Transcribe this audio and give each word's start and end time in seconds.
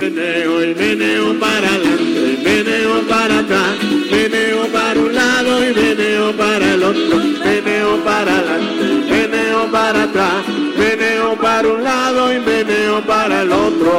Meneo 0.00 0.60
y 0.60 0.74
meneo 0.74 1.38
para 1.38 1.68
adelante, 1.68 2.38
meneo 2.42 3.00
para 3.08 3.38
atrás, 3.38 3.78
meneo 4.10 4.66
para 4.72 4.98
un 4.98 5.14
lado 5.14 5.64
y 5.64 5.72
meneo 5.72 6.36
para 6.36 6.74
el 6.74 6.82
otro, 6.82 7.16
meneo 7.16 8.04
para 8.04 8.38
adelante, 8.38 9.06
meneo 9.08 9.70
para 9.70 10.02
atrás, 10.02 10.48
meneo 10.76 11.36
para 11.36 11.68
un 11.68 11.84
lado 11.84 12.34
y 12.34 12.40
meneo 12.40 13.06
para 13.06 13.42
el 13.42 13.52
otro. 13.52 13.92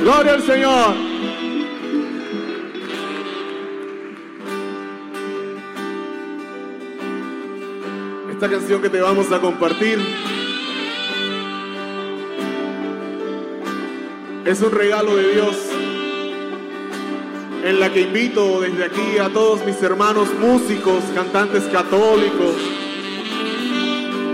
Gloria 0.00 0.32
al 0.32 0.42
Señor. 0.42 0.94
Esta 8.32 8.50
canción 8.50 8.82
que 8.82 8.88
te 8.88 9.00
vamos 9.00 9.30
a 9.30 9.40
compartir 9.40 10.00
es 14.44 14.60
un 14.60 14.72
regalo 14.72 15.16
de 15.16 15.34
Dios 15.34 15.56
en 17.64 17.78
la 17.78 17.92
que 17.92 18.00
invito 18.00 18.60
desde 18.60 18.84
aquí 18.84 19.18
a 19.20 19.28
todos 19.28 19.64
mis 19.64 19.80
hermanos 19.82 20.28
músicos, 20.40 21.04
cantantes 21.14 21.62
católicos, 21.64 22.56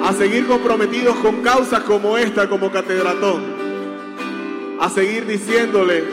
a 0.03 0.13
seguir 0.15 0.47
comprometidos 0.47 1.17
con 1.17 1.43
causas 1.43 1.83
como 1.83 2.17
esta, 2.17 2.49
como 2.49 2.73
Catedratón, 2.73 3.43
a 4.81 4.89
seguir 4.89 5.27
diciéndole, 5.27 6.05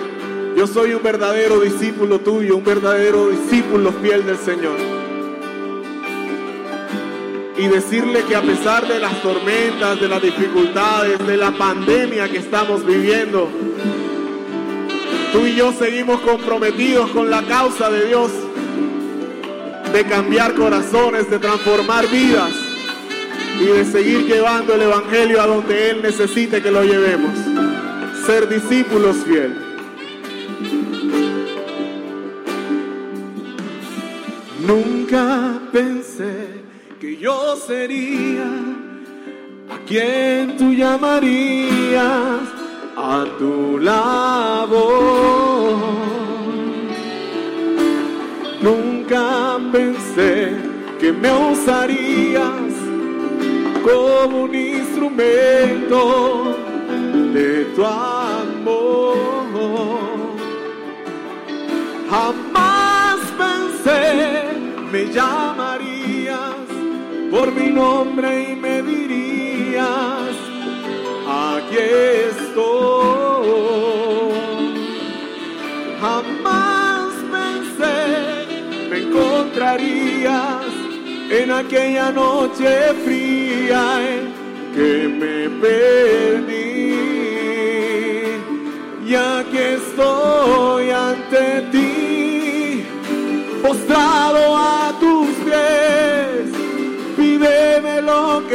yo 0.58 0.68
soy 0.68 0.94
un 0.94 1.02
verdadero 1.02 1.62
discípulo 1.62 2.20
tuyo, 2.20 2.58
un 2.58 2.66
verdadero 2.66 3.30
discípulo 3.30 3.94
fiel 3.94 4.26
del 4.26 4.38
Señor. 4.38 5.05
Y 7.58 7.68
decirle 7.68 8.24
que 8.26 8.36
a 8.36 8.42
pesar 8.42 8.88
de 8.88 9.00
las 9.00 9.22
tormentas, 9.22 10.00
de 10.00 10.08
las 10.10 10.22
dificultades, 10.22 11.26
de 11.26 11.38
la 11.38 11.52
pandemia 11.52 12.30
que 12.30 12.40
estamos 12.40 12.86
viviendo, 12.86 13.50
Tú 15.36 15.46
y 15.46 15.54
yo 15.54 15.74
seguimos 15.74 16.22
comprometidos 16.22 17.10
con 17.12 17.30
la 17.30 17.44
causa 17.44 17.90
de 17.90 18.06
Dios, 18.06 18.32
de 19.92 20.06
cambiar 20.06 20.54
corazones, 20.54 21.30
de 21.30 21.40
transformar 21.40 22.08
vidas 22.08 22.54
y 23.60 23.66
de 23.66 23.84
seguir 23.84 24.26
llevando 24.28 24.76
el 24.76 24.84
Evangelio 24.84 25.42
a 25.42 25.46
donde 25.46 25.90
Él 25.90 26.02
necesite 26.02 26.62
que 26.62 26.72
lo 26.72 26.84
llevemos. 26.86 27.38
Ser 28.26 28.48
discípulos 28.48 29.18
fieles. 29.26 29.58
Nunca 34.66 35.60
pensé 35.74 36.45
que 37.06 37.18
yo 37.18 37.56
sería 37.56 38.50
a 39.70 39.78
quien 39.86 40.58
tú 40.58 40.74
llamarías 40.74 42.46
a 42.98 43.26
tu 43.38 43.78
lado. 43.78 44.82
Nunca 48.60 49.60
pensé 49.72 50.56
que 51.00 51.12
me 51.12 51.32
usarías 51.52 52.74
como 53.84 54.44
un 54.46 54.56
instrumento 54.56 56.00
de 57.36 57.66
tu 57.76 57.86
amor. 57.86 59.16
Jamás 62.10 63.20
pensé 63.38 64.02
me 64.92 65.06
llamarías 65.14 65.95
por 67.36 67.52
mi 67.52 67.70
nombre 67.70 68.52
y 68.52 68.56
me 68.56 68.82
dirías 68.82 70.36
aquí 71.28 71.78
estoy. 72.32 73.60
Jamás 76.00 77.12
pensé 77.36 77.98
me 78.90 78.98
encontrarías 79.00 80.66
en 81.30 81.52
aquella 81.52 82.10
noche 82.12 82.70
fría 83.04 83.82
en 84.12 84.24
que 84.74 84.94
me 85.20 85.38
perdí. 85.62 86.96
Y 89.08 89.14
aquí 89.14 89.58
estoy 89.58 90.90
ante 90.90 91.62
ti, 91.74 92.86
postrado 93.62 94.58
a 94.58 94.85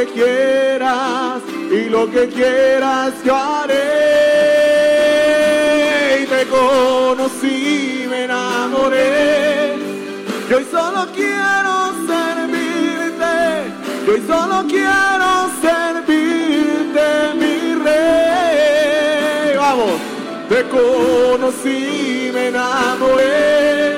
quieras 0.05 1.41
y 1.71 1.89
lo 1.89 2.09
que 2.09 2.27
quieras 2.27 3.13
yo 3.23 3.35
haré. 3.35 3.77
Y 6.21 6.25
te 6.25 6.45
conocí, 6.47 8.05
me 8.09 8.23
enamoré. 8.25 9.75
Yo 10.49 10.59
solo 10.69 11.07
quiero 11.13 11.93
servirte. 12.07 13.35
Yo 14.07 14.17
solo 14.27 14.65
quiero 14.67 15.49
servirte, 15.61 17.07
mi 17.39 17.55
rey. 17.83 19.55
Vamos, 19.57 19.95
te 20.49 20.63
conocí, 20.67 22.31
me 22.33 22.47
enamoré. 22.47 23.97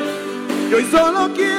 Yo 0.70 0.78
solo 0.92 1.30
quiero. 1.34 1.53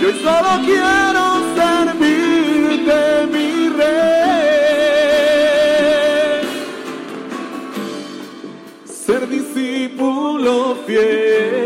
Yo 0.00 0.08
hoy 0.08 0.14
solo 0.22 0.60
quiero 0.64 1.24
servirte, 1.56 3.26
mi 3.32 3.68
rey. 3.70 3.96
Ser 8.84 9.28
discípulo 9.28 10.76
fiel. 10.86 11.65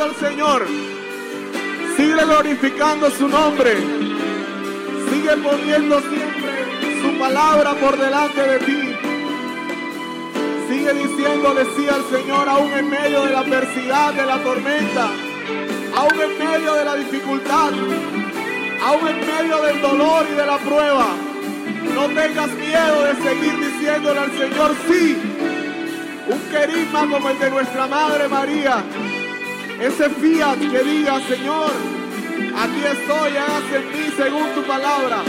Al 0.00 0.14
Señor. 0.16 0.66
Sigue 1.96 2.24
glorificando 2.24 3.10
su 3.10 3.28
nombre. 3.28 3.76
Sigue 5.10 5.36
poniendo 5.36 6.00
siempre 6.00 7.02
su 7.02 7.18
palabra 7.18 7.74
por 7.74 7.98
delante 7.98 8.40
de 8.40 8.58
ti. 8.60 8.96
Sigue 10.68 10.92
diciéndole 10.94 11.64
sí 11.76 11.86
al 11.88 12.04
Señor 12.10 12.48
aún 12.48 12.72
en 12.72 12.88
medio 12.88 13.24
de 13.24 13.30
la 13.30 13.40
adversidad, 13.40 14.14
de 14.14 14.24
la 14.24 14.42
tormenta, 14.42 15.10
aún 15.96 16.20
en 16.20 16.38
medio 16.38 16.74
de 16.74 16.84
la 16.84 16.94
dificultad, 16.94 17.70
aún 18.84 19.08
en 19.08 19.20
medio 19.20 19.60
del 19.62 19.80
dolor 19.82 20.26
y 20.32 20.34
de 20.34 20.46
la 20.46 20.58
prueba. 20.58 21.08
No 21.94 22.06
tengas 22.06 22.50
miedo 22.52 23.02
de 23.04 23.14
seguir 23.22 23.58
diciéndole 23.58 24.20
al 24.20 24.30
Señor 24.32 24.74
sí. 24.88 25.16
Un 26.28 26.40
querigma 26.50 27.00
como 27.10 27.28
el 27.28 27.38
de 27.38 27.50
nuestra 27.50 27.86
Madre 27.86 28.28
María. 28.28 28.84
Ese 29.80 30.10
fiat 30.10 30.58
que 30.58 30.82
diga, 30.84 31.18
Señor, 31.20 31.70
aquí 32.54 32.84
estoy, 32.84 33.30
hágase 33.34 33.76
en 33.76 33.88
mí 33.88 34.12
según 34.14 34.54
tu 34.54 34.62
palabra. 34.64 35.22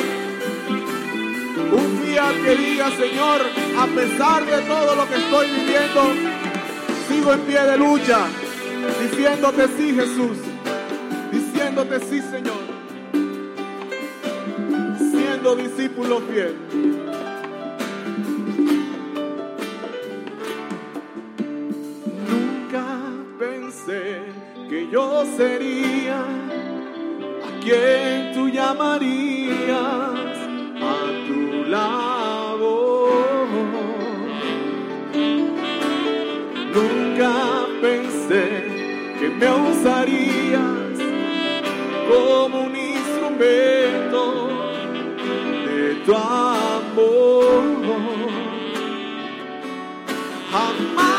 Un 1.71 2.01
fiat 2.03 2.35
que 2.43 2.55
diga, 2.57 2.91
Señor, 2.91 3.41
a 3.79 3.87
pesar 3.87 4.45
de 4.45 4.61
todo 4.63 4.95
lo 4.97 5.07
que 5.07 5.15
estoy 5.15 5.47
viviendo, 5.51 6.01
sigo 7.07 7.31
en 7.31 7.39
pie 7.41 7.61
de 7.61 7.77
lucha, 7.77 8.27
diciéndote 9.01 9.67
sí, 9.77 9.95
Jesús, 9.95 10.37
diciéndote 11.31 11.99
sí, 12.01 12.21
Señor, 12.21 12.61
siendo 14.97 15.55
discípulo 15.55 16.19
fiel. 16.29 16.70
Sería 25.37 26.19
a 26.19 27.59
quien 27.63 28.33
tú 28.33 28.49
llamarías 28.49 29.71
a 30.81 31.03
tu 31.27 31.69
lado. 31.69 33.07
Nunca 36.75 37.33
pensé 37.81 38.45
que 39.19 39.29
me 39.29 39.49
usarías 39.69 40.97
como 42.09 42.61
un 42.61 42.75
instrumento 42.75 44.21
de 45.65 45.95
tu 46.05 46.15
amor. 46.15 47.61
Jamás 50.51 51.10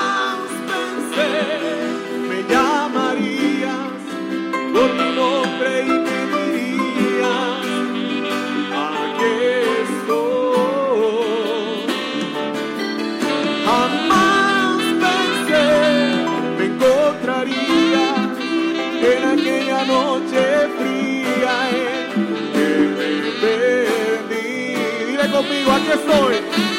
conmigo, 25.83 26.72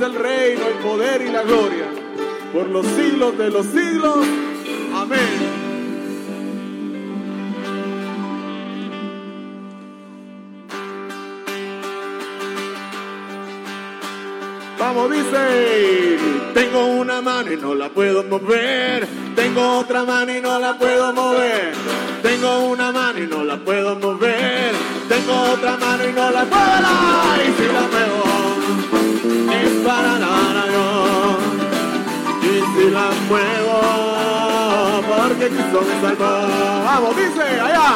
el 0.00 0.14
reino, 0.14 0.66
el 0.66 0.74
poder 0.82 1.22
y 1.22 1.30
la 1.30 1.42
gloria. 1.42 1.86
Por 2.52 2.68
los 2.68 2.86
siglos 2.86 3.38
de 3.38 3.50
los 3.50 3.66
siglos. 3.66 4.26
Amén. 4.94 5.66
Vamos, 14.78 15.10
dice, 15.10 16.18
tengo 16.54 16.86
una 16.86 17.22
mano 17.22 17.52
y 17.52 17.56
no 17.56 17.74
la 17.74 17.88
puedo 17.88 18.22
mover, 18.24 19.06
tengo 19.34 19.78
otra 19.78 20.04
mano 20.04 20.36
y 20.36 20.40
no 20.40 20.58
la 20.58 20.78
puedo 20.78 21.12
mover, 21.12 21.72
tengo 22.22 22.66
una 22.66 22.92
mano 22.92 23.18
y 23.18 23.26
no 23.26 23.42
la 23.42 23.56
puedo 23.56 23.98
mover, 23.98 24.72
tengo 25.08 25.52
otra 25.54 25.76
mano 25.78 26.08
y 26.08 26.12
no 26.12 26.30
la 26.30 26.44
puedo, 26.44 26.66
y 27.42 28.05
para 29.84 30.18
dar 30.18 30.56
a 30.56 30.66
Dios, 30.68 31.38
y 32.42 32.44
si 32.74 32.90
la 32.90 33.10
muevo, 33.28 33.78
porque 35.08 35.48
Cristo 35.48 35.80
me 35.82 35.94
salvó. 36.00 36.32
Vamos, 36.84 37.16
dice, 37.16 37.60
allá. 37.60 37.90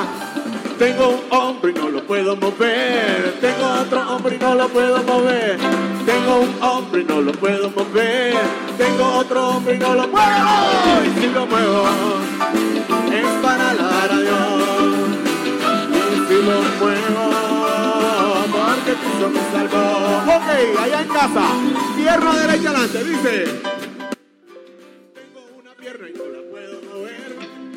Tengo 0.81 1.09
un 1.11 1.21
hombre 1.29 1.73
y 1.73 1.75
no 1.75 1.91
lo 1.91 2.03
puedo 2.05 2.37
mover. 2.37 3.37
Tengo 3.39 3.67
otro 3.83 4.01
hombre 4.17 4.37
y 4.37 4.39
no 4.39 4.55
lo 4.55 4.67
puedo 4.69 5.03
mover. 5.03 5.59
Tengo 6.07 6.41
un 6.41 6.63
hombre 6.63 7.03
y 7.03 7.05
no 7.05 7.21
lo 7.21 7.33
puedo 7.33 7.69
mover. 7.69 8.35
Tengo 8.79 9.05
otro 9.19 9.49
hombre 9.49 9.75
y 9.75 9.79
no 9.79 9.95
lo 9.95 10.11
puedo. 10.11 11.05
Y 11.05 11.21
si 11.21 11.27
lo 11.29 11.47
muevo, 11.47 11.85
es 13.13 13.27
para 13.43 13.71
alabar 13.73 14.11
a 14.11 14.21
Dios. 14.21 15.09
Y 16.15 16.29
si 16.29 16.35
lo 16.47 16.63
muevo, 16.81 17.30
Cristo 19.01 19.31
me 19.31 19.41
salvó. 19.51 19.83
Ok, 20.37 20.79
allá 20.79 21.01
en 21.03 21.09
casa, 21.09 21.45
pierna 21.97 22.37
derecha 22.37 22.71
adelante, 22.71 23.05
dice. 23.05 23.45
Tengo 25.15 25.41
una 25.59 25.75
pierna 25.75 26.09
y 26.09 26.13
no 26.13 26.27
la 26.27 26.43
puedo 26.51 26.83
mover. 26.83 27.31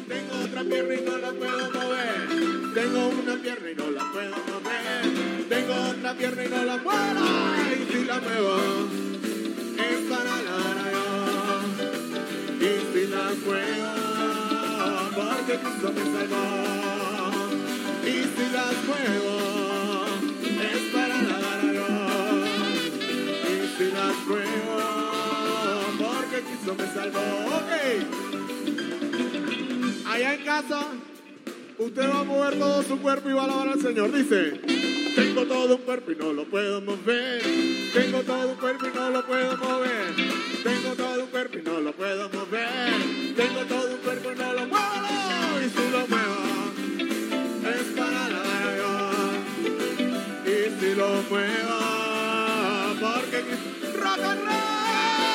Tengo 0.08 0.34
otra 0.46 0.64
pierna 0.64 0.94
y 0.94 1.02
no 1.02 1.18
la 1.18 1.32
puedo 1.32 1.72
mover. 1.72 2.74
Tengo 2.74 3.10
una 3.10 3.36
pierna 3.42 3.72
y 3.72 3.76
no 3.76 3.92
la 3.92 4.12
puedo 4.12 4.36
mover. 4.52 5.48
Tengo 5.50 5.74
otra 5.92 6.14
pierna 6.14 6.44
y 6.44 6.50
no 6.50 6.64
la 6.64 6.78
puedo. 6.78 7.44
Y 7.94 8.04
me 26.76 26.88
salvó. 26.94 27.20
Ok. 27.58 27.72
Allá 30.08 30.34
en 30.34 30.46
casa. 30.46 30.88
Usted 31.78 32.10
va 32.10 32.20
a 32.20 32.24
mover 32.24 32.60
todo 32.60 32.84
su 32.84 33.00
cuerpo 33.00 33.30
y 33.30 33.34
va 33.34 33.42
a 33.42 33.46
alabar 33.46 33.70
al 33.70 33.82
Señor. 33.82 34.12
Dice, 34.14 34.62
tengo 35.16 35.46
todo 35.46 35.76
un 35.76 35.82
cuerpo 35.82 36.12
y 36.12 36.16
no 36.16 36.32
lo 36.32 36.46
puedo 36.46 36.82
mover. 36.82 37.42
Tengo 37.94 38.22
todo 38.22 38.52
un 38.52 38.56
cuerpo 38.58 38.88
y 38.88 38.96
no 38.96 39.10
lo 39.10 39.26
puedo 39.26 39.58
mover. 39.58 40.16
Tengo 40.64 40.90
todo 40.96 41.24
un 41.24 41.30
cuerpo 41.30 41.58
y 41.58 41.62
no 41.64 41.80
lo 41.82 41.92
puedo 41.94 42.30
mover. 42.30 42.94
Tengo 43.36 43.66
todo 43.68 43.92
un 43.92 43.98
cuerpo 43.98 44.32
y 44.32 44.36
no 44.38 44.54
lo 44.54 44.68
muevo. 44.68 45.60
Y 45.60 45.70
si 45.70 45.92
lo 45.92 46.08
muevo, 46.08 46.44
es 47.76 47.88
para 47.98 48.30
la 48.30 48.44
Dios. 48.76 49.36
Y 50.46 50.80
si 50.80 50.96
lo 50.96 51.10
muevo, 51.30 51.80
porque 53.02 53.44
rock 54.00 54.24
and 54.24 54.46
roll. 54.46 55.33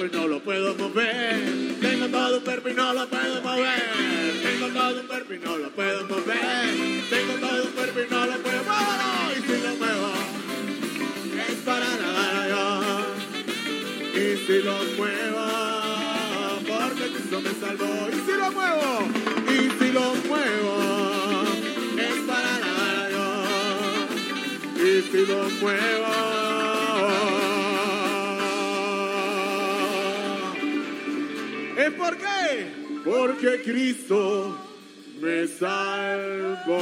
Cuerpo 0.00 0.16
y 0.16 0.20
no 0.20 0.28
lo 0.28 0.40
puedo 0.40 0.74
mover. 0.76 1.36
Tengo 1.80 2.08
todo 2.08 2.38
un 2.38 2.44
cuerpo 2.44 2.68
no 5.38 5.58
lo 5.58 5.70
puedo 5.70 6.08
mover. 6.08 6.40
Tengo 7.10 7.34
todo 7.34 7.64
un 7.64 7.72
cuerpo 7.72 8.00
y 8.00 8.16
no 8.18 8.26
lo 8.26 8.38
puedo 8.38 8.64
mover. 8.64 9.36
Y 9.36 9.40
si 9.42 9.56
lo 9.62 9.74
muevo, 9.76 10.12
es 11.48 11.56
para 11.64 11.96
nada 11.96 13.06
Y 14.14 14.36
si 14.46 14.62
lo 14.62 14.76
muevo, 14.96 15.46
porque 16.66 17.04
Cristo 17.12 17.40
me 17.42 17.52
salvó. 17.60 17.92
Y 18.08 18.10
si 18.26 18.32
lo 18.38 18.48
muevo, 18.52 18.88
y 19.48 19.50
si 19.78 19.88
lo 19.92 20.14
muevo, 20.28 20.74
es 21.98 22.18
para 22.26 22.58
nada 22.58 23.24
Y 24.76 25.02
si 25.10 25.20
lo 25.26 25.40
muevo. 25.60 26.09
Por 32.00 32.16
qué? 32.16 32.66
Porque 33.04 33.62
Cristo 33.62 34.56
me 35.20 35.46
salvó. 35.46 36.80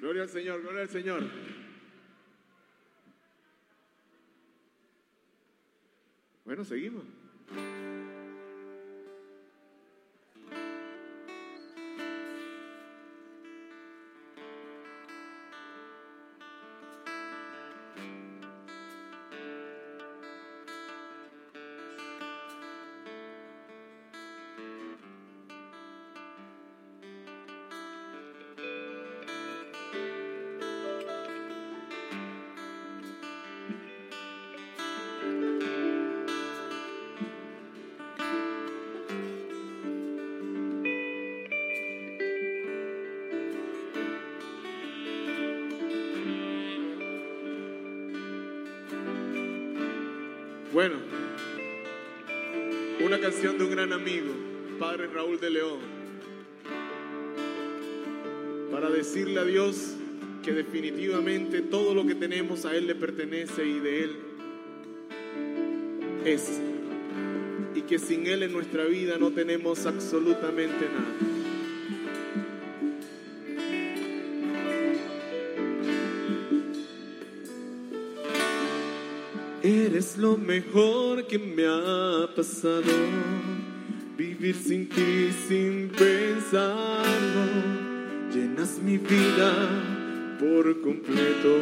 Gloria 0.00 0.22
al 0.22 0.28
Señor, 0.28 0.60
gloria 0.60 0.82
al 0.82 0.88
Señor. 0.88 1.30
Bueno, 6.44 6.64
seguimos. 6.64 7.21
Bueno, 50.82 50.96
una 53.06 53.20
canción 53.20 53.56
de 53.56 53.62
un 53.62 53.70
gran 53.70 53.92
amigo, 53.92 54.32
Padre 54.80 55.06
Raúl 55.06 55.38
de 55.38 55.48
León, 55.48 55.78
para 58.72 58.90
decirle 58.90 59.38
a 59.38 59.44
Dios 59.44 59.94
que 60.42 60.50
definitivamente 60.50 61.60
todo 61.60 61.94
lo 61.94 62.04
que 62.04 62.16
tenemos 62.16 62.64
a 62.64 62.74
Él 62.74 62.88
le 62.88 62.96
pertenece 62.96 63.64
y 63.64 63.78
de 63.78 64.02
Él 64.02 64.16
es. 66.24 66.60
Y 67.76 67.82
que 67.82 68.00
sin 68.00 68.26
Él 68.26 68.42
en 68.42 68.50
nuestra 68.50 68.84
vida 68.86 69.18
no 69.18 69.30
tenemos 69.30 69.86
absolutamente 69.86 70.86
nada. 70.88 71.31
Eres 80.02 80.18
lo 80.18 80.36
mejor 80.36 81.28
que 81.28 81.38
me 81.38 81.64
ha 81.64 82.26
pasado. 82.34 82.92
Vivir 84.16 84.56
sin 84.56 84.88
ti, 84.88 85.30
sin 85.46 85.90
pensarlo, 85.90 87.44
llenas 88.34 88.80
mi 88.82 88.98
vida 88.98 89.52
por 90.40 90.80
completo. 90.80 91.54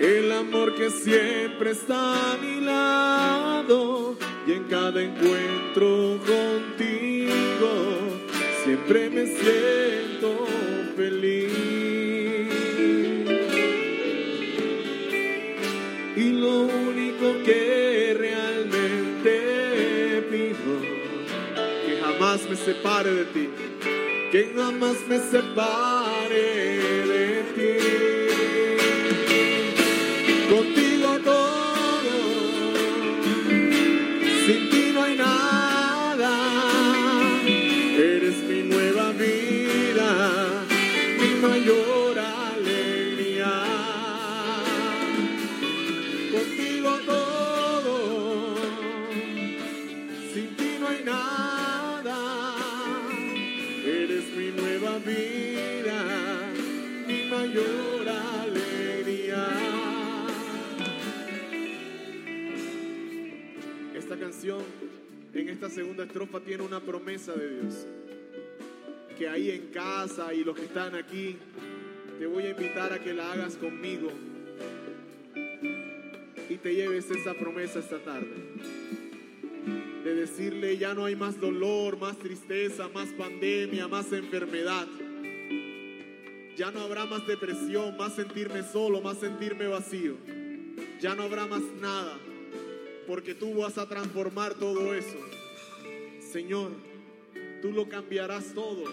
El 0.00 0.30
amor 0.34 0.76
que 0.76 0.88
siempre 0.90 1.72
está 1.72 2.34
a 2.34 2.36
mi 2.36 2.60
lado 2.60 4.16
y 4.46 4.52
en 4.52 4.64
cada 4.68 5.02
encuentro 5.02 6.16
contigo 6.24 7.72
siempre 8.62 9.10
me 9.10 9.26
siento 9.26 10.46
feliz. 10.96 11.69
Me 22.50 22.56
separe 22.56 23.14
de 23.14 23.24
ti, 23.26 23.48
que 24.32 24.52
jamás 24.56 24.96
me 25.08 25.20
separe 25.20 26.42
de 27.06 27.14
ti. 27.14 27.19
En 64.42 65.48
esta 65.50 65.68
segunda 65.68 66.04
estrofa 66.04 66.40
tiene 66.40 66.62
una 66.62 66.80
promesa 66.80 67.34
de 67.34 67.60
Dios. 67.60 67.86
Que 69.18 69.28
ahí 69.28 69.50
en 69.50 69.66
casa 69.66 70.32
y 70.32 70.44
los 70.44 70.56
que 70.56 70.64
están 70.64 70.94
aquí, 70.94 71.36
te 72.18 72.26
voy 72.26 72.44
a 72.44 72.50
invitar 72.50 72.90
a 72.92 72.98
que 72.98 73.12
la 73.12 73.32
hagas 73.32 73.56
conmigo 73.56 74.10
y 76.48 76.56
te 76.56 76.74
lleves 76.74 77.10
esa 77.10 77.34
promesa 77.34 77.80
esta 77.80 77.98
tarde. 77.98 78.34
De 80.04 80.14
decirle, 80.14 80.78
ya 80.78 80.94
no 80.94 81.04
hay 81.04 81.16
más 81.16 81.38
dolor, 81.38 81.98
más 81.98 82.16
tristeza, 82.18 82.88
más 82.88 83.08
pandemia, 83.10 83.88
más 83.88 84.10
enfermedad. 84.10 84.86
Ya 86.56 86.70
no 86.70 86.80
habrá 86.80 87.04
más 87.04 87.26
depresión, 87.26 87.94
más 87.98 88.14
sentirme 88.14 88.62
solo, 88.62 89.02
más 89.02 89.18
sentirme 89.18 89.66
vacío. 89.66 90.16
Ya 90.98 91.14
no 91.14 91.24
habrá 91.24 91.46
más 91.46 91.62
nada 91.78 92.18
porque 93.10 93.34
tú 93.34 93.54
vas 93.54 93.76
a 93.76 93.88
transformar 93.88 94.54
todo 94.54 94.94
eso. 94.94 95.18
Señor, 96.20 96.70
tú 97.60 97.72
lo 97.72 97.88
cambiarás 97.88 98.54
todo 98.54 98.84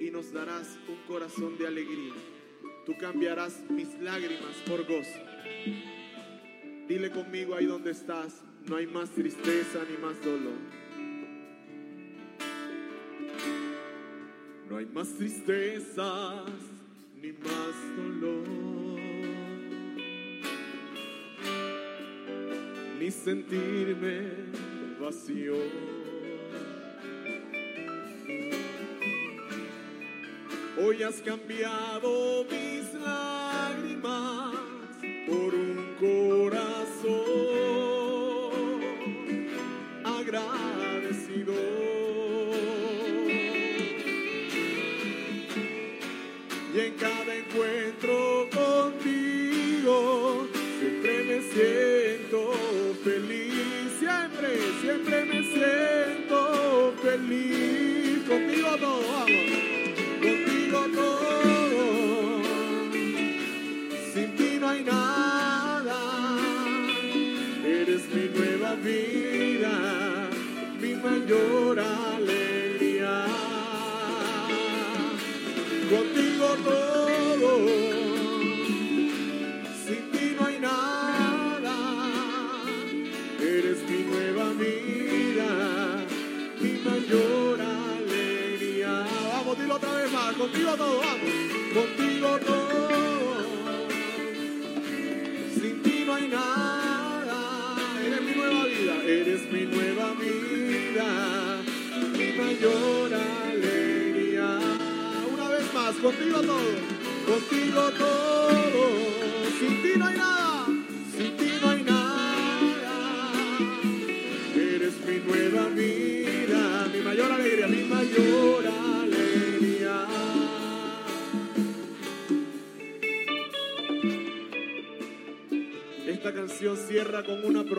y 0.00 0.10
nos 0.10 0.32
darás 0.32 0.76
un 0.88 0.96
corazón 1.06 1.56
de 1.58 1.68
alegría. 1.68 2.12
Tú 2.84 2.96
cambiarás 2.98 3.62
mis 3.70 3.88
lágrimas 4.00 4.56
por 4.66 4.84
gozo. 4.84 5.20
Dile 6.88 7.12
conmigo 7.12 7.54
ahí 7.54 7.66
donde 7.66 7.92
estás, 7.92 8.42
no 8.66 8.74
hay 8.74 8.88
más 8.88 9.10
tristeza 9.10 9.84
ni 9.88 9.96
más 10.04 10.20
dolor. 10.24 10.58
No 14.68 14.76
hay 14.76 14.86
más 14.86 15.08
tristezas 15.14 16.50
ni 17.22 17.30
más 17.30 17.96
dolor. 17.96 18.77
Ni 22.98 23.10
sentirme 23.10 24.30
vacío. 24.98 25.56
Hoy 30.80 31.02
has 31.02 31.20
cambiado 31.22 32.44
mis 32.50 32.94
lágrimas 32.94 34.54
por 35.26 35.54
un 35.54 35.94
corazón 36.00 37.18
agradecido. 40.04 40.57
Contigo 90.38 90.74
todo, 90.76 91.00
vamos. 91.00 91.30
Contigo 91.74 92.38
todo. 92.46 92.88
Sin 95.54 95.82
ti 95.82 96.04
no 96.06 96.14
hay 96.14 96.28
nada. 96.28 97.76
Eres 98.06 98.22
mi 98.22 98.34
nueva 98.34 98.64
vida, 98.64 99.02
eres 99.04 99.52
mi 99.52 99.62
nueva 99.66 100.14
vida. 100.14 101.60
Mi 102.16 102.32
mayor 102.40 103.14
alegría. 103.14 104.58
Una 105.34 105.48
vez 105.48 105.74
más, 105.74 105.94
contigo 105.96 106.40
todo. 106.40 106.70
Contigo 107.26 107.90
todo. 107.98 108.17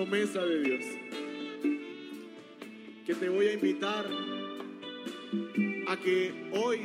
Promesa 0.09 0.43
de 0.43 0.63
Dios. 0.63 0.85
Que 3.05 3.13
te 3.13 3.29
voy 3.29 3.47
a 3.47 3.53
invitar 3.53 4.07
a 5.87 5.97
que 5.97 6.49
hoy 6.51 6.79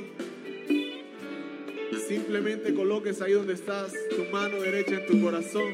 simplemente 2.06 2.74
coloques 2.74 3.22
ahí 3.22 3.32
donde 3.32 3.54
estás 3.54 3.94
tu 4.10 4.24
mano 4.30 4.60
derecha 4.60 5.00
en 5.00 5.06
tu 5.06 5.22
corazón 5.22 5.72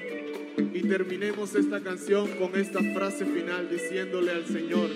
y 0.73 0.83
terminemos 0.83 1.55
esta 1.57 1.81
canción 1.81 2.29
con 2.39 2.55
esta 2.55 2.81
frase 2.95 3.25
final 3.25 3.69
diciéndole 3.69 4.31
al 4.31 4.47
Señor, 4.47 4.89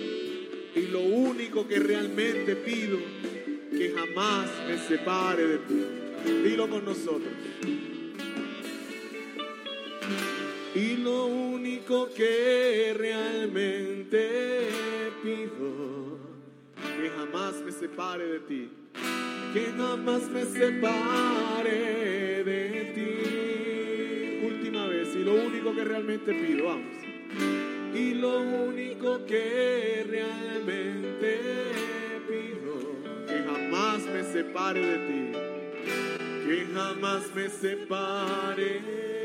y 0.75 0.87
lo 0.87 1.01
único 1.01 1.67
que 1.67 1.79
realmente 1.79 2.55
pido, 2.55 2.97
que 3.71 3.91
jamás 3.91 4.49
me 4.67 4.77
separe 4.77 5.45
de 5.45 5.57
ti. 5.57 5.85
Dilo 6.43 6.69
con 6.69 6.85
nosotros. 6.85 7.33
Y 10.75 10.97
lo 10.97 11.25
único 11.27 12.09
que 12.13 12.93
realmente 12.97 14.67
pido, 15.23 16.19
que 16.99 17.09
jamás 17.11 17.61
me 17.61 17.71
separe 17.71 18.25
de 18.25 18.39
ti, 18.41 18.69
que 19.53 19.71
jamás 19.77 20.29
me 20.29 20.43
separe 20.43 22.43
de 22.43 22.91
ti. 22.93 24.45
Última 24.45 24.87
vez, 24.87 25.15
y 25.15 25.23
lo 25.23 25.35
único 25.35 25.73
que 25.73 25.85
realmente 25.85 26.33
pido, 26.33 26.65
vamos. 26.65 26.97
Y 27.95 28.15
lo 28.15 28.41
único 28.41 29.25
que 29.25 30.05
realmente 30.09 31.39
pido, 32.27 32.97
que 33.25 33.43
jamás 33.43 34.05
me 34.07 34.25
separe 34.25 34.85
de 34.85 34.97
ti, 35.07 35.31
que 36.45 36.67
jamás 36.73 37.33
me 37.33 37.47
separe 37.47 38.65
de 38.65 38.79
ti. 38.79 39.24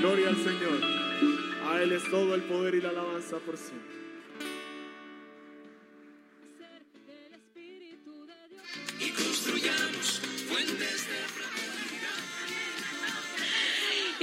Gloria 0.00 0.28
al 0.28 0.36
Señor. 0.36 0.80
A 1.66 1.82
Él 1.82 1.92
es 1.92 2.10
todo 2.10 2.34
el 2.34 2.42
poder 2.44 2.76
y 2.76 2.80
la 2.80 2.88
alabanza 2.88 3.36
por 3.36 3.58
siempre. 3.58 3.97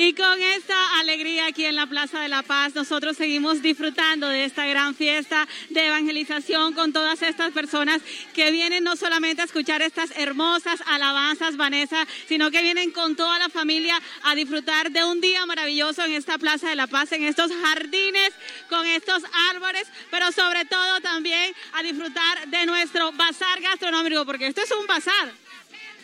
Y 0.07 0.13
con 0.13 0.39
esta 0.39 0.99
alegría 0.99 1.47
aquí 1.47 1.65
en 1.65 1.75
la 1.75 1.87
Plaza 1.87 2.19
de 2.19 2.29
la 2.29 2.43
Paz, 2.43 2.75
nosotros 2.75 3.17
seguimos 3.17 3.63
disfrutando 3.63 4.29
de 4.29 4.45
esta 4.45 4.67
gran 4.67 4.93
fiesta 4.93 5.47
de 5.71 5.87
evangelización 5.87 6.73
con 6.73 6.93
todas 6.93 7.23
estas 7.23 7.51
personas 7.53 8.03
que 8.35 8.51
vienen 8.51 8.83
no 8.83 8.97
solamente 8.97 9.41
a 9.41 9.45
escuchar 9.45 9.81
estas 9.81 10.11
hermosas 10.15 10.79
alabanzas, 10.85 11.57
Vanessa, 11.57 12.05
sino 12.27 12.51
que 12.51 12.61
vienen 12.61 12.91
con 12.91 13.15
toda 13.15 13.39
la 13.39 13.49
familia 13.49 13.99
a 14.21 14.35
disfrutar 14.35 14.91
de 14.91 15.03
un 15.03 15.21
día 15.21 15.43
maravilloso 15.47 16.03
en 16.03 16.13
esta 16.13 16.37
Plaza 16.37 16.69
de 16.69 16.75
la 16.75 16.85
Paz, 16.85 17.11
en 17.11 17.23
estos 17.23 17.51
jardines, 17.51 18.31
con 18.69 18.85
estos 18.85 19.23
árboles, 19.49 19.87
pero 20.11 20.31
sobre 20.31 20.65
todo 20.65 21.01
también 21.01 21.51
a 21.73 21.81
disfrutar 21.81 22.47
de 22.47 22.67
nuestro 22.67 23.11
bazar 23.13 23.59
gastronómico, 23.59 24.23
porque 24.23 24.45
esto 24.45 24.61
es 24.61 24.71
un 24.71 24.85
bazar. 24.85 25.44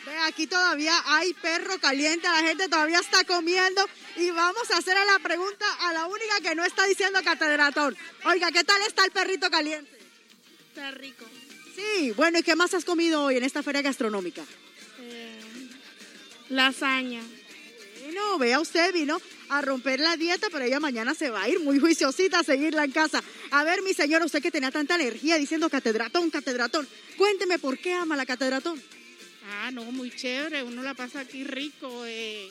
Ve, 0.05 0.17
aquí 0.25 0.47
todavía 0.47 0.93
hay 1.05 1.33
perro 1.35 1.77
caliente, 1.79 2.27
la 2.27 2.41
gente 2.41 2.67
todavía 2.67 2.99
está 2.99 3.23
comiendo 3.23 3.87
y 4.17 4.31
vamos 4.31 4.71
a 4.71 4.77
hacer 4.77 4.97
la 5.05 5.19
pregunta 5.19 5.65
a 5.81 5.93
la 5.93 6.07
única 6.07 6.39
que 6.41 6.55
no 6.55 6.65
está 6.65 6.85
diciendo 6.85 7.19
catedratón. 7.23 7.95
Oiga, 8.25 8.51
¿qué 8.51 8.63
tal 8.63 8.81
está 8.81 9.05
el 9.05 9.11
perrito 9.11 9.49
caliente? 9.51 9.91
Está 10.69 10.91
rico. 10.91 11.25
Sí, 11.75 12.11
bueno, 12.11 12.39
¿y 12.39 12.43
qué 12.43 12.55
más 12.55 12.73
has 12.73 12.83
comido 12.83 13.23
hoy 13.23 13.37
en 13.37 13.43
esta 13.43 13.61
feria 13.61 13.81
gastronómica? 13.81 14.43
Eh, 14.99 15.39
lasaña. 16.49 17.21
Bueno, 18.03 18.37
vea 18.39 18.59
usted, 18.59 18.93
vino 18.93 19.21
a 19.49 19.61
romper 19.61 19.99
la 19.99 20.17
dieta, 20.17 20.47
pero 20.51 20.65
ella 20.65 20.79
mañana 20.79 21.13
se 21.13 21.29
va 21.29 21.43
a 21.43 21.49
ir 21.49 21.59
muy 21.59 21.79
juiciosita 21.79 22.39
a 22.39 22.43
seguirla 22.43 22.85
en 22.85 22.91
casa. 22.91 23.23
A 23.51 23.63
ver, 23.63 23.81
mi 23.83 23.93
señora, 23.93 24.25
usted 24.25 24.41
que 24.41 24.51
tenía 24.51 24.71
tanta 24.71 24.95
energía 24.95 25.37
diciendo 25.37 25.69
catedratón, 25.69 26.29
catedratón, 26.31 26.87
cuénteme 27.17 27.59
por 27.59 27.77
qué 27.77 27.93
ama 27.93 28.15
la 28.15 28.25
catedratón. 28.25 28.81
Ah, 29.45 29.71
no, 29.71 29.83
muy 29.91 30.11
chévere. 30.11 30.63
Uno 30.63 30.83
la 30.83 30.93
pasa 30.93 31.21
aquí 31.21 31.43
rico, 31.43 32.05
eh, 32.05 32.47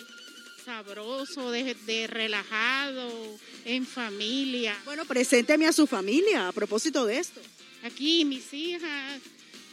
sabroso, 0.65 1.51
de, 1.51 1.75
de 1.87 2.07
relajado, 2.07 3.39
en 3.65 3.87
familia. 3.87 4.77
Bueno, 4.85 5.05
presénteme 5.05 5.67
a 5.67 5.73
su 5.73 5.87
familia 5.87 6.49
a 6.49 6.53
propósito 6.53 7.07
de 7.07 7.19
esto. 7.19 7.41
Aquí 7.85 8.25
mis 8.25 8.53
hijas, 8.53 9.21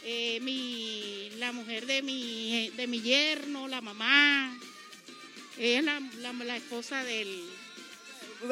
eh, 0.04 0.38
mi, 0.40 1.30
la 1.38 1.52
mujer 1.52 1.86
de 1.86 2.02
mi, 2.02 2.70
de 2.76 2.86
mi 2.86 3.00
yerno, 3.00 3.68
la 3.68 3.80
mamá. 3.80 4.58
Ella 5.58 5.78
es 5.78 5.84
la, 5.84 6.00
la, 6.20 6.32
la 6.44 6.56
esposa 6.56 7.02
del... 7.04 7.42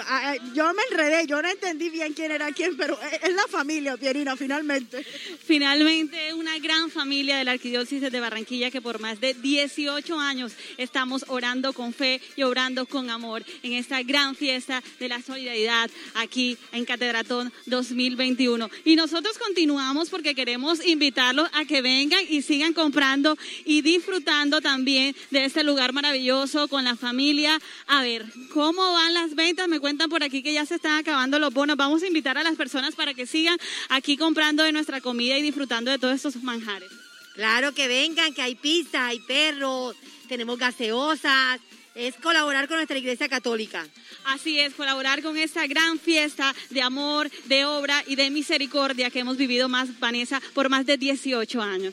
Ah, 0.08 0.32
ah, 0.32 0.36
Yo 0.52 0.72
me 0.74 0.82
enredé, 0.90 1.26
yo 1.26 1.40
no 1.40 1.48
entendí 1.48 1.90
bien 1.90 2.12
quién 2.12 2.32
era 2.32 2.50
quién, 2.50 2.76
pero 2.76 2.98
es 3.22 3.32
la 3.34 3.46
familia, 3.48 3.96
Pierina, 3.96 4.36
finalmente. 4.36 5.04
Finalmente, 5.44 6.34
una 6.34 6.58
gran 6.58 6.90
familia 6.90 7.36
de 7.38 7.44
la 7.44 7.52
Arquidiócesis 7.52 8.00
de 8.10 8.20
Barranquilla 8.20 8.70
que 8.70 8.80
por 8.80 8.98
más 8.98 9.20
de 9.20 9.34
18 9.34 10.18
años 10.18 10.52
estamos 10.76 11.24
orando 11.28 11.72
con 11.72 11.92
fe 11.92 12.20
y 12.34 12.42
orando 12.42 12.86
con 12.86 13.10
amor 13.10 13.44
en 13.62 13.74
esta 13.74 14.02
gran 14.02 14.34
fiesta 14.34 14.82
de 14.98 15.08
la 15.08 15.22
solidaridad 15.22 15.88
aquí 16.14 16.58
en 16.72 16.84
Catedratón 16.84 17.52
2021. 17.66 18.68
Y 18.84 18.96
nosotros 18.96 19.38
continuamos 19.38 20.10
porque 20.10 20.34
queremos 20.34 20.84
invitarlos 20.84 21.48
a 21.52 21.64
que 21.64 21.80
vengan 21.80 22.24
y 22.28 22.42
sigan 22.42 22.72
comprando 22.72 23.38
y 23.64 23.82
disfrutando 23.82 24.60
también 24.60 25.14
de 25.30 25.44
este 25.44 25.62
lugar 25.62 25.92
maravilloso 25.92 26.66
con 26.66 26.84
la 26.84 26.96
familia. 26.96 27.60
A 27.86 28.02
ver, 28.02 28.26
¿cómo 28.52 28.82
van 28.92 29.14
las 29.14 29.34
ventas? 29.36 29.68
Me 29.76 29.80
cuentan 29.80 30.08
por 30.08 30.24
aquí 30.24 30.42
que 30.42 30.54
ya 30.54 30.64
se 30.64 30.76
están 30.76 30.96
acabando 30.96 31.38
los 31.38 31.52
bonos. 31.52 31.76
Vamos 31.76 32.02
a 32.02 32.06
invitar 32.06 32.38
a 32.38 32.42
las 32.42 32.56
personas 32.56 32.94
para 32.94 33.12
que 33.12 33.26
sigan 33.26 33.58
aquí 33.90 34.16
comprando 34.16 34.62
de 34.62 34.72
nuestra 34.72 35.02
comida 35.02 35.36
y 35.36 35.42
disfrutando 35.42 35.90
de 35.90 35.98
todos 35.98 36.14
estos 36.14 36.42
manjares. 36.42 36.88
Claro 37.34 37.74
que 37.74 37.86
vengan, 37.86 38.32
que 38.32 38.40
hay 38.40 38.54
pizza, 38.54 39.08
hay 39.08 39.20
perros, 39.20 39.94
tenemos 40.28 40.58
gaseosas. 40.58 41.60
Es 41.94 42.14
colaborar 42.14 42.68
con 42.68 42.78
nuestra 42.78 42.96
iglesia 42.96 43.28
católica. 43.28 43.86
Así 44.24 44.58
es, 44.58 44.72
colaborar 44.72 45.22
con 45.22 45.36
esta 45.36 45.66
gran 45.66 45.98
fiesta 45.98 46.54
de 46.70 46.80
amor, 46.80 47.30
de 47.44 47.66
obra 47.66 48.02
y 48.06 48.16
de 48.16 48.30
misericordia 48.30 49.10
que 49.10 49.18
hemos 49.18 49.36
vivido 49.36 49.68
más, 49.68 50.00
Vanessa, 50.00 50.40
por 50.54 50.70
más 50.70 50.86
de 50.86 50.96
18 50.96 51.60
años. 51.60 51.92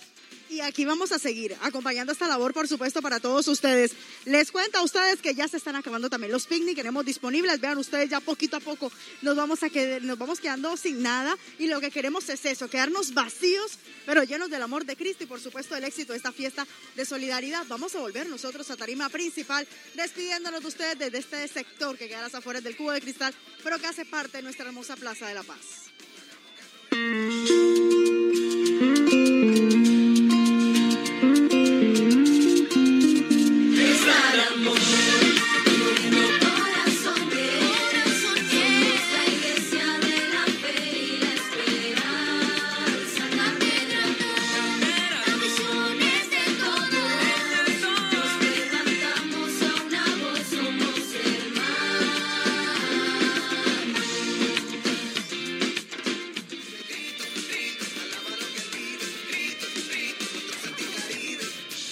Y 0.53 0.61
aquí 0.61 0.85
vamos 0.85 1.11
a 1.11 1.17
seguir 1.17 1.57
acompañando 1.61 2.13
esta 2.13 2.27
labor, 2.27 2.53
por 2.53 2.67
supuesto, 2.67 3.01
para 3.01 3.19
todos 3.19 3.47
ustedes. 3.47 3.93
Les 4.25 4.51
cuento 4.51 4.77
a 4.77 4.83
ustedes 4.83 5.19
que 5.19 5.33
ya 5.33 5.47
se 5.47 5.57
están 5.57 5.75
acabando 5.75 6.11
también 6.11 6.31
los 6.31 6.45
picnic 6.45 6.75
tenemos 6.75 7.03
disponibles. 7.03 7.59
Vean 7.59 7.79
ustedes, 7.79 8.07
ya 8.07 8.19
poquito 8.19 8.57
a 8.57 8.59
poco 8.59 8.91
nos 9.23 9.35
vamos, 9.35 9.63
a 9.63 9.71
quedar, 9.71 10.03
nos 10.03 10.15
vamos 10.19 10.39
quedando 10.39 10.77
sin 10.77 11.01
nada. 11.01 11.35
Y 11.57 11.65
lo 11.65 11.81
que 11.81 11.89
queremos 11.89 12.29
es 12.29 12.45
eso, 12.45 12.69
quedarnos 12.69 13.15
vacíos, 13.15 13.79
pero 14.05 14.21
llenos 14.23 14.51
del 14.51 14.61
amor 14.61 14.85
de 14.85 14.95
Cristo 14.95 15.23
y, 15.23 15.27
por 15.27 15.39
supuesto, 15.39 15.73
del 15.73 15.85
éxito 15.85 16.13
de 16.13 16.17
esta 16.17 16.31
fiesta 16.31 16.67
de 16.95 17.03
solidaridad. 17.03 17.65
Vamos 17.67 17.95
a 17.95 17.99
volver 18.01 18.29
nosotros 18.29 18.69
a 18.69 18.77
Tarima 18.77 19.09
Principal, 19.09 19.67
despidiéndonos 19.95 20.61
de 20.61 20.67
ustedes 20.67 20.99
desde 20.99 21.17
este 21.17 21.47
sector 21.47 21.97
que 21.97 22.07
queda 22.07 22.19
a 22.19 22.23
las 22.23 22.35
afueras 22.35 22.63
del 22.63 22.77
Cubo 22.77 22.91
de 22.91 23.01
Cristal, 23.01 23.33
pero 23.63 23.79
que 23.79 23.87
hace 23.87 24.05
parte 24.05 24.37
de 24.37 24.43
nuestra 24.43 24.67
hermosa 24.67 24.95
Plaza 24.97 25.27
de 25.27 25.33
la 25.33 25.41
Paz. 25.41 25.89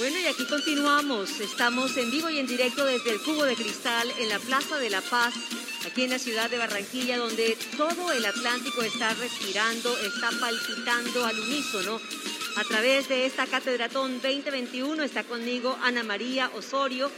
Bueno, 0.02 0.18
y 0.18 0.26
aquí 0.26 0.46
continuamos. 0.46 1.40
Estamos 1.42 1.96
en 1.96 2.10
vivo 2.10 2.28
y 2.28 2.40
en 2.40 2.48
directo 2.48 2.84
desde 2.86 3.12
el 3.12 3.22
Cubo 3.22 3.44
de 3.44 3.54
Cristal 3.54 4.12
en 4.18 4.30
la 4.30 4.40
Plaza 4.40 4.80
de 4.80 4.90
la 4.90 5.00
Paz, 5.00 5.36
aquí 5.86 6.06
en 6.06 6.10
la 6.10 6.18
ciudad 6.18 6.50
de 6.50 6.58
Barranquilla, 6.58 7.20
donde 7.20 7.56
todo 7.78 8.12
el 8.12 8.26
Atlántico 8.26 8.82
está 8.82 9.14
respirando, 9.14 9.96
está 10.00 10.32
palpitando 10.40 11.24
al 11.24 11.40
unísono. 11.40 12.02
A 12.58 12.64
través 12.64 13.10
de 13.10 13.28
esta 13.28 13.46
Catedratón 13.46 14.14
2021 14.24 15.04
está 15.04 15.24
conmigo 15.24 15.78
Ana 15.84 16.02
María 16.02 16.50
Osorio, 16.56 17.12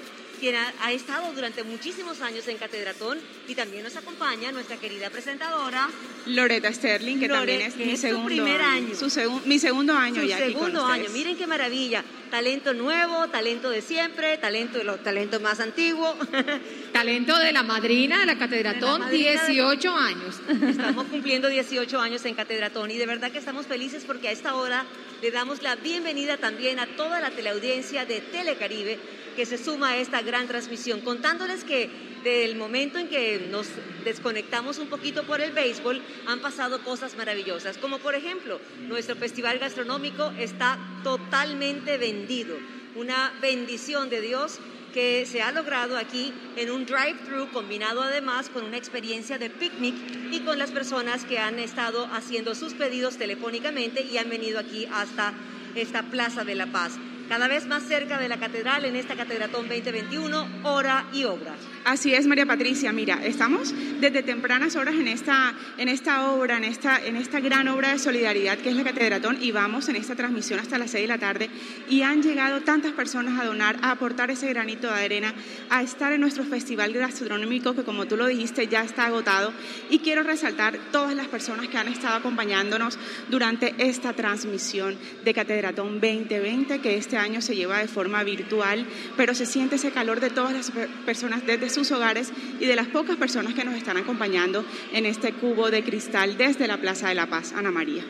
quien 0.44 0.58
ha, 0.58 0.74
ha 0.82 0.92
estado 0.92 1.32
durante 1.32 1.64
muchísimos 1.64 2.20
años 2.20 2.46
en 2.50 2.58
Catedratón 2.58 3.18
y 3.48 3.56
también 3.56 3.82
nos 3.82 3.96
acompaña 3.96 4.52
nuestra 4.52 4.76
querida 4.76 5.10
presentadora. 5.10 5.88
Loreta 6.26 6.70
Sterling, 6.74 7.18
que 7.18 7.30
Lore, 7.30 7.40
también 7.40 7.62
es 7.62 7.74
que 7.76 7.86
mi 7.86 7.94
es 7.94 8.02
su 8.02 8.08
segundo 8.08 8.28
primer 8.28 8.60
año. 8.62 8.94
Su 8.94 9.10
segun- 9.10 9.42
mi 9.46 9.58
segundo 9.58 9.94
año 9.96 10.22
Su 10.22 10.28
ya 10.28 10.36
aquí 10.36 10.52
con 10.54 10.64
segundo 10.66 10.86
año. 10.86 11.10
Miren 11.12 11.38
qué 11.38 11.48
maravilla. 11.48 12.04
Talento 12.30 12.74
nuevo, 12.74 13.30
talento 13.30 13.70
de 13.70 13.82
siempre, 13.82 14.38
talento 14.38 14.80
de 14.80 14.84
los 14.84 15.02
talentos 15.02 15.42
más 15.42 15.62
antiguos. 15.62 16.14
Talento 16.94 17.38
de 17.40 17.52
la 17.52 17.64
madrina 17.64 18.20
de 18.20 18.26
la 18.28 18.38
Catedratón, 18.38 18.94
De 18.94 19.00
la 19.00 19.06
madrina 19.06 19.42
de- 19.42 19.48
18 19.54 19.96
años. 19.98 20.42
Estamos 20.70 21.08
cumpliendo 21.08 21.50
18 21.50 22.00
años 22.00 22.24
en 22.26 22.36
Catedratón 22.36 22.92
y 22.92 22.98
de 22.98 23.08
verdad 23.08 23.32
que 23.32 23.40
estamos 23.40 23.66
felices 23.66 24.04
porque 24.06 24.28
a 24.28 24.32
esta 24.32 24.54
hora 24.56 24.86
le 25.22 25.32
damos 25.32 25.64
la 25.64 25.76
bienvenida 25.76 26.38
también 26.38 26.80
a 26.80 26.86
toda 26.96 27.20
la 27.20 27.32
teleaudiencia 27.32 28.06
de 28.06 28.22
Telecaribe 28.22 29.00
que 29.36 29.46
se 29.48 29.58
suma 29.58 29.90
a 29.90 29.98
esta 29.98 30.22
gran 30.22 30.48
transmisión, 30.48 31.02
contándoles 31.02 31.64
que 31.64 31.90
del 32.24 32.56
momento 32.56 33.00
en 33.00 33.08
que 33.10 33.48
nos 33.50 33.68
desconectamos 34.06 34.78
un 34.78 34.88
poquito 34.88 35.24
por 35.24 35.42
el 35.42 35.52
béisbol 35.52 36.00
han 36.28 36.40
pasado 36.42 36.84
cosas 36.84 37.18
maravillosas, 37.18 37.80
como 37.80 37.98
por 37.98 38.14
ejemplo 38.14 38.62
nuestro 38.88 39.16
festival 39.16 39.58
gastronómico 39.58 40.32
está 40.38 40.78
totalmente 41.04 41.98
vendido, 41.98 42.56
una 42.96 43.34
bendición 43.42 44.12
de 44.12 44.22
Dios 44.22 44.60
que 44.94 45.26
se 45.26 45.42
ha 45.42 45.52
logrado 45.52 45.98
aquí 45.98 46.34
en 46.56 46.72
un 46.72 46.86
drive-thru 46.86 47.52
combinado 47.52 48.02
además 48.02 48.50
con 48.50 48.64
una 48.64 48.78
experiencia 48.78 49.38
de 49.38 49.50
picnic 49.50 49.96
y 50.32 50.42
con 50.42 50.60
las 50.60 50.72
personas 50.72 51.26
que 51.26 51.40
han 51.40 51.60
estado 51.60 52.06
haciendo 52.14 52.56
sus 52.56 52.74
pedidos 52.74 53.18
telefónicamente 53.18 54.02
y 54.04 54.18
han 54.18 54.30
venido 54.30 54.60
aquí 54.60 54.88
hasta 54.92 55.34
esta 55.76 56.04
Plaza 56.04 56.44
de 56.44 56.56
la 56.56 56.68
Paz. 56.68 56.94
Cada 57.30 57.48
vez 57.48 57.66
más 57.68 57.84
cerca 57.84 58.20
de 58.20 58.28
la 58.28 58.38
catedral 58.38 58.86
en 58.86 58.96
esta 58.96 59.16
Catedratón 59.16 59.68
2021, 59.68 60.48
hora 60.64 61.06
y 61.14 61.24
obra. 61.24 61.56
Así 61.86 62.14
es, 62.14 62.28
María 62.28 62.46
Patricia. 62.46 62.92
Mira, 62.92 63.24
estamos 63.24 63.74
desde 64.00 64.24
tempranas 64.24 64.76
horas 64.76 64.96
en 64.96 65.08
esta, 65.08 65.54
en 65.78 65.88
esta 65.88 66.32
obra, 66.32 66.58
en 66.58 66.66
esta, 66.66 67.04
en 67.04 67.16
esta 67.16 67.40
gran 67.40 67.68
obra 67.70 67.94
de 67.94 68.00
solidaridad 68.00 68.58
que 68.58 68.70
es 68.70 68.76
la 68.76 68.84
Catedratón 68.84 69.38
y 69.42 69.52
vamos 69.52 69.90
en 69.90 69.96
esta 69.96 70.16
transmisión 70.16 70.60
hasta 70.60 70.78
las 70.78 70.92
6 70.92 71.04
de 71.04 71.08
la 71.08 71.18
tarde 71.18 71.50
y 71.90 72.02
han 72.02 72.22
llegado 72.22 72.62
tantas 72.62 72.92
personas 72.92 73.40
a 73.40 73.46
donar, 73.46 73.78
a 73.82 73.92
aportar 73.92 74.30
ese 74.30 74.50
granito 74.50 74.88
de 74.88 75.06
arena, 75.06 75.34
a 75.70 75.82
estar 75.82 76.12
en 76.14 76.22
nuestro 76.22 76.44
festival 76.44 76.94
gastronómico 76.94 77.74
que 77.74 77.84
como 77.84 78.06
tú 78.06 78.18
lo 78.18 78.28
dijiste 78.28 78.68
ya 78.68 78.84
está 78.84 79.06
agotado 79.06 79.54
y 79.90 80.00
quiero 80.00 80.24
resaltar 80.24 80.78
todas 80.92 81.16
las 81.16 81.28
personas 81.28 81.68
que 81.68 81.78
han 81.78 81.88
estado 81.88 82.18
acompañándonos 82.18 82.98
durante 83.30 83.74
esta 83.78 84.14
transmisión 84.14 84.98
de 85.24 85.34
Catedratón 85.34 86.00
2020 86.02 86.80
que 86.80 86.98
este 86.98 87.13
año 87.18 87.42
se 87.42 87.56
lleva 87.56 87.80
de 87.80 87.88
forma 87.88 88.24
virtual, 88.24 88.86
pero 89.18 89.34
se 89.36 89.46
siente 89.46 89.76
ese 89.76 89.92
calor 89.92 90.20
de 90.20 90.30
todas 90.30 90.54
las 90.54 90.72
per- 90.72 90.90
personas 91.06 91.46
desde 91.46 91.70
sus 91.70 91.92
hogares 91.92 92.32
y 92.60 92.66
de 92.66 92.76
las 92.76 92.88
pocas 92.88 93.18
personas 93.18 93.54
que 93.54 93.64
nos 93.66 93.76
están 93.76 93.98
acompañando 93.98 94.66
en 94.92 95.06
este 95.06 95.34
cubo 95.34 95.72
de 95.72 95.84
cristal 95.84 96.38
desde 96.38 96.68
la 96.68 96.78
Plaza 96.80 97.10
de 97.10 97.16
la 97.16 97.28
Paz. 97.28 97.54
Ana 97.56 97.72
María. 97.72 98.04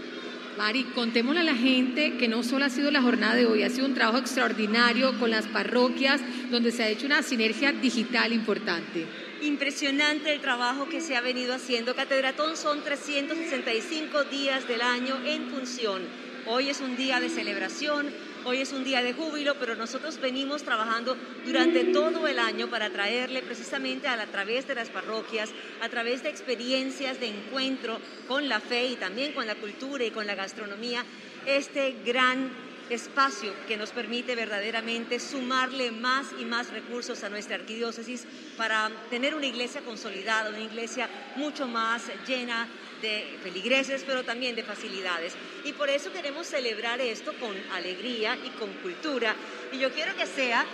Mari, 0.57 0.83
contémosle 0.93 1.39
a 1.41 1.43
la 1.43 1.55
gente 1.55 2.15
que 2.17 2.27
no 2.27 2.43
solo 2.43 2.65
ha 2.65 2.69
sido 2.69 2.91
la 2.91 3.01
jornada 3.01 3.33
de 3.33 3.47
hoy, 3.47 3.63
ha 3.63 3.71
sido 3.71 3.87
un 3.87 3.95
trabajo 3.95 4.19
extraordinario 4.19 5.17
con 5.19 5.31
las 5.31 5.47
parroquias, 5.47 6.21
donde 6.51 6.71
se 6.71 6.83
ha 6.83 6.89
hecho 6.89 7.07
una 7.07 7.23
sinergia 7.23 7.71
digital 7.71 8.31
importante. 8.31 9.07
Impresionante 9.41 10.31
el 10.31 10.41
trabajo 10.41 10.87
que 10.87 11.01
se 11.01 11.15
ha 11.15 11.21
venido 11.21 11.55
haciendo. 11.55 11.95
Catedratón 11.95 12.55
son 12.55 12.83
365 12.83 14.25
días 14.25 14.67
del 14.67 14.81
año 14.81 15.17
en 15.25 15.49
función. 15.49 16.01
Hoy 16.45 16.69
es 16.69 16.81
un 16.81 16.95
día 16.97 17.19
de 17.19 17.29
celebración, 17.29 18.07
hoy 18.45 18.61
es 18.61 18.71
un 18.73 18.83
día 18.83 19.01
de 19.01 19.13
júbilo, 19.13 19.55
pero 19.59 19.75
nosotros 19.75 20.19
venimos 20.19 20.63
trabajando 20.63 21.15
durante 21.45 21.85
todo 21.85 22.27
el 22.27 22.39
año 22.39 22.69
para 22.69 22.89
traerle 22.89 23.41
precisamente 23.41 24.07
a, 24.07 24.25
través 24.27 24.67
de 24.67 24.75
las 24.75 24.89
parroquias, 24.89 25.49
a 25.81 25.89
través 25.89 26.23
de 26.23 26.29
experiencias 26.29 27.19
de 27.19 27.27
encuentro 27.27 27.99
con 28.27 28.49
la 28.49 28.59
fe 28.59 28.87
y 28.87 28.95
también 28.95 29.33
con 29.33 29.47
la 29.47 29.55
cultura 29.55 30.03
y 30.03 30.11
con 30.11 30.27
la 30.27 30.35
gastronomía, 30.35 31.03
este 31.45 31.95
gran 32.05 32.51
espacio 32.89 33.53
que 33.67 33.77
nos 33.77 33.91
permite 33.91 34.35
verdaderamente 34.35 35.19
sumarle 35.19 35.91
más 35.91 36.27
y 36.39 36.45
más 36.45 36.69
recursos 36.69 37.23
a 37.23 37.29
nuestra 37.29 37.55
arquidiócesis 37.55 38.25
para 38.57 38.91
tener 39.09 39.35
una 39.35 39.45
iglesia 39.45 39.81
consolidada, 39.81 40.49
una 40.49 40.59
iglesia 40.59 41.09
mucho 41.35 41.67
más 41.67 42.03
llena 42.27 42.67
de 43.03 43.37
feligreses, 43.43 44.03
pero 44.07 44.23
también 44.23 44.55
de 44.55 44.63
facilidades. 44.63 45.33
Y 45.63 45.73
por 45.73 45.89
eso 45.89 46.11
queremos 46.11 46.47
celebrar 46.47 46.99
esto 47.01 47.33
con 47.39 47.55
alegría 47.73 48.35
y 48.43 48.49
con 48.57 48.71
cultura. 48.81 49.35
Y 49.71 49.77
yo 49.77 49.91
quiero 49.91 50.15
que 50.15 50.25
sea 50.25 50.65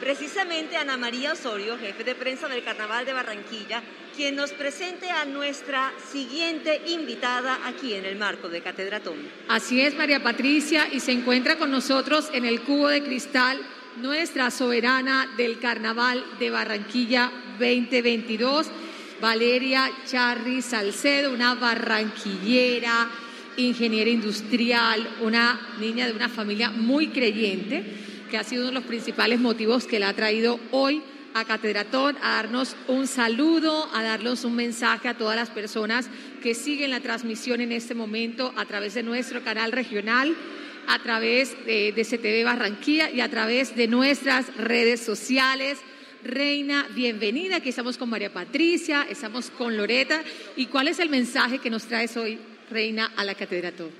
precisamente 0.00 0.76
Ana 0.76 0.96
María 0.96 1.32
Osorio, 1.32 1.78
jefe 1.78 2.04
de 2.04 2.14
prensa 2.14 2.48
del 2.48 2.64
Carnaval 2.64 3.06
de 3.06 3.12
Barranquilla, 3.12 3.82
quien 4.14 4.36
nos 4.36 4.50
presente 4.50 5.08
a 5.08 5.24
nuestra 5.24 5.92
siguiente 6.10 6.82
invitada 6.88 7.60
aquí 7.64 7.94
en 7.94 8.04
el 8.04 8.16
marco 8.16 8.48
de 8.48 8.60
Catedratón. 8.60 9.16
Así 9.48 9.80
es, 9.80 9.94
María 9.94 10.22
Patricia, 10.22 10.88
y 10.92 11.00
se 11.00 11.12
encuentra 11.12 11.56
con 11.56 11.70
nosotros 11.70 12.28
en 12.32 12.44
el 12.44 12.62
cubo 12.62 12.88
de 12.88 13.02
cristal 13.02 13.60
nuestra 14.00 14.50
soberana 14.50 15.28
del 15.36 15.58
Carnaval 15.58 16.24
de 16.38 16.50
Barranquilla 16.50 17.30
2022, 17.58 18.68
Valeria 19.20 19.90
Charri 20.06 20.62
Salcedo, 20.62 21.32
una 21.32 21.54
barranquillera, 21.54 23.08
ingeniera 23.56 24.10
industrial, 24.10 25.16
una 25.20 25.74
niña 25.80 26.06
de 26.06 26.12
una 26.12 26.28
familia 26.28 26.70
muy 26.70 27.08
creyente, 27.08 27.84
que 28.30 28.38
ha 28.38 28.44
sido 28.44 28.62
uno 28.62 28.70
de 28.70 28.74
los 28.74 28.84
principales 28.84 29.40
motivos 29.40 29.86
que 29.86 29.98
la 29.98 30.10
ha 30.10 30.14
traído 30.14 30.60
hoy 30.70 31.02
a 31.34 31.44
Catedratón 31.44 32.16
a 32.22 32.36
darnos 32.36 32.76
un 32.86 33.06
saludo, 33.06 33.88
a 33.92 34.02
darnos 34.02 34.44
un 34.44 34.54
mensaje 34.54 35.08
a 35.08 35.18
todas 35.18 35.36
las 35.36 35.50
personas 35.50 36.08
que 36.42 36.54
siguen 36.54 36.90
la 36.90 37.00
transmisión 37.00 37.60
en 37.60 37.72
este 37.72 37.94
momento 37.94 38.52
a 38.56 38.64
través 38.66 38.94
de 38.94 39.02
nuestro 39.02 39.42
canal 39.42 39.72
regional, 39.72 40.36
a 40.86 40.98
través 41.00 41.56
de, 41.66 41.92
de 41.92 42.04
CTV 42.04 42.44
Barranquilla 42.44 43.10
y 43.10 43.20
a 43.20 43.28
través 43.28 43.74
de 43.76 43.88
nuestras 43.88 44.54
redes 44.56 45.00
sociales. 45.00 45.78
Reina, 46.24 46.84
bienvenida. 46.90 47.56
Aquí 47.56 47.68
estamos 47.68 47.96
con 47.96 48.10
María 48.10 48.32
Patricia, 48.32 49.06
estamos 49.08 49.50
con 49.50 49.76
Loreta. 49.76 50.20
¿Y 50.56 50.66
cuál 50.66 50.88
es 50.88 50.98
el 50.98 51.10
mensaje 51.10 51.60
que 51.60 51.70
nos 51.70 51.84
traes 51.84 52.16
hoy, 52.16 52.40
Reina, 52.70 53.12
a 53.16 53.22
la 53.24 53.36
Catedratón? 53.36 53.90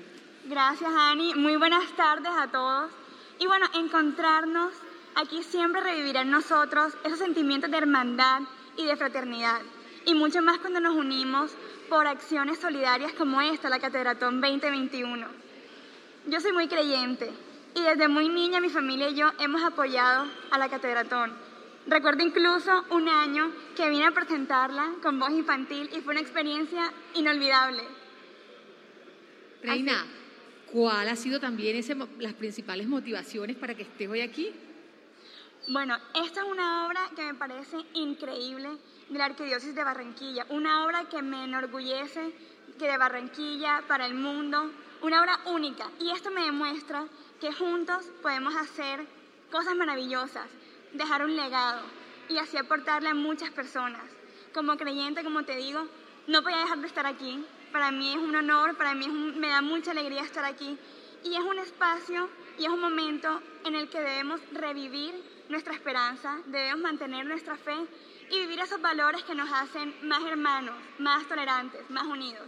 Gracias, 0.45 0.91
Ani. 0.93 1.33
Muy 1.35 1.55
buenas 1.55 1.85
tardes 1.95 2.31
a 2.37 2.47
todos. 2.51 2.91
Y 3.39 3.47
bueno, 3.47 3.67
encontrarnos 3.73 4.73
aquí 5.15 5.43
siempre 5.43 5.79
revivirá 5.81 6.21
en 6.21 6.31
nosotros 6.31 6.93
esos 7.05 7.19
sentimientos 7.19 7.71
de 7.71 7.77
hermandad 7.77 8.41
y 8.75 8.85
de 8.85 8.97
fraternidad. 8.97 9.61
Y 10.05 10.13
mucho 10.13 10.41
más 10.41 10.57
cuando 10.57 10.81
nos 10.81 10.97
unimos 10.97 11.51
por 11.87 12.05
acciones 12.05 12.59
solidarias 12.59 13.13
como 13.13 13.39
esta, 13.39 13.69
la 13.69 13.79
Catedratón 13.79 14.41
2021. 14.41 15.25
Yo 16.27 16.41
soy 16.41 16.51
muy 16.51 16.67
creyente 16.67 17.29
y 17.75 17.81
desde 17.81 18.09
muy 18.09 18.27
niña 18.27 18.59
mi 18.59 18.69
familia 18.69 19.09
y 19.09 19.15
yo 19.15 19.31
hemos 19.39 19.63
apoyado 19.63 20.27
a 20.51 20.57
la 20.57 20.67
Catedratón. 20.67 21.48
Recuerdo 21.87 22.23
incluso 22.23 22.85
un 22.91 23.07
año 23.07 23.51
que 23.75 23.89
vine 23.89 24.05
a 24.05 24.11
presentarla 24.11 24.95
con 25.01 25.19
voz 25.19 25.31
infantil 25.31 25.89
y 25.95 26.01
fue 26.01 26.13
una 26.13 26.21
experiencia 26.21 26.91
inolvidable. 27.15 27.83
Reina, 29.63 30.05
¿cuál 30.71 31.07
ha 31.09 31.15
sido 31.15 31.39
también 31.39 31.75
ese 31.75 31.95
las 32.19 32.33
principales 32.33 32.87
motivaciones 32.87 33.57
para 33.57 33.75
que 33.75 33.83
estés 33.83 34.07
hoy 34.07 34.21
aquí? 34.21 34.51
Bueno, 35.67 35.97
esta 36.23 36.41
es 36.41 36.47
una 36.47 36.87
obra 36.87 37.01
que 37.15 37.23
me 37.23 37.33
parece 37.33 37.77
increíble 37.93 38.69
de 39.09 39.17
la 39.17 39.25
Arquidiócesis 39.25 39.75
de 39.75 39.83
Barranquilla, 39.83 40.45
una 40.49 40.85
obra 40.85 41.09
que 41.09 41.21
me 41.21 41.43
enorgullece 41.43 42.33
que 42.77 42.87
de 42.87 42.97
Barranquilla 42.97 43.83
para 43.87 44.05
el 44.05 44.13
mundo, 44.13 44.71
una 45.01 45.21
obra 45.21 45.39
única. 45.45 45.89
Y 45.99 46.11
esto 46.11 46.31
me 46.31 46.45
demuestra 46.45 47.05
que 47.41 47.51
juntos 47.51 48.05
podemos 48.21 48.55
hacer 48.55 49.05
cosas 49.51 49.75
maravillosas, 49.75 50.47
dejar 50.93 51.23
un 51.23 51.35
legado 51.35 51.81
y 52.29 52.37
así 52.37 52.57
aportarle 52.57 53.09
a 53.09 53.13
muchas 53.13 53.51
personas. 53.51 54.01
Como 54.53 54.77
creyente, 54.77 55.23
como 55.23 55.43
te 55.43 55.55
digo, 55.55 55.87
no 56.27 56.41
podía 56.43 56.57
dejar 56.59 56.79
de 56.79 56.87
estar 56.87 57.05
aquí. 57.05 57.43
Para 57.71 57.91
mí 57.91 58.11
es 58.11 58.17
un 58.17 58.35
honor, 58.35 58.75
para 58.77 58.93
mí 58.95 59.05
es 59.05 59.11
un- 59.11 59.39
me 59.39 59.47
da 59.49 59.61
mucha 59.61 59.91
alegría 59.91 60.21
estar 60.23 60.43
aquí. 60.45 60.77
Y 61.23 61.33
es 61.35 61.41
un 61.41 61.59
espacio 61.59 62.29
y 62.57 62.63
es 62.63 62.69
un 62.69 62.79
momento 62.79 63.41
en 63.65 63.75
el 63.75 63.89
que 63.89 63.99
debemos 63.99 64.39
revivir 64.53 65.13
nuestra 65.49 65.73
esperanza, 65.73 66.39
debemos 66.45 66.81
mantener 66.81 67.25
nuestra 67.25 67.55
fe 67.57 67.75
y 68.31 68.39
vivir 68.39 68.59
esos 68.59 68.79
valores 68.81 69.23
que 69.23 69.33
nos 69.35 69.51
hacen 69.51 69.93
más 70.03 70.23
hermanos, 70.23 70.75
más 70.99 71.27
tolerantes, 71.27 71.81
más 71.89 72.03
unidos. 72.05 72.47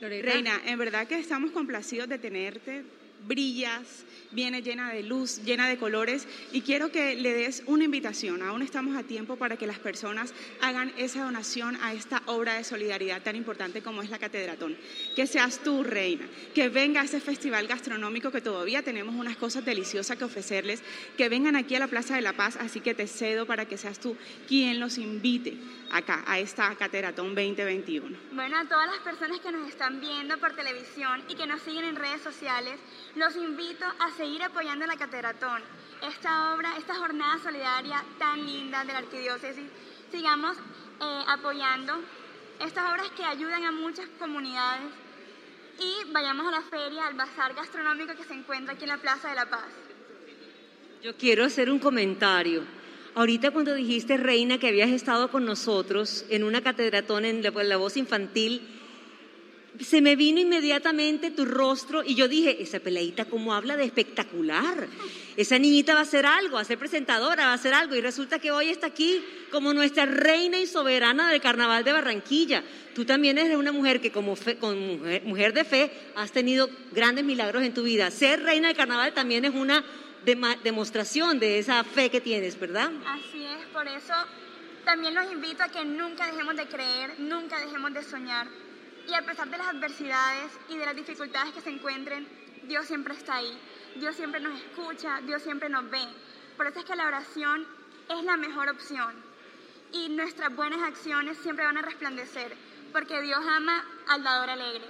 Reina, 0.00 0.60
en 0.64 0.78
verdad 0.78 1.06
que 1.06 1.18
estamos 1.18 1.50
complacidos 1.52 2.08
de 2.08 2.18
tenerte 2.18 2.84
brillas, 3.26 4.04
viene 4.32 4.62
llena 4.62 4.92
de 4.92 5.02
luz, 5.02 5.42
llena 5.44 5.68
de 5.68 5.76
colores 5.76 6.26
y 6.52 6.62
quiero 6.62 6.90
que 6.90 7.14
le 7.14 7.34
des 7.34 7.62
una 7.66 7.84
invitación. 7.84 8.42
Aún 8.42 8.62
estamos 8.62 8.96
a 8.96 9.02
tiempo 9.02 9.36
para 9.36 9.56
que 9.56 9.66
las 9.66 9.78
personas 9.78 10.34
hagan 10.60 10.92
esa 10.96 11.24
donación 11.24 11.76
a 11.82 11.92
esta 11.92 12.22
obra 12.26 12.54
de 12.54 12.64
solidaridad 12.64 13.22
tan 13.22 13.36
importante 13.36 13.82
como 13.82 14.02
es 14.02 14.10
la 14.10 14.18
Catedratón. 14.18 14.76
Que 15.14 15.26
seas 15.26 15.62
tú, 15.62 15.82
reina, 15.82 16.26
que 16.54 16.68
venga 16.68 17.00
a 17.00 17.04
ese 17.04 17.20
festival 17.20 17.66
gastronómico 17.66 18.30
que 18.30 18.40
todavía 18.40 18.82
tenemos 18.82 19.14
unas 19.14 19.36
cosas 19.36 19.64
deliciosas 19.64 20.16
que 20.16 20.24
ofrecerles, 20.24 20.82
que 21.16 21.28
vengan 21.28 21.56
aquí 21.56 21.74
a 21.74 21.80
la 21.80 21.88
Plaza 21.88 22.14
de 22.14 22.22
la 22.22 22.32
Paz, 22.32 22.56
así 22.60 22.80
que 22.80 22.94
te 22.94 23.06
cedo 23.06 23.46
para 23.46 23.66
que 23.66 23.76
seas 23.76 23.98
tú 23.98 24.16
quien 24.48 24.80
los 24.80 24.98
invite 24.98 25.56
acá 25.92 26.24
a 26.26 26.38
esta 26.38 26.74
Catedratón 26.74 27.34
2021. 27.34 28.18
Bueno, 28.32 28.58
a 28.58 28.64
todas 28.64 28.86
las 28.86 28.98
personas 29.00 29.40
que 29.40 29.52
nos 29.52 29.68
están 29.68 30.00
viendo 30.00 30.38
por 30.38 30.54
televisión 30.54 31.22
y 31.28 31.34
que 31.34 31.46
nos 31.46 31.60
siguen 31.62 31.84
en 31.84 31.96
redes 31.96 32.22
sociales, 32.22 32.80
los 33.14 33.36
invito 33.36 33.84
a 33.98 34.10
seguir 34.12 34.42
apoyando 34.42 34.86
la 34.86 34.96
Catedratón, 34.96 35.62
esta 36.02 36.54
obra, 36.54 36.76
esta 36.78 36.94
jornada 36.94 37.38
solidaria 37.38 38.02
tan 38.18 38.44
linda 38.44 38.84
de 38.84 38.92
la 38.92 38.98
Arquidiócesis. 39.00 39.66
Sigamos 40.10 40.56
eh, 40.56 41.24
apoyando 41.28 42.00
estas 42.58 42.90
obras 42.90 43.10
que 43.10 43.24
ayudan 43.24 43.64
a 43.64 43.72
muchas 43.72 44.08
comunidades 44.18 44.90
y 45.78 46.10
vayamos 46.10 46.46
a 46.46 46.50
la 46.50 46.62
feria, 46.62 47.06
al 47.06 47.14
bazar 47.14 47.54
gastronómico 47.54 48.14
que 48.14 48.24
se 48.24 48.34
encuentra 48.34 48.74
aquí 48.74 48.84
en 48.84 48.90
la 48.90 48.98
Plaza 48.98 49.28
de 49.28 49.34
la 49.34 49.46
Paz. 49.46 49.68
Yo 51.02 51.16
quiero 51.16 51.44
hacer 51.44 51.70
un 51.70 51.78
comentario. 51.78 52.81
Ahorita 53.14 53.50
cuando 53.50 53.74
dijiste, 53.74 54.16
Reina, 54.16 54.58
que 54.58 54.68
habías 54.68 54.90
estado 54.90 55.30
con 55.30 55.44
nosotros 55.44 56.24
en 56.30 56.44
una 56.44 56.62
catedratón 56.62 57.26
en 57.26 57.42
la, 57.42 57.76
voz 57.76 57.96
infantil, 57.98 58.62
se 59.80 60.00
me 60.00 60.16
vino 60.16 60.40
inmediatamente 60.40 61.30
tu 61.30 61.44
rostro 61.44 62.02
y 62.04 62.14
yo 62.14 62.26
dije, 62.28 62.62
esa 62.62 62.80
peleita 62.80 63.26
cómo 63.26 63.52
habla 63.54 63.76
de 63.76 63.84
espectacular. 63.84 64.86
Esa 65.36 65.58
niñita 65.58 65.92
va 65.94 66.00
a 66.00 66.04
hacer 66.04 66.24
algo, 66.26 66.54
va 66.56 66.60
a 66.60 66.64
ser 66.64 66.78
presentadora, 66.78 67.46
va 67.46 67.52
a 67.52 67.54
hacer 67.54 67.74
algo. 67.74 67.94
Y 67.94 68.00
resulta 68.00 68.38
que 68.38 68.50
hoy 68.50 68.68
está 68.68 68.86
aquí 68.88 69.22
como 69.50 69.74
nuestra 69.74 70.06
reina 70.06 70.58
y 70.58 70.66
soberana 70.66 71.30
del 71.30 71.40
Carnaval 71.40 71.84
de 71.84 71.92
Barranquilla. 71.92 72.62
Tú 72.94 73.04
también 73.04 73.36
eres 73.38 73.56
una 73.56 73.72
mujer 73.72 74.00
que 74.00 74.10
como 74.10 74.36
fe- 74.36 74.56
mujer, 74.60 75.22
mujer 75.24 75.52
de 75.54 75.64
fe 75.64 75.90
has 76.16 76.32
tenido 76.32 76.68
grandes 76.92 77.24
milagros 77.24 77.62
en 77.62 77.72
tu 77.74 77.82
vida. 77.82 78.10
Ser 78.10 78.42
reina 78.42 78.68
del 78.68 78.76
Carnaval 78.76 79.12
también 79.14 79.44
es 79.46 79.54
una 79.54 79.82
dema- 80.24 80.56
demostración 80.62 81.38
de 81.38 81.58
esa 81.58 81.82
fe 81.84 82.10
que 82.10 82.20
tienes, 82.20 82.58
¿verdad? 82.58 82.90
Así 83.06 83.44
es, 83.44 83.66
por 83.72 83.86
eso 83.88 84.14
también 84.84 85.14
los 85.14 85.30
invito 85.32 85.62
a 85.62 85.68
que 85.68 85.84
nunca 85.84 86.26
dejemos 86.26 86.56
de 86.56 86.66
creer, 86.66 87.18
nunca 87.20 87.58
dejemos 87.60 87.92
de 87.94 88.02
soñar. 88.02 88.46
Y 89.08 89.14
a 89.14 89.22
pesar 89.22 89.48
de 89.48 89.58
las 89.58 89.66
adversidades 89.68 90.52
y 90.68 90.76
de 90.76 90.86
las 90.86 90.94
dificultades 90.96 91.52
que 91.52 91.60
se 91.60 91.70
encuentren, 91.70 92.26
Dios 92.64 92.86
siempre 92.86 93.14
está 93.14 93.36
ahí. 93.36 93.58
Dios 93.96 94.14
siempre 94.16 94.40
nos 94.40 94.58
escucha, 94.60 95.20
Dios 95.26 95.42
siempre 95.42 95.68
nos 95.68 95.90
ve. 95.90 96.02
Por 96.56 96.66
eso 96.66 96.78
es 96.78 96.84
que 96.84 96.96
la 96.96 97.06
oración 97.06 97.66
es 98.08 98.24
la 98.24 98.36
mejor 98.36 98.68
opción. 98.68 99.12
Y 99.92 100.08
nuestras 100.08 100.54
buenas 100.54 100.80
acciones 100.82 101.36
siempre 101.38 101.64
van 101.64 101.76
a 101.76 101.82
resplandecer, 101.82 102.54
porque 102.92 103.20
Dios 103.20 103.40
ama 103.46 103.84
al 104.08 104.22
dador 104.22 104.50
alegre. 104.50 104.84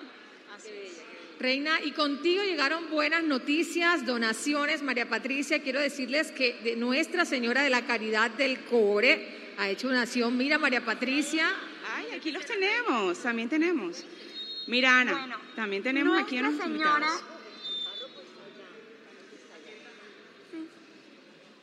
Reina, 1.42 1.80
y 1.82 1.90
contigo 1.90 2.44
llegaron 2.44 2.88
buenas 2.88 3.24
noticias, 3.24 4.06
donaciones. 4.06 4.80
María 4.80 5.08
Patricia, 5.08 5.60
quiero 5.60 5.80
decirles 5.80 6.30
que 6.30 6.54
de 6.62 6.76
Nuestra 6.76 7.24
Señora 7.24 7.64
de 7.64 7.70
la 7.70 7.84
Caridad 7.84 8.30
del 8.30 8.60
Cobre 8.60 9.54
ha 9.58 9.68
hecho 9.68 9.88
donación. 9.88 10.36
Mira, 10.36 10.58
María 10.58 10.84
Patricia. 10.84 11.52
Ay, 11.96 12.16
aquí 12.16 12.30
los 12.30 12.46
tenemos, 12.46 13.20
también 13.20 13.48
tenemos. 13.48 14.04
Mira, 14.68 15.00
Ana, 15.00 15.12
Bueno, 15.12 15.36
también 15.56 15.82
tenemos 15.82 16.16
aquí 16.16 16.38
a 16.38 16.42
Nuestra 16.42 16.68
nuestros 16.68 16.88
Señora 16.88 17.06
invitados. 17.06 17.42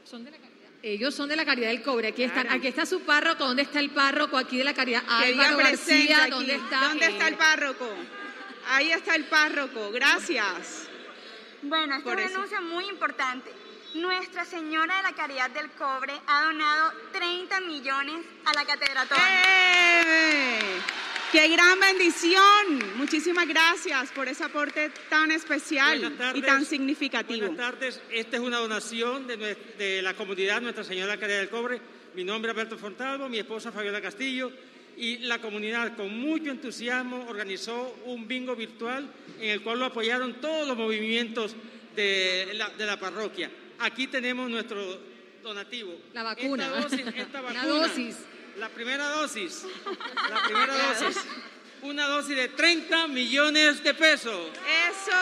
Son 0.03 0.25
de 0.25 0.31
la 0.31 0.37
caridad. 0.37 0.69
Ellos 0.83 1.15
son 1.15 1.29
de 1.29 1.35
la 1.37 1.45
Caridad 1.45 1.69
del 1.69 1.81
Cobre. 1.81 2.09
Aquí 2.09 2.23
están. 2.23 2.43
Claro. 2.43 2.57
Aquí 2.57 2.67
está 2.67 2.85
su 2.85 2.99
párroco. 3.01 3.45
¿Dónde 3.45 3.61
está 3.61 3.79
el 3.79 3.91
párroco 3.91 4.37
aquí 4.37 4.57
de 4.57 4.65
la 4.65 4.73
Caridad? 4.73 5.03
Álvaro 5.07 5.57
García. 5.57 6.27
¿Dónde 6.29 6.55
está? 6.55 6.89
¿Dónde 6.89 7.05
está 7.05 7.27
el 7.27 7.33
él? 7.33 7.39
párroco? 7.39 7.87
Ahí 8.71 8.91
está 8.91 9.15
el 9.15 9.25
párroco, 9.25 9.91
gracias. 9.91 10.87
Bueno, 11.63 11.99
Por 12.03 12.19
es 12.19 12.25
un 12.25 12.29
eso. 12.29 12.37
anuncio 12.37 12.61
muy 12.61 12.85
importante. 12.85 13.51
Nuestra 13.95 14.45
Señora 14.45 14.97
de 14.97 15.03
la 15.03 15.13
Caridad 15.13 15.49
del 15.49 15.71
Cobre 15.71 16.13
ha 16.27 16.43
donado 16.43 16.93
30 17.11 17.59
millones 17.61 18.23
a 18.45 18.53
la 18.53 18.65
Catedratón. 18.65 19.17
¡Eh! 19.19 20.59
¡Qué 21.31 21.47
gran 21.47 21.79
bendición! 21.79 22.97
Muchísimas 22.97 23.47
gracias 23.47 24.11
por 24.11 24.27
ese 24.27 24.43
aporte 24.43 24.91
tan 25.09 25.31
especial 25.31 26.15
tardes. 26.17 26.37
y 26.37 26.45
tan 26.45 26.63
significativo. 26.65 27.47
Buenas 27.47 27.71
tardes. 27.71 28.01
Esta 28.11 28.37
es 28.37 28.43
una 28.43 28.57
donación 28.57 29.25
de, 29.25 29.35
de 29.77 30.01
la 30.03 30.13
comunidad 30.13 30.61
Nuestra 30.61 30.83
Señora 30.83 31.07
de 31.07 31.15
la 31.15 31.19
Caridad 31.19 31.39
del 31.39 31.49
Cobre. 31.49 31.81
Mi 32.13 32.23
nombre 32.23 32.51
es 32.51 32.55
Alberto 32.57 32.77
Fontalvo, 32.77 33.27
mi 33.29 33.39
esposa 33.39 33.71
Fabiola 33.71 34.01
Castillo 34.01 34.51
y 34.99 35.19
la 35.19 35.39
comunidad 35.39 35.95
con 35.95 36.19
mucho 36.19 36.51
entusiasmo 36.51 37.25
organizó 37.29 37.95
un 38.05 38.27
bingo 38.27 38.53
virtual 38.53 39.09
en 39.39 39.49
el 39.49 39.61
cual 39.61 39.79
lo 39.79 39.85
apoyaron 39.85 40.41
todos 40.41 40.67
los 40.67 40.77
movimientos 40.77 41.55
de 41.95 42.51
la, 42.53 42.69
de 42.69 42.85
la 42.85 42.99
parroquia. 42.99 43.49
Aquí 43.79 44.07
tenemos 44.07 44.49
nuestro 44.49 44.99
donativo. 45.41 45.95
La 46.13 46.23
vacuna. 46.23 46.65
Esta 46.65 46.81
dosis, 46.81 47.07
esta 47.15 47.39
Una 47.39 47.53
vacuna, 47.53 47.87
dosis. 47.87 48.17
La 48.57 48.67
primera 48.67 49.07
dosis. 49.07 49.65
La 50.29 50.43
primera 50.47 50.73
dosis. 50.93 51.17
Una 51.81 52.05
dosis 52.07 52.35
de 52.35 52.49
30 52.49 53.07
millones 53.07 53.81
de 53.81 53.93
pesos. 53.93 54.49
¡Eso! 54.89 55.15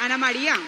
Ana 0.00 0.18
María, 0.18 0.58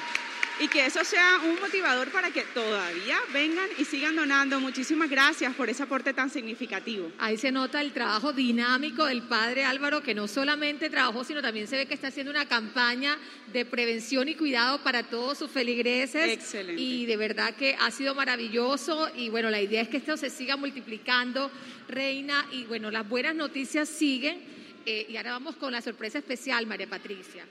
y 0.60 0.68
que 0.68 0.86
eso 0.86 1.04
sea 1.04 1.40
un 1.44 1.60
motivador 1.60 2.10
para 2.10 2.30
que 2.30 2.42
todavía 2.42 3.18
vengan 3.32 3.68
y 3.78 3.84
sigan 3.84 4.16
donando. 4.16 4.60
Muchísimas 4.60 5.08
gracias 5.08 5.54
por 5.54 5.68
ese 5.68 5.84
aporte 5.84 6.12
tan 6.12 6.30
significativo. 6.30 7.12
Ahí 7.18 7.36
se 7.36 7.52
nota 7.52 7.80
el 7.80 7.92
trabajo 7.92 8.32
dinámico 8.32 9.06
del 9.06 9.22
padre 9.22 9.64
Álvaro, 9.64 10.02
que 10.02 10.14
no 10.14 10.26
solamente 10.26 10.90
trabajó, 10.90 11.24
sino 11.24 11.42
también 11.42 11.68
se 11.68 11.76
ve 11.76 11.86
que 11.86 11.94
está 11.94 12.08
haciendo 12.08 12.30
una 12.30 12.46
campaña 12.46 13.18
de 13.52 13.64
prevención 13.64 14.28
y 14.28 14.34
cuidado 14.34 14.82
para 14.82 15.04
todos 15.04 15.38
sus 15.38 15.50
feligreses. 15.50 16.28
Excelente. 16.28 16.80
Y 16.80 17.06
de 17.06 17.16
verdad 17.16 17.54
que 17.54 17.76
ha 17.78 17.90
sido 17.90 18.14
maravilloso. 18.14 19.10
Y 19.14 19.28
bueno, 19.28 19.50
la 19.50 19.60
idea 19.60 19.82
es 19.82 19.88
que 19.88 19.98
esto 19.98 20.16
se 20.16 20.30
siga 20.30 20.56
multiplicando, 20.56 21.50
Reina. 21.88 22.46
Y 22.52 22.64
bueno, 22.64 22.90
las 22.90 23.08
buenas 23.08 23.34
noticias 23.34 23.88
siguen. 23.88 24.58
Eh, 24.86 25.06
y 25.08 25.16
ahora 25.16 25.32
vamos 25.32 25.56
con 25.56 25.70
la 25.70 25.82
sorpresa 25.82 26.18
especial, 26.18 26.66
María 26.66 26.88
Patricia. 26.88 27.44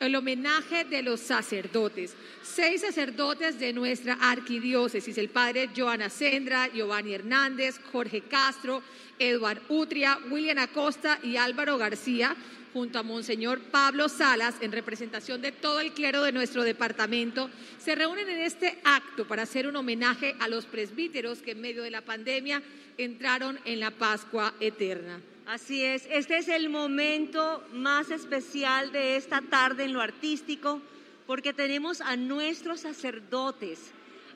El 0.00 0.14
homenaje 0.14 0.84
de 0.84 1.02
los 1.02 1.20
sacerdotes. 1.20 2.14
Seis 2.42 2.82
sacerdotes 2.82 3.58
de 3.58 3.72
nuestra 3.72 4.14
arquidiócesis, 4.20 5.18
el 5.18 5.28
padre 5.28 5.70
Joana 5.76 6.08
Sendra, 6.08 6.68
Giovanni 6.68 7.14
Hernández, 7.14 7.80
Jorge 7.92 8.22
Castro, 8.22 8.82
Eduard 9.18 9.60
Utria, 9.68 10.18
William 10.30 10.58
Acosta 10.58 11.18
y 11.22 11.36
Álvaro 11.36 11.78
García, 11.78 12.36
junto 12.72 12.98
a 12.98 13.02
Monseñor 13.02 13.60
Pablo 13.60 14.08
Salas, 14.08 14.54
en 14.60 14.70
representación 14.70 15.42
de 15.42 15.52
todo 15.52 15.80
el 15.80 15.92
clero 15.92 16.22
de 16.22 16.32
nuestro 16.32 16.62
departamento, 16.62 17.50
se 17.78 17.94
reúnen 17.94 18.28
en 18.28 18.40
este 18.40 18.78
acto 18.84 19.26
para 19.26 19.42
hacer 19.42 19.66
un 19.66 19.76
homenaje 19.76 20.36
a 20.38 20.48
los 20.48 20.66
presbíteros 20.66 21.40
que 21.40 21.52
en 21.52 21.60
medio 21.60 21.82
de 21.82 21.90
la 21.90 22.02
pandemia 22.02 22.62
entraron 22.96 23.58
en 23.64 23.80
la 23.80 23.90
Pascua 23.90 24.54
Eterna. 24.60 25.20
Así 25.48 25.82
es, 25.82 26.06
este 26.10 26.36
es 26.36 26.48
el 26.48 26.68
momento 26.68 27.66
más 27.72 28.10
especial 28.10 28.92
de 28.92 29.16
esta 29.16 29.40
tarde 29.40 29.84
en 29.84 29.94
lo 29.94 30.02
artístico, 30.02 30.82
porque 31.26 31.54
tenemos 31.54 32.02
a 32.02 32.16
nuestros 32.16 32.80
sacerdotes, 32.80 33.80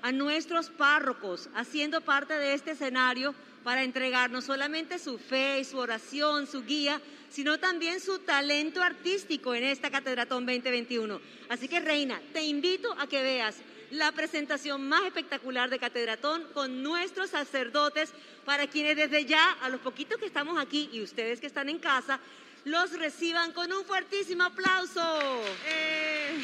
a 0.01 0.11
nuestros 0.11 0.71
párrocos, 0.71 1.51
haciendo 1.55 2.01
parte 2.01 2.33
de 2.33 2.55
este 2.55 2.71
escenario 2.71 3.35
para 3.63 3.83
entregar 3.83 4.31
no 4.31 4.41
solamente 4.41 4.99
su 4.99 5.19
fe 5.19 5.61
y 5.61 5.65
su 5.65 5.77
oración, 5.77 6.47
su 6.47 6.65
guía, 6.65 6.99
sino 7.29 7.59
también 7.59 8.01
su 8.01 8.21
talento 8.21 8.83
artístico 8.83 9.55
en 9.55 9.65
esta 9.65 9.91
Catedratón 9.91 10.47
2021. 10.47 11.21
Así 11.51 11.69
que, 11.69 11.81
Reina, 11.81 12.23
te 12.33 12.43
invito 12.43 12.91
a 12.99 13.07
que 13.07 13.23
veas 13.23 13.57
la 13.93 14.11
presentación 14.13 14.89
más 14.89 15.05
espectacular 15.05 15.69
de 15.69 15.79
Catedratón 15.79 16.47
con 16.55 16.83
nuestros 16.83 17.31
sacerdotes, 17.31 18.13
para 18.47 18.67
quienes 18.67 18.97
desde 18.97 19.27
ya, 19.27 19.53
a 19.61 19.69
los 19.69 19.81
poquitos 19.81 20.19
que 20.19 20.27
estamos 20.27 20.59
aquí 20.59 20.89
y 20.93 21.03
ustedes 21.03 21.41
que 21.41 21.47
están 21.47 21.69
en 21.69 21.79
casa, 21.79 22.19
los 22.65 22.93
reciban 22.99 23.53
con 23.53 23.71
un 23.71 23.85
fuertísimo 23.85 24.45
aplauso. 24.45 25.21
Eh, 25.67 26.39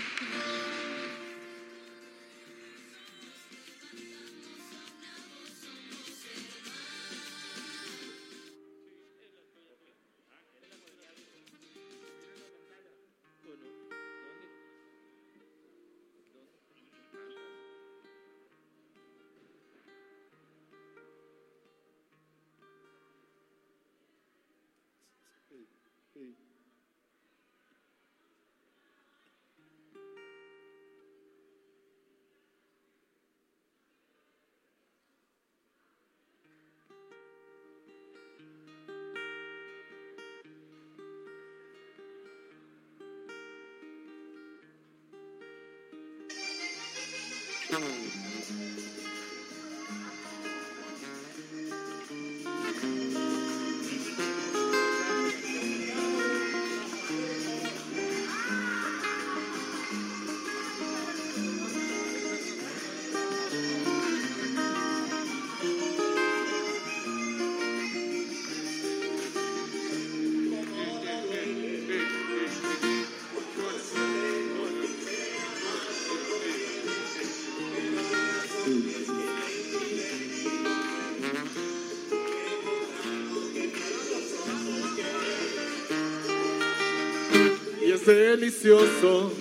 Delicioso. 88.09 89.38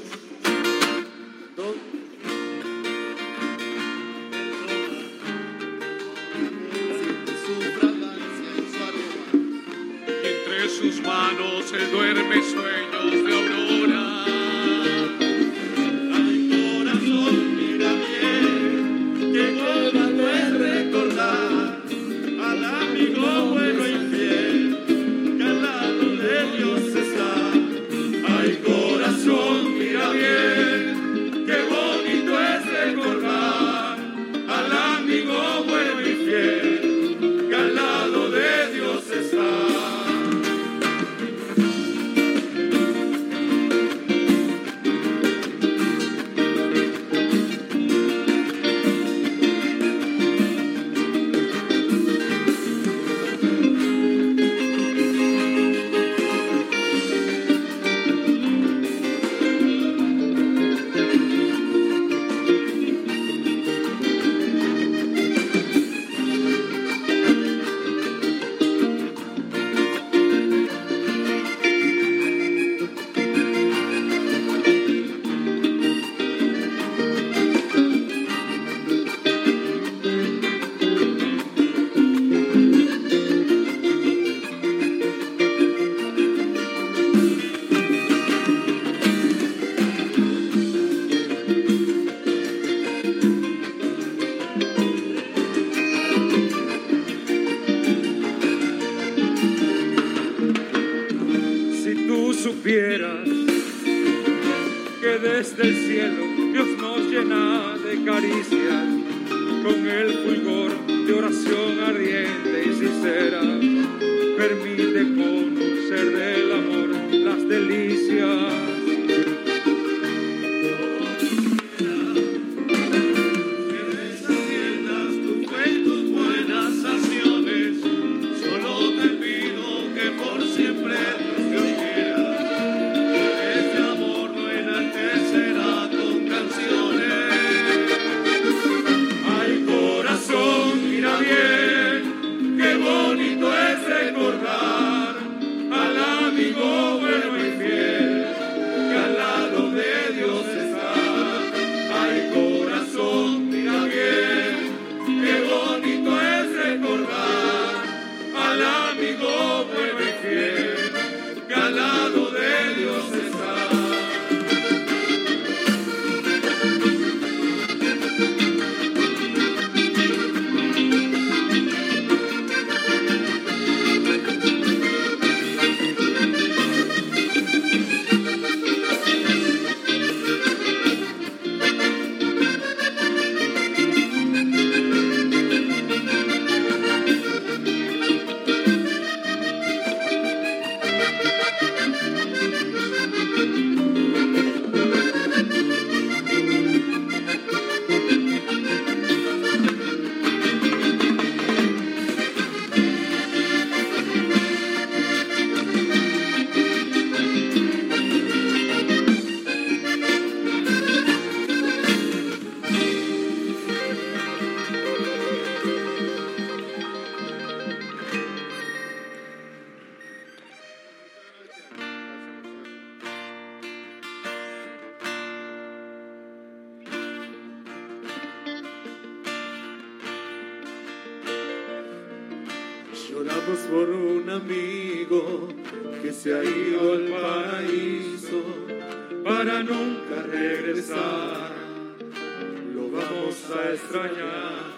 a 243.50 243.74
extrañar. 243.74 244.76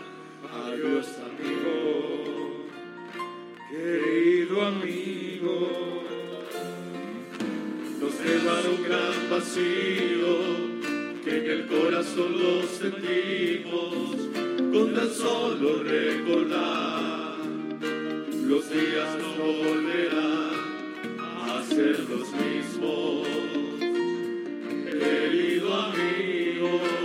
Adiós 0.53 1.07
amigo, 1.29 2.67
querido 3.67 4.61
amigo. 4.61 6.03
Nos 7.99 8.13
llevaron 8.21 8.75
un 8.75 8.83
gran 8.83 9.29
vacío 9.29 10.37
que 11.23 11.37
en 11.37 11.45
el 11.49 11.67
corazón 11.67 12.31
lo 12.39 12.63
sentimos 12.67 14.15
con 14.71 14.93
tan 14.93 15.09
solo 15.09 15.83
recordar. 15.83 17.37
Los 18.45 18.69
días 18.69 19.17
no 19.19 19.45
volverán 19.63 20.49
a 21.19 21.63
ser 21.63 21.99
los 22.07 22.31
mismos, 22.33 23.27
querido 24.85 25.73
amigo. 25.73 26.98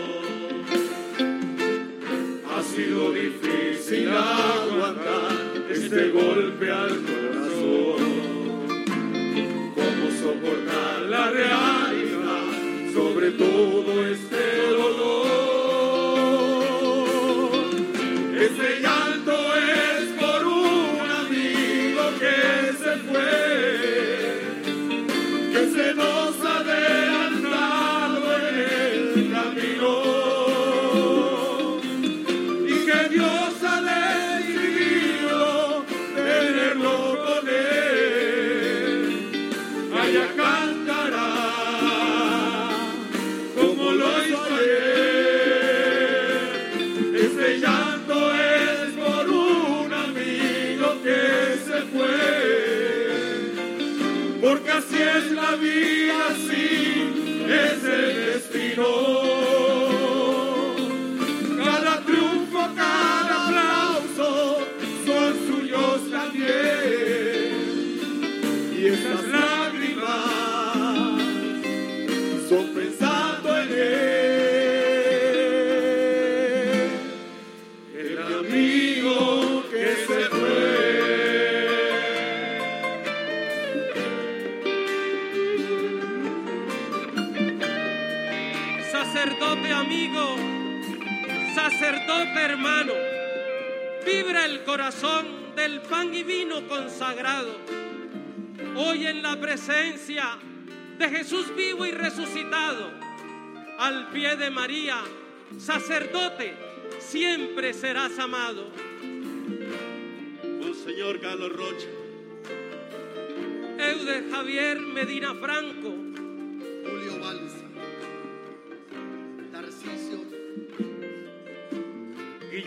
ese 5.95 6.11
golpe 6.11 6.71
al. 6.71 7.24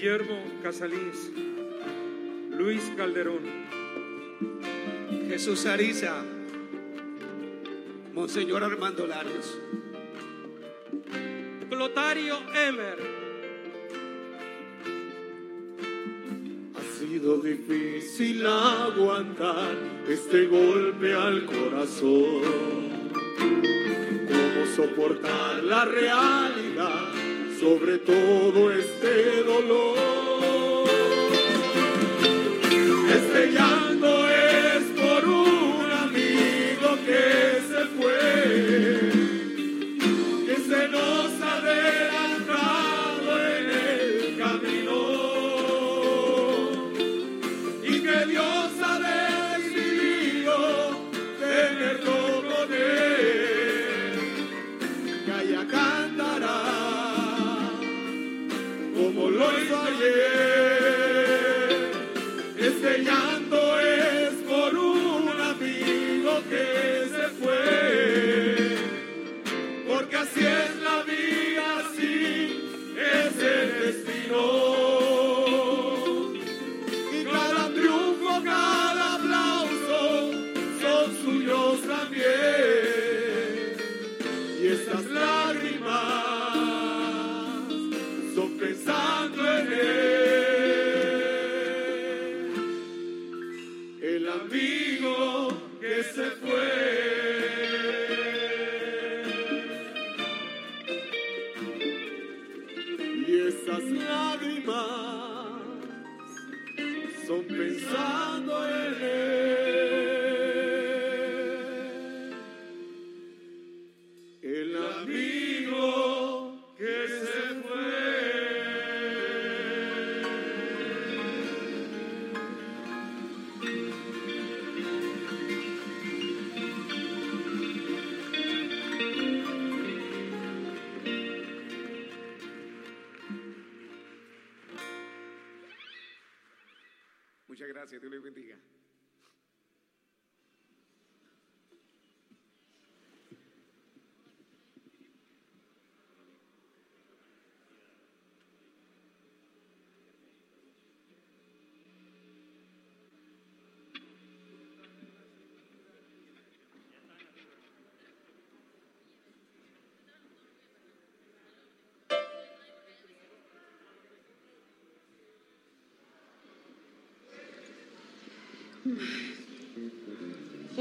Guillermo 0.07 0.41
Casalís, 0.63 1.33
Luis 2.51 2.93
Calderón, 2.95 3.41
Jesús 5.27 5.65
Ariza, 5.65 6.23
Monseñor 8.13 8.63
Armando 8.63 9.05
Larios, 9.05 9.59
Clotario 11.69 12.37
Emer, 12.55 12.99
ha 16.73 16.99
sido 16.99 17.41
difícil 17.41 18.47
aguantar 18.47 19.75
este 20.07 20.45
golpe 20.45 21.13
al 21.15 21.45
corazón. 21.45 23.11
¿Cómo 24.29 24.65
soportar 24.73 25.65
la 25.65 25.83
realidad 25.83 27.26
sobre 27.59 27.97
todo 27.97 28.71
este 28.71 29.43
dolor? 29.43 30.56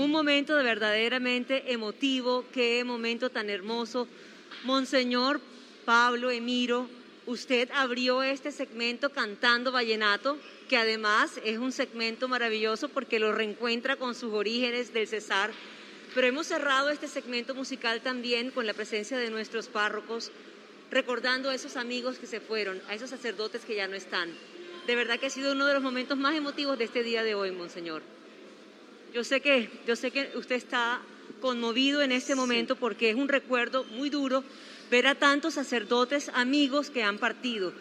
Un 0.07 0.13
momento 0.13 0.55
de 0.55 0.63
verdaderamente 0.63 1.73
emotivo, 1.73 2.45
qué 2.53 2.85
momento 2.85 3.29
tan 3.29 3.51
hermoso. 3.51 4.07
Monseñor 4.63 5.41
Pablo 5.85 6.31
Emiro, 6.31 6.89
usted 7.27 7.69
abrió 7.75 8.23
este 8.23 8.53
segmento 8.53 9.11
cantando 9.11 9.73
vallenato, 9.73 10.39
que 10.69 10.77
además 10.77 11.41
es 11.45 11.59
un 11.59 11.73
segmento 11.73 12.29
maravilloso 12.29 12.89
porque 12.89 13.19
lo 13.19 13.33
reencuentra 13.33 13.97
con 13.97 14.15
sus 14.15 14.33
orígenes 14.33 14.93
del 14.93 15.09
Cesar. 15.09 15.51
Pero 16.15 16.29
hemos 16.29 16.47
cerrado 16.47 16.91
este 16.91 17.09
segmento 17.09 17.57
musical 17.57 18.01
también 18.01 18.53
con 18.53 18.65
la 18.65 18.75
presencia 18.75 19.19
de 19.19 19.31
nuestros 19.31 19.67
párrocos, 19.67 20.31
recordando 20.89 21.51
a 21.51 21.55
esos 21.57 21.77
amigos 21.77 22.21
que 22.21 22.29
se 22.29 22.39
fueron, 22.39 22.81
a 22.89 22.95
esos 22.95 23.11
sacerdotes 23.11 23.65
que 23.65 23.75
ya 23.75 23.89
no 23.89 23.97
están. 23.97 24.33
De 24.87 24.95
verdad 24.95 25.19
que 25.19 25.27
ha 25.27 25.31
sido 25.31 25.51
uno 25.51 25.67
de 25.67 25.75
los 25.75 25.83
momentos 25.83 26.17
más 26.17 26.37
emotivos 26.37 26.79
de 26.79 26.85
este 26.85 27.03
día 27.03 27.25
de 27.25 27.35
hoy, 27.35 27.51
Monseñor. 27.51 28.16
Yo 29.15 29.25
sé 29.25 29.41
que, 29.41 29.71
yo 29.87 29.97
sé 29.97 30.11
que 30.11 30.33
usted 30.35 30.57
está 30.57 31.01
conmovido 31.41 32.03
en 32.03 32.13
este 32.13 32.35
momento 32.35 32.77
porque 32.77 33.11
es 33.11 33.17
un 33.17 33.29
recuerdo 33.29 33.85
muy 33.85 34.11
duro 34.11 34.45
ver 34.91 35.07
a 35.07 35.15
tantos 35.15 35.55
sacerdotes 35.55 36.31
amigos 36.35 36.91
que 36.91 37.03
han 37.03 37.19
partido. 37.19 37.73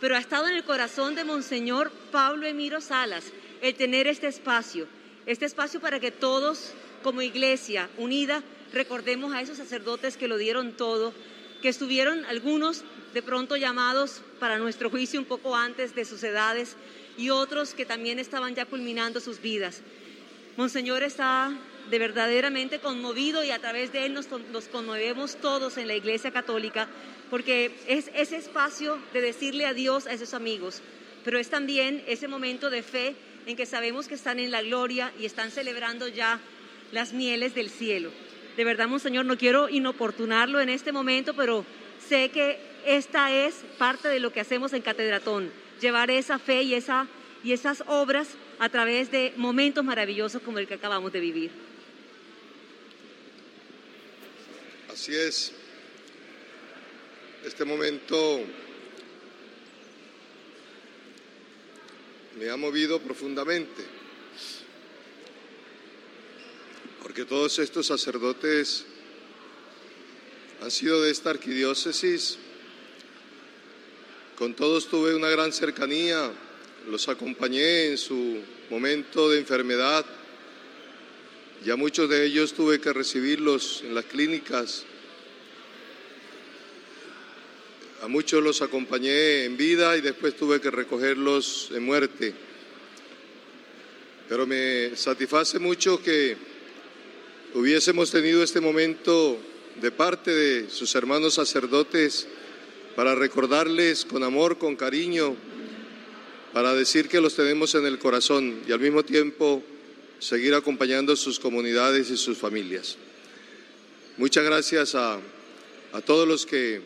Pero 0.00 0.16
ha 0.16 0.18
estado 0.18 0.48
en 0.48 0.54
el 0.54 0.64
corazón 0.64 1.14
de 1.14 1.24
Monseñor 1.24 1.90
Pablo 2.12 2.46
Emiro 2.46 2.80
Salas 2.80 3.24
el 3.62 3.74
tener 3.74 4.06
este 4.06 4.26
espacio, 4.26 4.86
este 5.24 5.46
espacio 5.46 5.80
para 5.80 6.00
que 6.00 6.10
todos 6.10 6.72
como 7.02 7.22
iglesia 7.22 7.88
unida 7.98 8.42
recordemos 8.72 9.32
a 9.32 9.40
esos 9.40 9.56
sacerdotes 9.56 10.16
que 10.16 10.28
lo 10.28 10.36
dieron 10.36 10.72
todo, 10.72 11.14
que 11.62 11.68
estuvieron 11.68 12.24
algunos 12.26 12.84
de 13.14 13.22
pronto 13.22 13.56
llamados 13.56 14.22
para 14.38 14.58
nuestro 14.58 14.90
juicio 14.90 15.18
un 15.18 15.26
poco 15.26 15.56
antes 15.56 15.94
de 15.94 16.04
sus 16.04 16.22
edades 16.22 16.76
y 17.16 17.30
otros 17.30 17.72
que 17.72 17.86
también 17.86 18.18
estaban 18.18 18.54
ya 18.54 18.66
culminando 18.66 19.20
sus 19.20 19.40
vidas. 19.40 19.80
Monseñor 20.56 21.02
está 21.02 21.52
de 21.90 21.98
verdaderamente 21.98 22.78
conmovido 22.78 23.44
y 23.44 23.50
a 23.50 23.58
través 23.58 23.92
de 23.92 24.06
él 24.06 24.14
nos, 24.14 24.26
conmovemos 24.68 25.36
todos 25.36 25.76
en 25.76 25.86
la 25.86 25.94
Iglesia 25.94 26.30
Católica, 26.30 26.88
porque 27.28 27.72
es 27.86 28.10
ese 28.14 28.38
espacio 28.38 28.98
de 29.12 29.20
decirle 29.20 29.66
adiós 29.66 30.06
a 30.06 30.12
esos 30.12 30.32
amigos, 30.32 30.80
pero 31.24 31.38
es 31.38 31.50
también 31.50 32.02
ese 32.06 32.26
momento 32.26 32.70
de 32.70 32.82
fe 32.82 33.14
en 33.44 33.54
que 33.54 33.66
sabemos 33.66 34.08
que 34.08 34.14
están 34.14 34.38
en 34.38 34.50
la 34.50 34.62
gloria 34.62 35.12
y 35.20 35.26
están 35.26 35.50
celebrando 35.50 36.08
ya 36.08 36.40
las 36.90 37.12
mieles 37.12 37.54
del 37.54 37.68
cielo. 37.68 38.10
De 38.56 38.64
verdad, 38.64 38.88
Monseñor, 38.88 39.26
no 39.26 39.36
quiero 39.36 39.68
inoportunarlo 39.68 40.60
en 40.60 40.70
este 40.70 40.90
momento, 40.90 41.34
pero 41.34 41.66
sé 42.08 42.30
que 42.30 42.58
esta 42.86 43.30
es 43.30 43.62
parte 43.76 44.08
de 44.08 44.20
lo 44.20 44.32
que 44.32 44.40
hacemos 44.40 44.72
en 44.72 44.80
Catedratón, 44.80 45.50
llevar 45.82 46.10
esa 46.10 46.38
fe 46.38 46.62
y, 46.62 46.72
esa, 46.72 47.08
y 47.44 47.52
esas 47.52 47.84
obras 47.86 48.28
a 48.58 48.68
través 48.68 49.10
de 49.10 49.32
momentos 49.36 49.84
maravillosos 49.84 50.42
como 50.42 50.58
el 50.58 50.66
que 50.66 50.74
acabamos 50.74 51.12
de 51.12 51.20
vivir. 51.20 51.50
Así 54.90 55.14
es. 55.14 55.52
Este 57.44 57.64
momento 57.64 58.40
me 62.38 62.50
ha 62.50 62.56
movido 62.56 63.00
profundamente, 63.00 63.84
porque 67.02 67.24
todos 67.24 67.58
estos 67.58 67.86
sacerdotes 67.86 68.84
han 70.60 70.70
sido 70.70 71.02
de 71.02 71.10
esta 71.10 71.30
arquidiócesis, 71.30 72.38
con 74.36 74.54
todos 74.54 74.88
tuve 74.88 75.14
una 75.14 75.28
gran 75.28 75.52
cercanía, 75.52 76.32
los 76.88 77.08
acompañé 77.08 77.86
en 77.86 77.98
su 77.98 78.38
momento 78.70 79.30
de 79.30 79.38
enfermedad, 79.38 80.04
ya 81.64 81.76
muchos 81.76 82.08
de 82.08 82.24
ellos 82.24 82.52
tuve 82.52 82.80
que 82.80 82.92
recibirlos 82.92 83.82
en 83.84 83.94
las 83.94 84.04
clínicas, 84.04 84.84
a 88.02 88.08
muchos 88.08 88.42
los 88.42 88.62
acompañé 88.62 89.44
en 89.44 89.56
vida 89.56 89.96
y 89.96 90.00
después 90.00 90.36
tuve 90.36 90.60
que 90.60 90.70
recogerlos 90.70 91.70
en 91.74 91.82
muerte. 91.82 92.34
Pero 94.28 94.46
me 94.46 94.94
satisface 94.94 95.58
mucho 95.58 96.00
que 96.02 96.36
hubiésemos 97.54 98.10
tenido 98.10 98.42
este 98.42 98.60
momento 98.60 99.38
de 99.80 99.90
parte 99.90 100.30
de 100.30 100.70
sus 100.70 100.94
hermanos 100.94 101.34
sacerdotes 101.34 102.28
para 102.94 103.14
recordarles 103.14 104.04
con 104.04 104.22
amor, 104.22 104.58
con 104.58 104.76
cariño, 104.76 105.34
para 106.56 106.74
decir 106.74 107.10
que 107.10 107.20
los 107.20 107.34
tenemos 107.34 107.74
en 107.74 107.84
el 107.84 107.98
corazón 107.98 108.62
y 108.66 108.72
al 108.72 108.80
mismo 108.80 109.04
tiempo 109.04 109.62
seguir 110.18 110.54
acompañando 110.54 111.14
sus 111.14 111.38
comunidades 111.38 112.08
y 112.08 112.16
sus 112.16 112.38
familias. 112.38 112.96
Muchas 114.16 114.42
gracias 114.42 114.94
a, 114.94 115.20
a 115.92 116.00
todos 116.00 116.26
los 116.26 116.46
que 116.46 116.80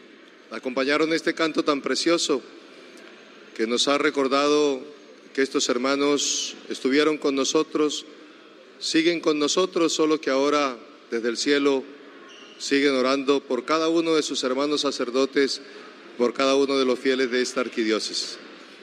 acompañaron 0.50 1.12
este 1.12 1.34
canto 1.34 1.62
tan 1.62 1.82
precioso 1.82 2.42
que 3.54 3.68
nos 3.68 3.86
ha 3.86 3.96
recordado 3.96 4.80
que 5.34 5.42
estos 5.42 5.68
hermanos 5.68 6.56
estuvieron 6.68 7.16
con 7.16 7.36
nosotros, 7.36 8.06
siguen 8.80 9.20
con 9.20 9.38
nosotros, 9.38 9.92
solo 9.92 10.20
que 10.20 10.30
ahora 10.30 10.76
desde 11.12 11.28
el 11.28 11.36
cielo 11.36 11.84
siguen 12.58 12.96
orando 12.96 13.38
por 13.38 13.64
cada 13.64 13.88
uno 13.88 14.16
de 14.16 14.24
sus 14.24 14.42
hermanos 14.42 14.80
sacerdotes, 14.80 15.60
por 16.18 16.34
cada 16.34 16.56
uno 16.56 16.76
de 16.76 16.84
los 16.84 16.98
fieles 16.98 17.30
de 17.30 17.40
esta 17.40 17.60
arquidiócesis. 17.60 18.36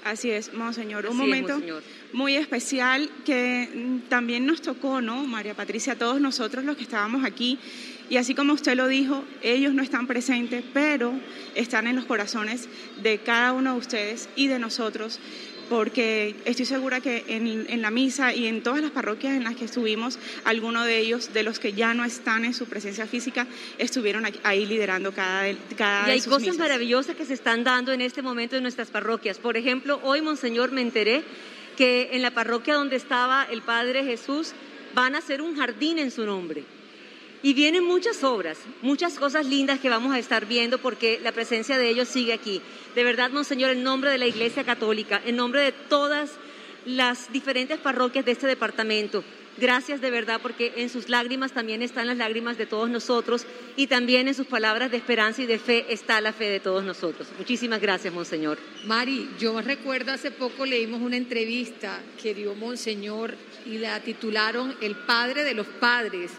Así 0.07 0.31
es, 0.31 0.53
Monseñor. 0.53 1.05
Un 1.05 1.11
Así 1.11 1.19
es, 1.19 1.27
momento 1.27 1.53
Monseñor. 1.53 1.83
muy 2.13 2.35
especial 2.35 3.09
que 3.25 3.69
mm, 3.73 4.09
también 4.09 4.45
nos 4.45 4.61
tocó, 4.61 5.01
¿no, 5.01 5.25
María 5.25 5.53
Patricia? 5.53 5.93
A 5.93 5.95
todos 5.97 6.21
nosotros 6.21 6.63
los 6.63 6.77
que 6.77 6.83
estábamos 6.83 7.25
aquí. 7.25 7.59
Y 8.09 8.15
así 8.15 8.33
como 8.33 8.53
usted 8.53 8.75
lo 8.75 8.87
dijo, 8.87 9.25
ellos 9.41 9.73
no 9.73 9.83
están 9.83 10.07
presentes, 10.07 10.63
pero 10.73 11.11
están 11.55 11.87
en 11.87 11.97
los 11.97 12.05
corazones 12.05 12.69
de 13.03 13.17
cada 13.17 13.51
uno 13.51 13.73
de 13.73 13.79
ustedes 13.79 14.29
y 14.37 14.47
de 14.47 14.59
nosotros, 14.59 15.19
porque 15.69 16.35
estoy 16.45 16.65
segura 16.65 17.01
que 17.01 17.25
en, 17.27 17.65
en 17.69 17.81
la 17.81 17.91
misa 17.91 18.33
y 18.33 18.47
en 18.47 18.63
todas 18.63 18.81
las 18.81 18.91
parroquias 18.91 19.35
en 19.35 19.43
las 19.43 19.55
que 19.55 19.65
estuvimos, 19.65 20.17
algunos 20.45 20.85
de 20.85 20.99
ellos, 20.99 21.33
de 21.33 21.43
los 21.43 21.59
que 21.59 21.73
ya 21.73 21.93
no 21.93 22.03
están 22.05 22.45
en 22.45 22.53
su 22.53 22.65
presencia 22.65 23.05
física, 23.05 23.47
estuvieron 23.77 24.25
ahí 24.43 24.65
liderando 24.65 25.11
cada, 25.11 25.43
cada 25.77 26.03
Y 26.03 26.05
de 26.07 26.11
hay 26.13 26.19
sus 26.19 26.29
cosas 26.29 26.47
misas. 26.47 26.59
maravillosas 26.59 27.15
que 27.15 27.25
se 27.25 27.33
están 27.33 27.63
dando 27.63 27.91
en 27.91 28.01
este 28.01 28.21
momento 28.21 28.55
en 28.55 28.63
nuestras 28.63 28.89
parroquias. 28.89 29.37
Por 29.39 29.57
ejemplo, 29.57 29.99
hoy, 30.03 30.21
Monseñor, 30.21 30.71
me 30.71 30.81
enteré 30.81 31.23
que 31.77 32.09
en 32.13 32.21
la 32.21 32.31
parroquia 32.31 32.73
donde 32.73 32.95
estaba 32.95 33.45
el 33.51 33.61
Padre 33.61 34.03
Jesús 34.03 34.53
van 34.93 35.15
a 35.15 35.19
hacer 35.19 35.41
un 35.41 35.55
jardín 35.55 35.99
en 35.99 36.11
su 36.11 36.25
nombre. 36.25 36.63
Y 37.43 37.53
vienen 37.53 37.83
muchas 37.83 38.23
obras, 38.23 38.57
muchas 38.81 39.13
cosas 39.13 39.45
lindas 39.45 39.79
que 39.79 39.89
vamos 39.89 40.13
a 40.13 40.19
estar 40.19 40.45
viendo 40.45 40.79
porque 40.79 41.19
la 41.21 41.31
presencia 41.31 41.77
de 41.77 41.89
ellos 41.89 42.07
sigue 42.07 42.33
aquí. 42.33 42.61
De 42.95 43.03
verdad, 43.03 43.29
Monseñor, 43.29 43.71
en 43.71 43.83
nombre 43.83 44.09
de 44.09 44.17
la 44.17 44.25
Iglesia 44.25 44.63
Católica, 44.63 45.21
en 45.23 45.35
nombre 45.35 45.61
de 45.61 45.71
todas 45.71 46.31
las 46.85 47.31
diferentes 47.31 47.77
parroquias 47.77 48.25
de 48.25 48.31
este 48.31 48.47
departamento, 48.47 49.23
gracias 49.57 50.01
de 50.01 50.09
verdad 50.09 50.39
porque 50.41 50.73
en 50.77 50.89
sus 50.89 51.09
lágrimas 51.09 51.51
también 51.51 51.81
están 51.81 52.07
las 52.07 52.17
lágrimas 52.17 52.57
de 52.57 52.65
todos 52.65 52.89
nosotros 52.89 53.45
y 53.75 53.87
también 53.87 54.27
en 54.27 54.33
sus 54.33 54.47
palabras 54.47 54.89
de 54.89 54.97
esperanza 54.97 55.41
y 55.41 55.45
de 55.45 55.59
fe 55.59 55.85
está 55.89 56.21
la 56.21 56.33
fe 56.33 56.45
de 56.45 56.59
todos 56.59 56.83
nosotros. 56.83 57.27
Muchísimas 57.37 57.81
gracias, 57.81 58.13
Monseñor. 58.13 58.57
Mari, 58.85 59.29
yo 59.39 59.61
recuerdo 59.61 60.11
hace 60.11 60.31
poco 60.31 60.65
leímos 60.65 61.01
una 61.01 61.17
entrevista 61.17 61.99
que 62.21 62.33
dio 62.33 62.55
Monseñor 62.55 63.35
y 63.65 63.77
la 63.77 63.99
titularon 63.99 64.75
El 64.81 64.95
Padre 64.95 65.43
de 65.43 65.53
los 65.53 65.67
Padres 65.67 66.31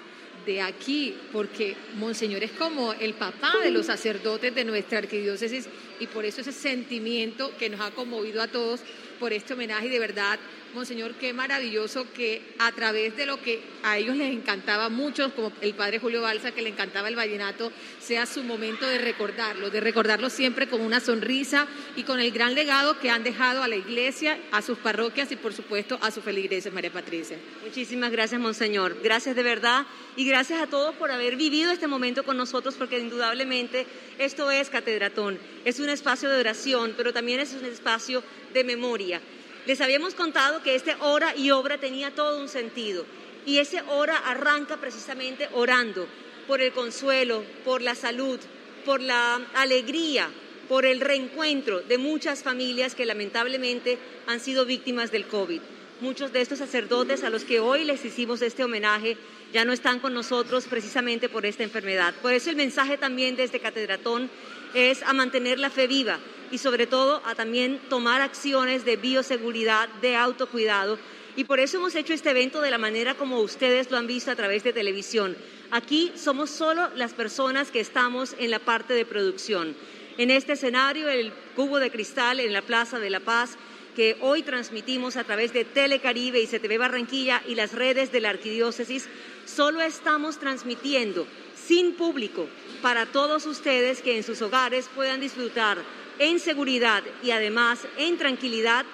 de 0.48 0.62
aquí, 0.62 1.14
porque 1.30 1.76
Monseñor 1.96 2.42
es 2.42 2.52
como 2.52 2.94
el 2.94 3.12
papá 3.12 3.52
de 3.62 3.70
los 3.70 3.84
sacerdotes 3.84 4.54
de 4.54 4.64
nuestra 4.64 4.96
arquidiócesis 4.96 5.68
y 6.00 6.06
por 6.06 6.24
eso 6.24 6.40
ese 6.40 6.52
sentimiento 6.52 7.54
que 7.58 7.68
nos 7.68 7.82
ha 7.82 7.90
conmovido 7.90 8.40
a 8.40 8.48
todos 8.48 8.80
por 9.20 9.34
este 9.34 9.52
homenaje 9.52 9.90
de 9.90 9.98
verdad, 9.98 10.38
Monseñor, 10.74 11.14
qué 11.14 11.32
maravilloso 11.32 12.06
que 12.12 12.42
a 12.58 12.72
través 12.72 13.16
de 13.16 13.26
lo 13.26 13.40
que 13.42 13.60
a 13.82 13.98
ellos 13.98 14.16
les 14.16 14.32
encantaba 14.32 14.88
mucho, 14.88 15.34
como 15.34 15.52
el 15.60 15.74
padre 15.74 15.98
Julio 15.98 16.22
Balsa, 16.22 16.52
que 16.52 16.62
le 16.62 16.68
encantaba 16.68 17.08
el 17.08 17.16
vallenato, 17.16 17.72
sea 18.00 18.26
su 18.26 18.42
momento 18.42 18.86
de 18.86 18.98
recordarlo, 18.98 19.70
de 19.70 19.80
recordarlo 19.80 20.30
siempre 20.30 20.68
con 20.68 20.80
una 20.80 21.00
sonrisa 21.00 21.66
y 21.96 22.02
con 22.02 22.20
el 22.20 22.30
gran 22.32 22.54
legado 22.54 22.98
que 23.00 23.10
han 23.10 23.24
dejado 23.24 23.62
a 23.62 23.68
la 23.68 23.76
iglesia, 23.76 24.38
a 24.52 24.62
sus 24.62 24.78
parroquias 24.78 25.32
y 25.32 25.36
por 25.36 25.52
supuesto 25.52 25.98
a 26.02 26.10
su 26.10 26.20
feligreses, 26.20 26.72
María 26.72 26.92
Patricia. 26.92 27.38
Muchísimas 27.64 28.10
gracias, 28.10 28.40
Monseñor. 28.40 28.98
Gracias 29.02 29.34
de 29.34 29.42
verdad 29.42 29.86
y 30.16 30.26
gracias 30.26 30.60
a 30.60 30.66
todos 30.66 30.94
por 30.96 31.10
haber 31.10 31.36
vivido 31.36 31.72
este 31.72 31.86
momento 31.86 32.24
con 32.24 32.36
nosotros, 32.36 32.74
porque 32.76 32.98
indudablemente 32.98 33.86
esto 34.18 34.50
es 34.50 34.68
Catedratón. 34.68 35.38
Es 35.64 35.80
un 35.80 35.88
espacio 35.88 36.28
de 36.28 36.40
oración, 36.40 36.94
pero 36.96 37.12
también 37.12 37.40
es 37.40 37.54
un 37.54 37.64
espacio 37.64 38.22
de 38.52 38.64
memoria. 38.64 39.20
Les 39.68 39.82
habíamos 39.82 40.14
contado 40.14 40.62
que 40.62 40.74
este 40.74 40.96
hora 41.00 41.36
y 41.36 41.50
obra 41.50 41.76
tenía 41.76 42.14
todo 42.14 42.40
un 42.40 42.48
sentido 42.48 43.04
y 43.44 43.58
ese 43.58 43.82
hora 43.82 44.16
arranca 44.16 44.78
precisamente 44.78 45.46
orando 45.52 46.08
por 46.46 46.62
el 46.62 46.72
consuelo, 46.72 47.44
por 47.66 47.82
la 47.82 47.94
salud, 47.94 48.40
por 48.86 49.02
la 49.02 49.34
alegría, 49.52 50.30
por 50.70 50.86
el 50.86 51.02
reencuentro 51.02 51.80
de 51.80 51.98
muchas 51.98 52.42
familias 52.42 52.94
que 52.94 53.04
lamentablemente 53.04 53.98
han 54.26 54.40
sido 54.40 54.64
víctimas 54.64 55.10
del 55.12 55.26
COVID. 55.26 55.60
Muchos 56.00 56.32
de 56.32 56.40
estos 56.40 56.60
sacerdotes 56.60 57.22
a 57.22 57.28
los 57.28 57.44
que 57.44 57.60
hoy 57.60 57.84
les 57.84 58.02
hicimos 58.06 58.40
este 58.40 58.64
homenaje 58.64 59.18
ya 59.52 59.66
no 59.66 59.74
están 59.74 60.00
con 60.00 60.14
nosotros 60.14 60.64
precisamente 60.64 61.28
por 61.28 61.44
esta 61.44 61.62
enfermedad. 61.62 62.14
Por 62.22 62.32
eso 62.32 62.48
el 62.48 62.56
mensaje 62.56 62.96
también 62.96 63.36
de 63.36 63.44
este 63.44 63.60
catedratón 63.60 64.30
es 64.72 65.02
a 65.02 65.12
mantener 65.12 65.58
la 65.58 65.68
fe 65.68 65.86
viva 65.86 66.18
y 66.50 66.58
sobre 66.58 66.86
todo 66.86 67.22
a 67.24 67.34
también 67.34 67.80
tomar 67.88 68.20
acciones 68.20 68.84
de 68.84 68.96
bioseguridad, 68.96 69.88
de 70.00 70.16
autocuidado. 70.16 70.98
Y 71.36 71.44
por 71.44 71.60
eso 71.60 71.76
hemos 71.76 71.94
hecho 71.94 72.12
este 72.12 72.30
evento 72.30 72.60
de 72.60 72.70
la 72.70 72.78
manera 72.78 73.14
como 73.14 73.40
ustedes 73.40 73.90
lo 73.90 73.96
han 73.96 74.06
visto 74.06 74.30
a 74.30 74.36
través 74.36 74.64
de 74.64 74.72
televisión. 74.72 75.36
Aquí 75.70 76.12
somos 76.16 76.50
solo 76.50 76.88
las 76.96 77.12
personas 77.12 77.70
que 77.70 77.80
estamos 77.80 78.34
en 78.38 78.50
la 78.50 78.58
parte 78.58 78.94
de 78.94 79.04
producción. 79.04 79.76
En 80.16 80.30
este 80.30 80.54
escenario, 80.54 81.08
el 81.08 81.32
cubo 81.54 81.78
de 81.78 81.90
cristal 81.90 82.40
en 82.40 82.52
la 82.52 82.62
Plaza 82.62 82.98
de 82.98 83.10
la 83.10 83.20
Paz, 83.20 83.56
que 83.94 84.16
hoy 84.20 84.42
transmitimos 84.42 85.16
a 85.16 85.24
través 85.24 85.52
de 85.52 85.64
Telecaribe 85.64 86.40
y 86.40 86.46
CTV 86.46 86.78
Barranquilla 86.78 87.42
y 87.46 87.54
las 87.54 87.72
redes 87.72 88.10
de 88.10 88.20
la 88.20 88.30
Arquidiócesis, 88.30 89.08
solo 89.44 89.80
estamos 89.80 90.38
transmitiendo 90.38 91.26
sin 91.54 91.94
público 91.94 92.48
para 92.82 93.06
todos 93.06 93.46
ustedes 93.46 94.02
que 94.02 94.16
en 94.16 94.22
sus 94.22 94.40
hogares 94.42 94.88
puedan 94.94 95.20
disfrutar 95.20 95.78
en 96.18 96.40
seguridad 96.40 97.02
y 97.22 97.30
además 97.30 97.80
en 97.96 98.16
tranquilidad 98.18 98.84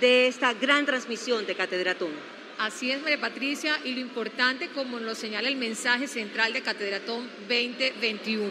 de 0.00 0.26
esta 0.26 0.52
gran 0.54 0.84
transmisión 0.86 1.46
de 1.46 1.54
Catedratón. 1.54 2.10
Así 2.58 2.90
es, 2.90 3.00
María 3.02 3.20
Patricia, 3.20 3.78
y 3.84 3.94
lo 3.94 4.00
importante, 4.00 4.68
como 4.68 5.00
nos 5.00 5.18
señala 5.18 5.48
el 5.48 5.56
mensaje 5.56 6.06
central 6.06 6.52
de 6.52 6.62
Catedratón 6.62 7.28
2021, 7.48 8.50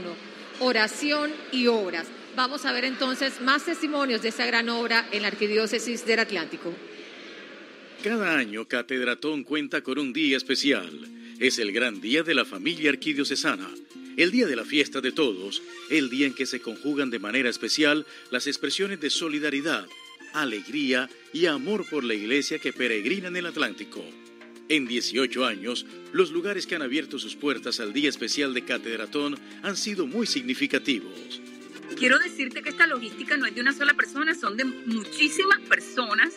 oración 0.60 1.32
y 1.52 1.68
obras. 1.68 2.08
Vamos 2.36 2.66
a 2.66 2.72
ver 2.72 2.86
entonces 2.86 3.42
más 3.42 3.66
testimonios 3.66 4.22
de 4.22 4.30
esa 4.30 4.46
gran 4.46 4.70
obra 4.70 5.08
en 5.12 5.22
la 5.22 5.28
Arquidiócesis 5.28 6.06
del 6.06 6.20
Atlántico. 6.20 6.74
Cada 8.04 8.38
año 8.38 8.68
Catedratón 8.68 9.44
cuenta 9.44 9.82
con 9.82 10.00
un 10.00 10.12
día 10.12 10.38
especial, 10.38 10.90
Es 11.42 11.58
el 11.58 11.72
gran 11.72 12.02
día 12.02 12.22
de 12.22 12.36
la 12.36 12.46
familia 12.46 12.92
arquidiocesana, 12.92 13.68
el 14.16 14.30
día 14.30 14.46
de 14.46 14.56
la 14.56 14.64
fiesta 14.64 15.02
de 15.02 15.12
todos, 15.12 15.64
el 15.90 16.08
día 16.12 16.28
en 16.28 16.36
que 16.36 16.46
se 16.46 16.60
conjugan 16.60 17.10
de 17.10 17.18
manera 17.18 17.50
especial 17.50 18.06
las 18.30 18.46
expresiones 18.46 19.00
de 19.00 19.10
solidaridad, 19.10 19.88
alegría 20.34 21.10
y 21.34 21.48
amor 21.48 21.84
por 21.90 22.04
la 22.04 22.14
iglesia 22.14 22.60
que 22.60 22.74
peregrina 22.74 23.30
en 23.30 23.38
el 23.38 23.48
Atlántico. 23.48 24.06
En 24.70 24.86
18 24.86 25.44
años, 25.44 25.88
los 26.14 26.30
lugares 26.30 26.68
que 26.68 26.76
han 26.76 26.84
abierto 26.84 27.18
sus 27.18 27.36
puertas 27.36 27.80
al 27.80 27.92
Día 27.92 28.10
Especial 28.10 28.54
de 28.54 28.64
Catedratón 28.64 29.36
han 29.64 29.78
sido 29.78 30.06
muy 30.06 30.28
significativos. 30.28 31.42
Quiero 31.98 32.20
decirte 32.20 32.62
que 32.62 32.70
esta 32.70 32.86
logística 32.86 33.36
no 33.38 33.48
es 33.48 33.56
de 33.56 33.62
una 33.62 33.74
sola 33.74 33.96
persona, 33.96 34.36
son 34.36 34.58
de 34.58 34.66
muchísimas 34.66 35.60
personas 35.62 36.36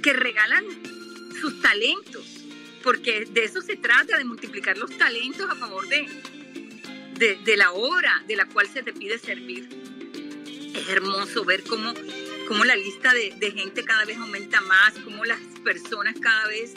que 0.00 0.12
regalan 0.12 0.64
sus 1.40 1.60
talentos, 1.60 2.45
porque 2.86 3.24
de 3.28 3.42
eso 3.42 3.60
se 3.62 3.74
trata, 3.74 4.16
de 4.16 4.24
multiplicar 4.24 4.78
los 4.78 4.96
talentos 4.96 5.50
a 5.50 5.56
favor 5.56 5.88
de, 5.88 6.06
de, 7.44 7.56
la 7.56 7.72
obra 7.72 8.22
de 8.28 8.36
la 8.36 8.46
cual 8.46 8.68
se 8.72 8.84
te 8.84 8.92
pide 8.92 9.18
servir. 9.18 9.68
Es 10.72 10.88
hermoso 10.88 11.44
ver 11.44 11.64
cómo, 11.64 11.92
cómo 12.46 12.64
la 12.64 12.76
lista 12.76 13.12
de, 13.12 13.34
de 13.40 13.50
gente 13.50 13.84
cada 13.84 14.04
vez 14.04 14.16
aumenta 14.18 14.60
más, 14.60 14.94
cómo 15.02 15.24
las 15.24 15.40
personas 15.64 16.14
cada 16.20 16.46
vez 16.46 16.74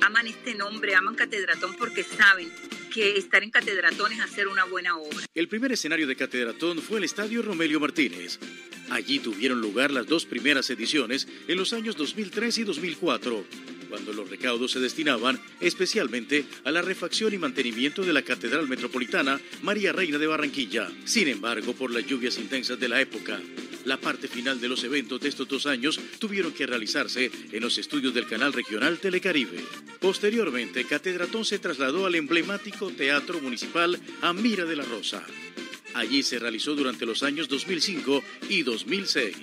aman 0.00 0.26
este 0.26 0.54
nombre, 0.54 0.94
aman 0.94 1.16
Catedratón 1.16 1.76
porque 1.76 2.02
saben 2.02 2.50
que 2.90 3.18
estar 3.18 3.42
en 3.42 3.50
Catedratón 3.50 4.10
es 4.12 4.20
hacer 4.20 4.48
una 4.48 4.64
buena 4.64 4.96
obra. 4.96 5.26
El 5.34 5.48
primer 5.48 5.70
escenario 5.70 6.06
de 6.06 6.16
Catedratón 6.16 6.80
fue 6.80 6.96
el 6.96 7.04
Estadio 7.04 7.42
Romelio 7.42 7.78
Martínez. 7.78 8.38
Allí 8.88 9.18
tuvieron 9.18 9.60
lugar 9.60 9.90
las 9.90 10.06
dos 10.06 10.24
primeras 10.24 10.70
ediciones 10.70 11.28
en 11.46 11.58
los 11.58 11.74
años 11.74 11.94
2003 11.96 12.56
y 12.56 12.64
2004, 12.64 13.44
cuando 13.92 14.14
los 14.14 14.30
recaudos 14.30 14.70
se 14.70 14.80
destinaban 14.80 15.38
especialmente 15.60 16.46
a 16.64 16.70
la 16.70 16.80
refacción 16.80 17.34
y 17.34 17.36
mantenimiento 17.36 18.00
de 18.00 18.14
la 18.14 18.22
Catedral 18.22 18.66
Metropolitana 18.66 19.38
María 19.60 19.92
Reina 19.92 20.16
de 20.16 20.26
Barranquilla. 20.26 20.90
Sin 21.04 21.28
embargo, 21.28 21.74
por 21.74 21.90
las 21.90 22.06
lluvias 22.06 22.38
intensas 22.38 22.80
de 22.80 22.88
la 22.88 23.02
época, 23.02 23.38
la 23.84 23.98
parte 23.98 24.28
final 24.28 24.58
de 24.62 24.68
los 24.70 24.82
eventos 24.84 25.20
de 25.20 25.28
estos 25.28 25.46
dos 25.46 25.66
años 25.66 26.00
tuvieron 26.18 26.52
que 26.52 26.66
realizarse 26.66 27.30
en 27.52 27.62
los 27.62 27.76
estudios 27.76 28.14
del 28.14 28.26
canal 28.26 28.54
regional 28.54 28.98
Telecaribe. 28.98 29.62
Posteriormente, 30.00 30.86
Catedratón 30.86 31.44
se 31.44 31.58
trasladó 31.58 32.06
al 32.06 32.14
emblemático 32.14 32.90
Teatro 32.92 33.42
Municipal 33.42 34.00
Amira 34.22 34.64
de 34.64 34.76
la 34.76 34.84
Rosa. 34.84 35.22
Allí 35.92 36.22
se 36.22 36.38
realizó 36.38 36.74
durante 36.74 37.04
los 37.04 37.22
años 37.22 37.46
2005 37.46 38.24
y 38.48 38.62
2006. 38.62 39.36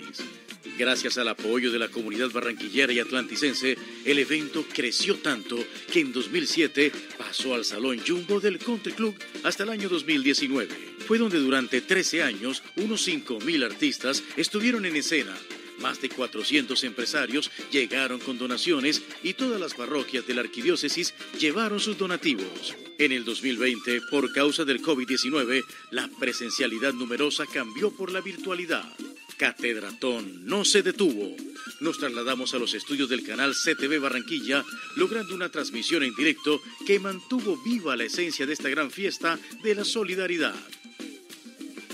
Gracias 0.77 1.17
al 1.17 1.27
apoyo 1.27 1.71
de 1.71 1.79
la 1.79 1.87
comunidad 1.87 2.31
barranquillera 2.31 2.91
y 2.91 2.99
atlanticense, 2.99 3.77
el 4.05 4.19
evento 4.19 4.65
creció 4.73 5.15
tanto 5.15 5.57
que 5.91 6.01
en 6.01 6.11
2007 6.11 6.91
pasó 7.17 7.53
al 7.53 7.65
Salón 7.65 7.99
Jumbo 8.05 8.39
del 8.39 8.59
Country 8.59 8.93
Club 8.93 9.15
hasta 9.43 9.63
el 9.63 9.69
año 9.69 9.89
2019. 9.89 10.67
Fue 11.07 11.17
donde 11.17 11.39
durante 11.39 11.81
13 11.81 12.23
años 12.23 12.61
unos 12.75 13.07
5.000 13.07 13.65
artistas 13.65 14.23
estuvieron 14.35 14.85
en 14.85 14.97
escena. 14.97 15.35
Más 15.79 16.01
de 16.01 16.09
400 16.09 16.83
empresarios 16.83 17.49
llegaron 17.71 18.19
con 18.19 18.37
donaciones 18.37 19.01
y 19.23 19.33
todas 19.33 19.61
las 19.61 19.73
parroquias 19.73 20.27
de 20.27 20.33
la 20.33 20.41
arquidiócesis 20.41 21.13
llevaron 21.39 21.79
sus 21.79 21.97
donativos. 21.97 22.75
En 22.97 23.13
el 23.13 23.23
2020, 23.23 24.01
por 24.11 24.33
causa 24.33 24.65
del 24.65 24.81
COVID-19, 24.81 25.63
la 25.91 26.09
presencialidad 26.19 26.91
numerosa 26.93 27.45
cambió 27.45 27.91
por 27.91 28.11
la 28.11 28.19
virtualidad. 28.19 28.93
Catedratón 29.39 30.45
no 30.45 30.65
se 30.65 30.83
detuvo. 30.83 31.33
Nos 31.79 31.97
trasladamos 31.97 32.53
a 32.53 32.59
los 32.59 32.73
estudios 32.73 33.07
del 33.07 33.23
canal 33.23 33.55
CTV 33.55 33.97
Barranquilla, 34.01 34.65
logrando 34.97 35.33
una 35.33 35.47
transmisión 35.47 36.03
en 36.03 36.13
directo 36.13 36.61
que 36.85 36.99
mantuvo 36.99 37.55
viva 37.63 37.95
la 37.95 38.03
esencia 38.03 38.45
de 38.45 38.51
esta 38.51 38.67
gran 38.67 38.91
fiesta 38.91 39.39
de 39.63 39.75
la 39.75 39.85
solidaridad. 39.85 40.59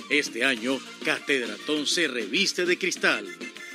Este 0.09 0.43
año, 0.43 0.79
Catedratón 1.03 1.85
se 1.85 2.07
reviste 2.07 2.65
de 2.65 2.79
cristal, 2.79 3.27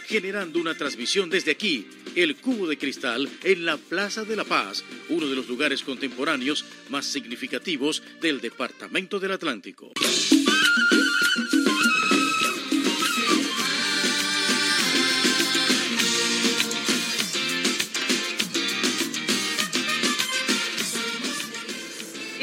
generando 0.09 0.59
una 0.59 0.77
transmisión 0.77 1.31
desde 1.31 1.53
aquí, 1.53 1.87
el 2.17 2.35
Cubo 2.37 2.67
de 2.67 2.77
Cristal, 2.77 3.31
en 3.45 3.65
la 3.65 3.77
Plaza 3.77 4.25
de 4.25 4.35
la 4.35 4.45
Paz, 4.45 4.83
uno 5.11 5.29
de 5.29 5.37
los 5.37 5.49
lugares 5.49 5.83
contemporáneos 5.85 6.65
más 6.89 7.07
significativos 7.07 8.03
del 8.21 8.41
Departamento 8.41 9.21
del 9.21 9.31
Atlántico. 9.31 9.93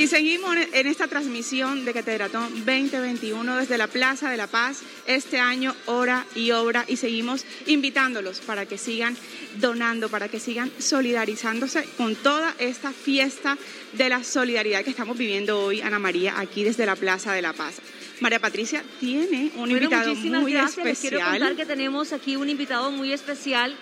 Y 0.07 0.09
seguimos 0.09 0.55
en 0.71 0.87
esta 0.87 1.09
transmisión 1.09 1.83
de 1.83 1.91
Catedratón 1.91 2.49
2021 2.65 3.57
desde 3.57 3.77
la 3.77 3.87
Plaza 3.87 4.29
de 4.29 4.37
la 4.37 4.47
Paz, 4.47 4.79
este 5.05 5.37
año 5.37 5.75
hora 5.85 6.25
y 6.33 6.51
obra, 6.51 6.85
y 6.87 6.95
seguimos 6.95 7.43
invitándolos 7.65 8.39
para 8.39 8.65
que 8.65 8.77
sigan 8.77 9.17
donando, 9.55 10.07
para 10.07 10.29
que 10.29 10.39
sigan 10.39 10.71
solidarizándose 10.79 11.83
con 11.97 12.15
toda 12.15 12.55
esta 12.57 12.93
fiesta 12.93 13.57
de 13.91 14.07
la 14.07 14.23
solidaridad 14.23 14.85
que 14.85 14.91
estamos 14.91 15.17
viviendo 15.17 15.59
hoy, 15.59 15.81
Ana 15.81 15.99
María, 15.99 16.39
aquí 16.39 16.63
desde 16.63 16.85
la 16.85 16.95
Plaza 16.95 17.33
de 17.33 17.41
la 17.41 17.51
Paz. 17.51 17.81
María 18.21 18.39
Patricia 18.39 18.85
tiene 19.01 19.51
un 19.55 19.67
Bueno, 19.67 19.73
invitado 19.73 20.07
muchísimas 20.07 20.41
muy 20.41 20.53
gracias. 20.53 20.85
Les 20.85 20.99
quiero 21.01 21.17
especial. 21.17 21.39
contar 21.39 21.57
que 21.57 21.65
tenemos 21.65 22.13
aquí 22.13 22.37
un 22.37 22.49
invitado 22.49 22.91
muy 22.91 23.11
especial, 23.11 23.75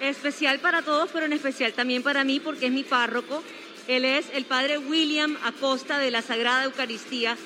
especial 0.00 0.58
para 0.58 0.82
todos, 0.82 1.08
pero 1.12 1.26
en 1.26 1.34
especial 1.34 1.72
también 1.72 2.02
para 2.02 2.24
mí 2.24 2.40
porque 2.40 2.66
es 2.66 2.72
mi 2.72 2.82
párroco. 2.82 3.44
Él 3.88 4.04
es 4.04 4.26
el 4.34 4.44
padre 4.44 4.76
William 4.76 5.38
Acosta 5.44 5.98
de 5.98 6.10
la 6.10 6.20
Sagrada 6.20 6.64
Eucaristía. 6.64 7.38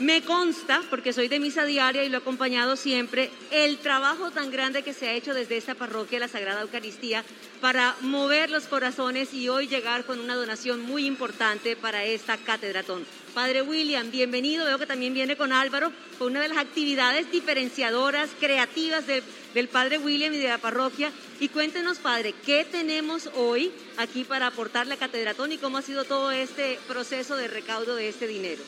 Me 0.00 0.22
consta, 0.22 0.82
porque 0.90 1.12
soy 1.12 1.28
de 1.28 1.38
misa 1.38 1.64
diaria 1.64 2.02
y 2.02 2.08
lo 2.08 2.18
he 2.18 2.20
acompañado 2.20 2.74
siempre, 2.74 3.30
el 3.52 3.78
trabajo 3.78 4.32
tan 4.32 4.50
grande 4.50 4.82
que 4.82 4.92
se 4.92 5.06
ha 5.06 5.12
hecho 5.12 5.34
desde 5.34 5.56
esta 5.56 5.76
parroquia, 5.76 6.18
la 6.18 6.26
Sagrada 6.26 6.62
Eucaristía, 6.62 7.24
para 7.60 7.94
mover 8.00 8.50
los 8.50 8.64
corazones 8.64 9.32
y 9.32 9.48
hoy 9.48 9.68
llegar 9.68 10.04
con 10.04 10.18
una 10.18 10.34
donación 10.34 10.80
muy 10.80 11.06
importante 11.06 11.76
para 11.76 12.04
esta 12.04 12.36
catedratón. 12.36 13.06
Padre 13.34 13.62
William, 13.62 14.10
bienvenido. 14.10 14.64
Veo 14.64 14.80
que 14.80 14.86
también 14.86 15.14
viene 15.14 15.36
con 15.36 15.52
Álvaro, 15.52 15.92
con 16.18 16.32
una 16.32 16.40
de 16.40 16.48
las 16.48 16.58
actividades 16.58 17.30
diferenciadoras, 17.30 18.30
creativas 18.40 19.04
del, 19.06 19.68
Padre 19.68 19.98
William 19.98 20.34
y 20.34 20.38
de 20.38 20.48
la 20.48 20.58
parroquia. 20.58 21.12
Y 21.38 21.48
cuéntenos, 21.50 21.98
Padre, 21.98 22.34
¿qué 22.44 22.66
tenemos 22.68 23.30
hoy 23.36 23.70
aquí 23.96 24.24
para 24.24 24.48
aportarle 24.48 24.94
a 24.94 24.98
Catedratón 24.98 25.52
y 25.52 25.58
cómo 25.58 25.78
ha 25.78 25.82
sido 25.82 26.02
todo 26.02 26.32
este 26.32 26.80
proceso 26.88 27.36
de 27.36 27.46
recaudo 27.46 27.94
de 27.94 28.08
este 28.08 28.26
dinero? 28.26 28.62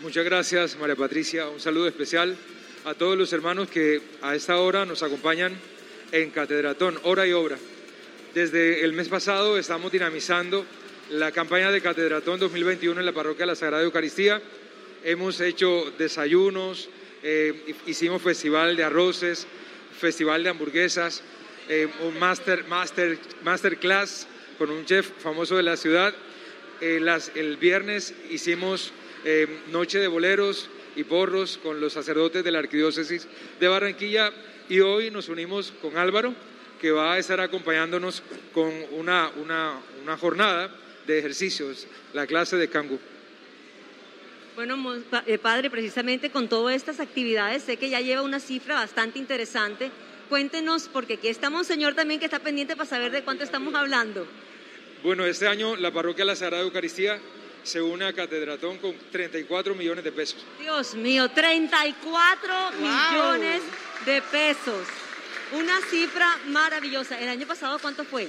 Muchas 0.00 0.24
gracias, 0.24 0.78
María 0.78 0.94
Patricia. 0.94 1.48
Un 1.48 1.58
saludo 1.58 1.88
especial 1.88 2.36
a 2.84 2.94
todos 2.94 3.18
los 3.18 3.32
hermanos 3.32 3.68
que 3.68 4.00
a 4.22 4.36
esta 4.36 4.56
hora 4.58 4.86
nos 4.86 5.02
acompañan 5.02 5.58
en 6.12 6.30
Catedratón, 6.30 7.00
hora 7.02 7.26
y 7.26 7.32
obra. 7.32 7.58
Desde 8.32 8.84
el 8.84 8.92
mes 8.92 9.08
pasado 9.08 9.58
estamos 9.58 9.90
dinamizando 9.90 10.64
la 11.10 11.32
campaña 11.32 11.72
de 11.72 11.80
Catedratón 11.80 12.38
2021 12.38 13.00
en 13.00 13.06
la 13.06 13.12
parroquia 13.12 13.42
de 13.42 13.46
la 13.48 13.56
Sagrada 13.56 13.82
Eucaristía. 13.82 14.40
Hemos 15.02 15.40
hecho 15.40 15.92
desayunos, 15.98 16.88
eh, 17.24 17.74
hicimos 17.88 18.22
festival 18.22 18.76
de 18.76 18.84
arroces, 18.84 19.48
festival 19.98 20.44
de 20.44 20.50
hamburguesas, 20.50 21.24
eh, 21.68 21.88
un 22.04 22.16
master, 22.20 22.64
master, 22.68 23.18
masterclass 23.42 24.28
con 24.58 24.70
un 24.70 24.84
chef 24.84 25.10
famoso 25.18 25.56
de 25.56 25.64
la 25.64 25.76
ciudad. 25.76 26.14
Eh, 26.80 27.04
el 27.34 27.56
viernes 27.56 28.14
hicimos 28.30 28.92
eh, 29.30 29.46
noche 29.70 29.98
de 29.98 30.08
boleros 30.08 30.70
y 30.96 31.04
porros 31.04 31.58
con 31.62 31.82
los 31.82 31.92
sacerdotes 31.92 32.42
de 32.42 32.50
la 32.50 32.60
arquidiócesis 32.60 33.28
de 33.60 33.68
Barranquilla 33.68 34.32
y 34.70 34.80
hoy 34.80 35.10
nos 35.10 35.28
unimos 35.28 35.70
con 35.82 35.98
Álvaro 35.98 36.34
que 36.80 36.92
va 36.92 37.12
a 37.12 37.18
estar 37.18 37.38
acompañándonos 37.38 38.22
con 38.54 38.72
una, 38.92 39.30
una, 39.36 39.82
una 40.02 40.16
jornada 40.16 40.74
de 41.06 41.18
ejercicios, 41.18 41.86
la 42.14 42.26
clase 42.26 42.56
de 42.56 42.70
Kangu. 42.70 42.98
Bueno, 44.56 44.96
eh, 45.26 45.36
Padre, 45.36 45.68
precisamente 45.68 46.30
con 46.30 46.48
todas 46.48 46.74
estas 46.74 46.98
actividades, 46.98 47.64
sé 47.64 47.76
que 47.76 47.90
ya 47.90 48.00
lleva 48.00 48.22
una 48.22 48.40
cifra 48.40 48.76
bastante 48.76 49.18
interesante. 49.18 49.90
Cuéntenos, 50.30 50.88
porque 50.90 51.14
aquí 51.14 51.28
está 51.28 51.50
Monseñor 51.50 51.94
también 51.94 52.18
que 52.18 52.24
está 52.26 52.38
pendiente 52.38 52.76
para 52.76 52.88
saber 52.88 53.12
de 53.12 53.22
cuánto 53.22 53.44
estamos 53.44 53.74
hablando. 53.74 54.26
Bueno, 55.02 55.26
este 55.26 55.46
año 55.46 55.76
la 55.76 55.92
parroquia 55.92 56.24
de 56.24 56.30
la 56.30 56.36
Sagrada 56.36 56.62
Eucaristía 56.62 57.20
se 57.68 57.82
une 57.82 58.06
a 58.06 58.12
Catedratón 58.14 58.78
con 58.78 58.94
34 59.12 59.74
millones 59.74 60.02
de 60.02 60.10
pesos. 60.10 60.44
Dios 60.58 60.94
mío, 60.94 61.28
34 61.28 62.72
millones 62.80 63.62
de 64.06 64.22
pesos. 64.22 64.86
Una 65.52 65.78
cifra 65.82 66.38
maravillosa. 66.46 67.20
¿El 67.20 67.28
año 67.28 67.46
pasado 67.46 67.78
cuánto 67.78 68.04
fue? 68.04 68.28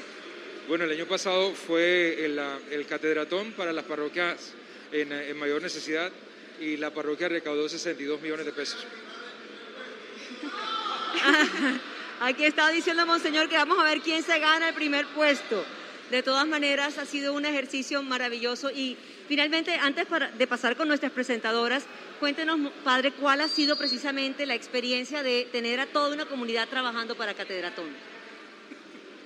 Bueno, 0.67 0.83
el 0.83 0.91
año 0.91 1.05
pasado 1.05 1.53
fue 1.53 2.25
el, 2.25 2.39
el 2.69 2.85
catedratón 2.85 3.53
para 3.53 3.71
las 3.71 3.85
parroquias 3.85 4.53
en, 4.91 5.11
en 5.11 5.37
mayor 5.37 5.61
necesidad 5.61 6.11
y 6.59 6.75
la 6.77 6.93
parroquia 6.93 7.29
recaudó 7.29 7.69
62 7.69 8.21
millones 8.21 8.45
de 8.45 8.51
pesos. 8.51 8.85
Aquí 12.21 12.43
está 12.43 12.69
diciendo 12.69 13.05
Monseñor 13.05 13.47
que 13.47 13.55
vamos 13.55 13.79
a 13.79 13.83
ver 13.83 14.01
quién 14.01 14.21
se 14.21 14.37
gana 14.39 14.69
el 14.69 14.75
primer 14.75 15.05
puesto. 15.07 15.63
De 16.11 16.23
todas 16.23 16.47
maneras, 16.47 16.97
ha 16.97 17.05
sido 17.05 17.33
un 17.33 17.45
ejercicio 17.45 18.01
maravilloso 18.01 18.71
y 18.71 18.97
finalmente, 19.29 19.75
antes 19.75 20.07
de 20.37 20.47
pasar 20.47 20.75
con 20.75 20.87
nuestras 20.87 21.11
presentadoras, 21.11 21.85
cuéntenos, 22.19 22.59
Padre, 22.83 23.11
cuál 23.11 23.41
ha 23.41 23.47
sido 23.47 23.77
precisamente 23.77 24.47
la 24.47 24.55
experiencia 24.55 25.21
de 25.21 25.47
tener 25.51 25.79
a 25.79 25.85
toda 25.85 26.15
una 26.15 26.25
comunidad 26.25 26.67
trabajando 26.67 27.15
para 27.15 27.35
Catedratón. 27.35 27.85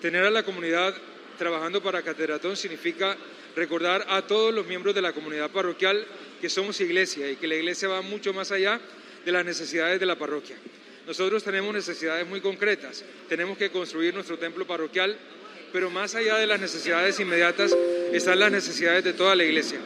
Tener 0.01 0.25
a 0.25 0.29
la 0.29 0.43
comunidad 0.43 0.93
trabajando 1.37 1.81
para 1.81 2.01
Catedratón 2.01 2.57
significa 2.57 3.15
recordar 3.55 4.05
a 4.09 4.21
todos 4.23 4.53
los 4.53 4.67
miembros 4.67 4.93
de 4.93 5.01
la 5.01 5.13
comunidad 5.13 5.49
parroquial 5.49 6.05
que 6.41 6.49
somos 6.49 6.81
iglesia 6.81 7.31
y 7.31 7.37
que 7.37 7.47
la 7.47 7.55
iglesia 7.55 7.87
va 7.87 8.01
mucho 8.01 8.33
más 8.33 8.51
allá 8.51 8.81
de 9.23 9.31
las 9.31 9.45
necesidades 9.45 10.01
de 10.01 10.05
la 10.05 10.17
parroquia. 10.17 10.57
Nosotros 11.07 11.43
tenemos 11.45 11.73
necesidades 11.73 12.27
muy 12.27 12.41
concretas. 12.41 13.05
Tenemos 13.29 13.57
que 13.57 13.71
construir 13.71 14.13
nuestro 14.13 14.37
templo 14.37 14.67
parroquial, 14.67 15.17
pero 15.73 15.89
más 15.89 16.13
allá 16.13 16.37
de 16.37 16.45
las 16.45 16.61
necesidades 16.61 17.19
inmediatas 17.19 17.75
están 18.13 18.39
las 18.39 18.51
necesidades 18.51 19.03
de 19.03 19.13
toda 19.13 19.35
la 19.35 19.43
iglesia. 19.43 19.79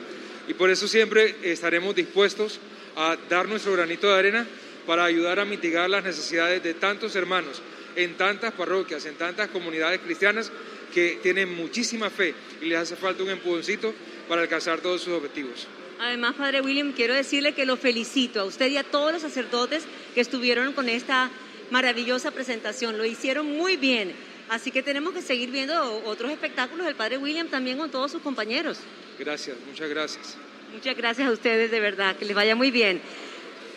Y 0.49 0.53
por 0.53 0.69
eso 0.69 0.85
siempre 0.85 1.35
estaremos 1.43 1.95
dispuestos 1.95 2.59
a 2.97 3.17
dar 3.29 3.47
nuestro 3.47 3.71
granito 3.71 4.07
de 4.07 4.19
arena 4.19 4.45
para 4.85 5.05
ayudar 5.05 5.39
a 5.39 5.45
mitigar 5.45 5.89
las 5.89 6.03
necesidades 6.03 6.61
de 6.61 6.73
tantos 6.73 7.15
hermanos 7.15 7.61
en 7.95 8.15
tantas 8.15 8.51
parroquias, 8.53 9.05
en 9.05 9.15
tantas 9.15 9.47
comunidades 9.47 10.01
cristianas 10.01 10.51
que 10.93 11.19
tienen 11.23 11.55
muchísima 11.55 12.09
fe 12.09 12.35
y 12.61 12.65
les 12.65 12.79
hace 12.79 12.97
falta 12.97 13.23
un 13.23 13.29
empujoncito 13.29 13.93
para 14.27 14.41
alcanzar 14.41 14.81
todos 14.81 15.01
sus 15.01 15.13
objetivos. 15.13 15.67
Además, 15.99 16.35
Padre 16.35 16.61
William, 16.61 16.91
quiero 16.91 17.13
decirle 17.13 17.53
que 17.53 17.65
lo 17.65 17.77
felicito 17.77 18.41
a 18.41 18.43
usted 18.43 18.67
y 18.67 18.77
a 18.77 18.83
todos 18.83 19.13
los 19.13 19.21
sacerdotes 19.21 19.85
que 20.13 20.21
estuvieron 20.21 20.73
con 20.73 20.89
esta 20.89 21.31
maravillosa 21.71 22.31
presentación. 22.31 22.97
Lo 22.97 23.05
hicieron 23.05 23.57
muy 23.57 23.77
bien. 23.77 24.13
Así 24.49 24.71
que 24.71 24.81
tenemos 24.81 25.13
que 25.13 25.21
seguir 25.21 25.51
viendo 25.51 26.03
otros 26.05 26.31
espectáculos 26.31 26.85
del 26.85 26.95
Padre 26.95 27.17
William 27.17 27.47
también 27.47 27.77
con 27.77 27.91
todos 27.91 28.11
sus 28.11 28.21
compañeros. 28.21 28.79
Gracias, 29.19 29.57
muchas 29.67 29.89
gracias. 29.89 30.37
Muchas 30.73 30.95
gracias 30.95 31.27
a 31.27 31.31
ustedes, 31.31 31.69
de 31.69 31.79
verdad. 31.79 32.15
Que 32.15 32.25
les 32.25 32.35
vaya 32.35 32.55
muy 32.55 32.71
bien. 32.71 33.01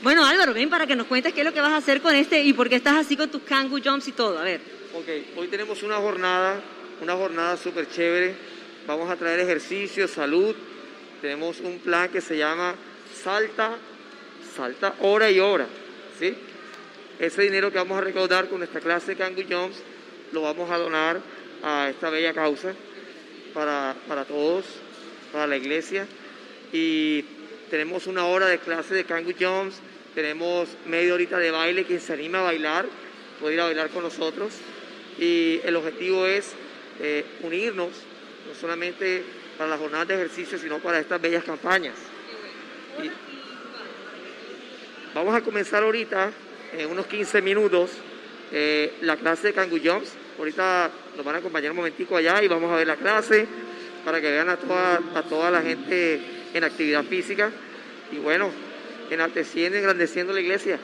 Bueno, 0.03 0.25
Álvaro, 0.25 0.55
ven 0.55 0.71
para 0.71 0.87
que 0.87 0.97
nos 0.97 1.07
cuentes 1.07 1.35
qué 1.35 1.41
es 1.41 1.47
lo 1.47 1.53
que 1.53 1.61
vas 1.61 1.73
a 1.73 1.77
hacer 1.77 2.01
con 2.01 2.15
este 2.15 2.43
y 2.43 2.53
por 2.53 2.69
qué 2.69 2.77
estás 2.77 2.97
así 2.97 3.17
con 3.17 3.31
tus 3.31 3.43
kangu 3.43 3.81
jumps 3.83 4.09
y 4.09 4.13
todo. 4.13 4.39
A 4.39 4.45
ver. 4.45 4.61
Ok, 4.95 5.37
hoy 5.37 5.49
tenemos 5.49 5.83
una 5.83 5.97
jornada, 5.97 6.61
una 7.03 7.15
jornada 7.15 7.57
súper 7.57 7.89
chévere. 7.89 8.35
Vamos 8.87 9.11
a 9.11 9.17
traer 9.17 9.41
ejercicio, 9.41 10.09
salud. 10.09 10.55
Tenemos 11.21 11.61
un 11.61 11.79
plan 11.79 12.09
que 12.09 12.21
se 12.21 12.39
llama 12.39 12.75
Salta, 13.23 13.77
Salta 14.57 14.95
hora 15.01 15.31
y 15.31 15.39
hora. 15.39 15.67
¿sí? 16.19 16.35
Ese 17.19 17.43
dinero 17.43 17.71
que 17.71 17.79
vamos 17.79 17.99
a 17.99 18.01
recaudar 18.01 18.49
con 18.49 18.59
nuestra 18.59 18.81
clase 18.81 19.13
de 19.13 19.17
Kangu 19.17 19.43
Jumps 19.49 19.83
lo 20.33 20.43
vamos 20.43 20.71
a 20.71 20.79
donar 20.79 21.21
a 21.63 21.91
esta 21.91 22.11
bella 22.11 22.33
causa 22.33 22.75
para, 23.53 23.95
para 24.09 24.25
todos, 24.25 24.65
para 25.33 25.47
la 25.47 25.57
iglesia. 25.57 26.07
Y 26.73 27.23
tenemos 27.71 28.07
una 28.07 28.27
hora 28.27 28.47
de 28.47 28.59
clase 28.59 28.95
de 28.95 29.05
Kangu 29.05 29.33
Jumps, 29.39 29.77
tenemos 30.15 30.69
media 30.87 31.15
horita 31.15 31.39
de 31.39 31.51
baile, 31.51 31.85
quien 31.85 32.01
se 32.01 32.13
anima 32.13 32.41
a 32.41 32.43
bailar, 32.43 32.87
puede 33.41 33.55
ir 33.55 33.61
a 33.61 33.65
bailar 33.65 33.91
con 33.91 34.03
nosotros. 34.03 34.55
Y 35.19 35.61
el 35.65 35.77
objetivo 35.77 36.27
es 36.27 36.53
eh, 37.01 37.25
unirnos, 37.43 37.91
no 38.49 38.55
solamente 38.59 39.23
para 39.59 39.71
las 39.71 39.79
jornadas 39.79 40.09
de 40.09 40.15
ejercicio, 40.15 40.59
sino 40.59 40.79
para 40.79 40.99
estas 40.99 41.21
bellas 41.21 41.45
campañas. 41.45 41.95
Y 43.03 43.11
vamos 45.15 45.35
a 45.35 45.41
comenzar 45.43 45.83
ahorita, 45.83 46.33
en 46.73 46.91
unos 46.91 47.07
15 47.07 47.43
minutos, 47.43 47.91
eh, 48.53 48.95
la 49.03 49.17
clase 49.17 49.49
de 49.49 49.53
Kangu. 49.53 49.79
Ahorita 50.39 50.91
nos 51.17 51.25
van 51.25 51.35
a 51.35 51.39
acompañar 51.39 51.71
un 51.71 51.77
momentico 51.77 52.17
allá 52.17 52.43
y 52.43 52.49
vamos 52.49 52.73
a 52.73 52.77
ver 52.77 52.87
la 52.87 52.97
clase 52.97 53.47
para 54.05 54.21
que 54.21 54.31
vean 54.31 54.49
a 54.49 54.57
toda, 54.57 55.01
a 55.15 55.23
toda 55.23 55.51
la 55.51 55.63
gente 55.63 56.21
en 56.55 56.65
actividad 56.65 57.05
física. 57.05 57.51
Y 58.11 58.17
bueno, 58.17 58.51
enalteciendo 59.11 59.77
y 59.77 59.81
engrandeciendo 59.81 60.33
la 60.33 60.41
iglesia. 60.41 60.79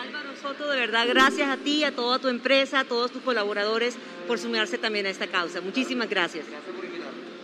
Álvaro 0.00 0.30
Soto, 0.40 0.70
de 0.70 0.78
verdad, 0.78 1.06
gracias 1.08 1.48
a 1.48 1.56
ti, 1.56 1.84
a 1.84 1.92
toda 1.92 2.18
tu 2.18 2.28
empresa, 2.28 2.80
a 2.80 2.84
todos 2.84 3.10
tus 3.10 3.22
colaboradores 3.22 3.96
por 4.26 4.38
sumarse 4.38 4.78
también 4.78 5.06
a 5.06 5.10
esta 5.10 5.26
causa. 5.26 5.60
Muchísimas 5.60 6.08
gracias. 6.08 6.46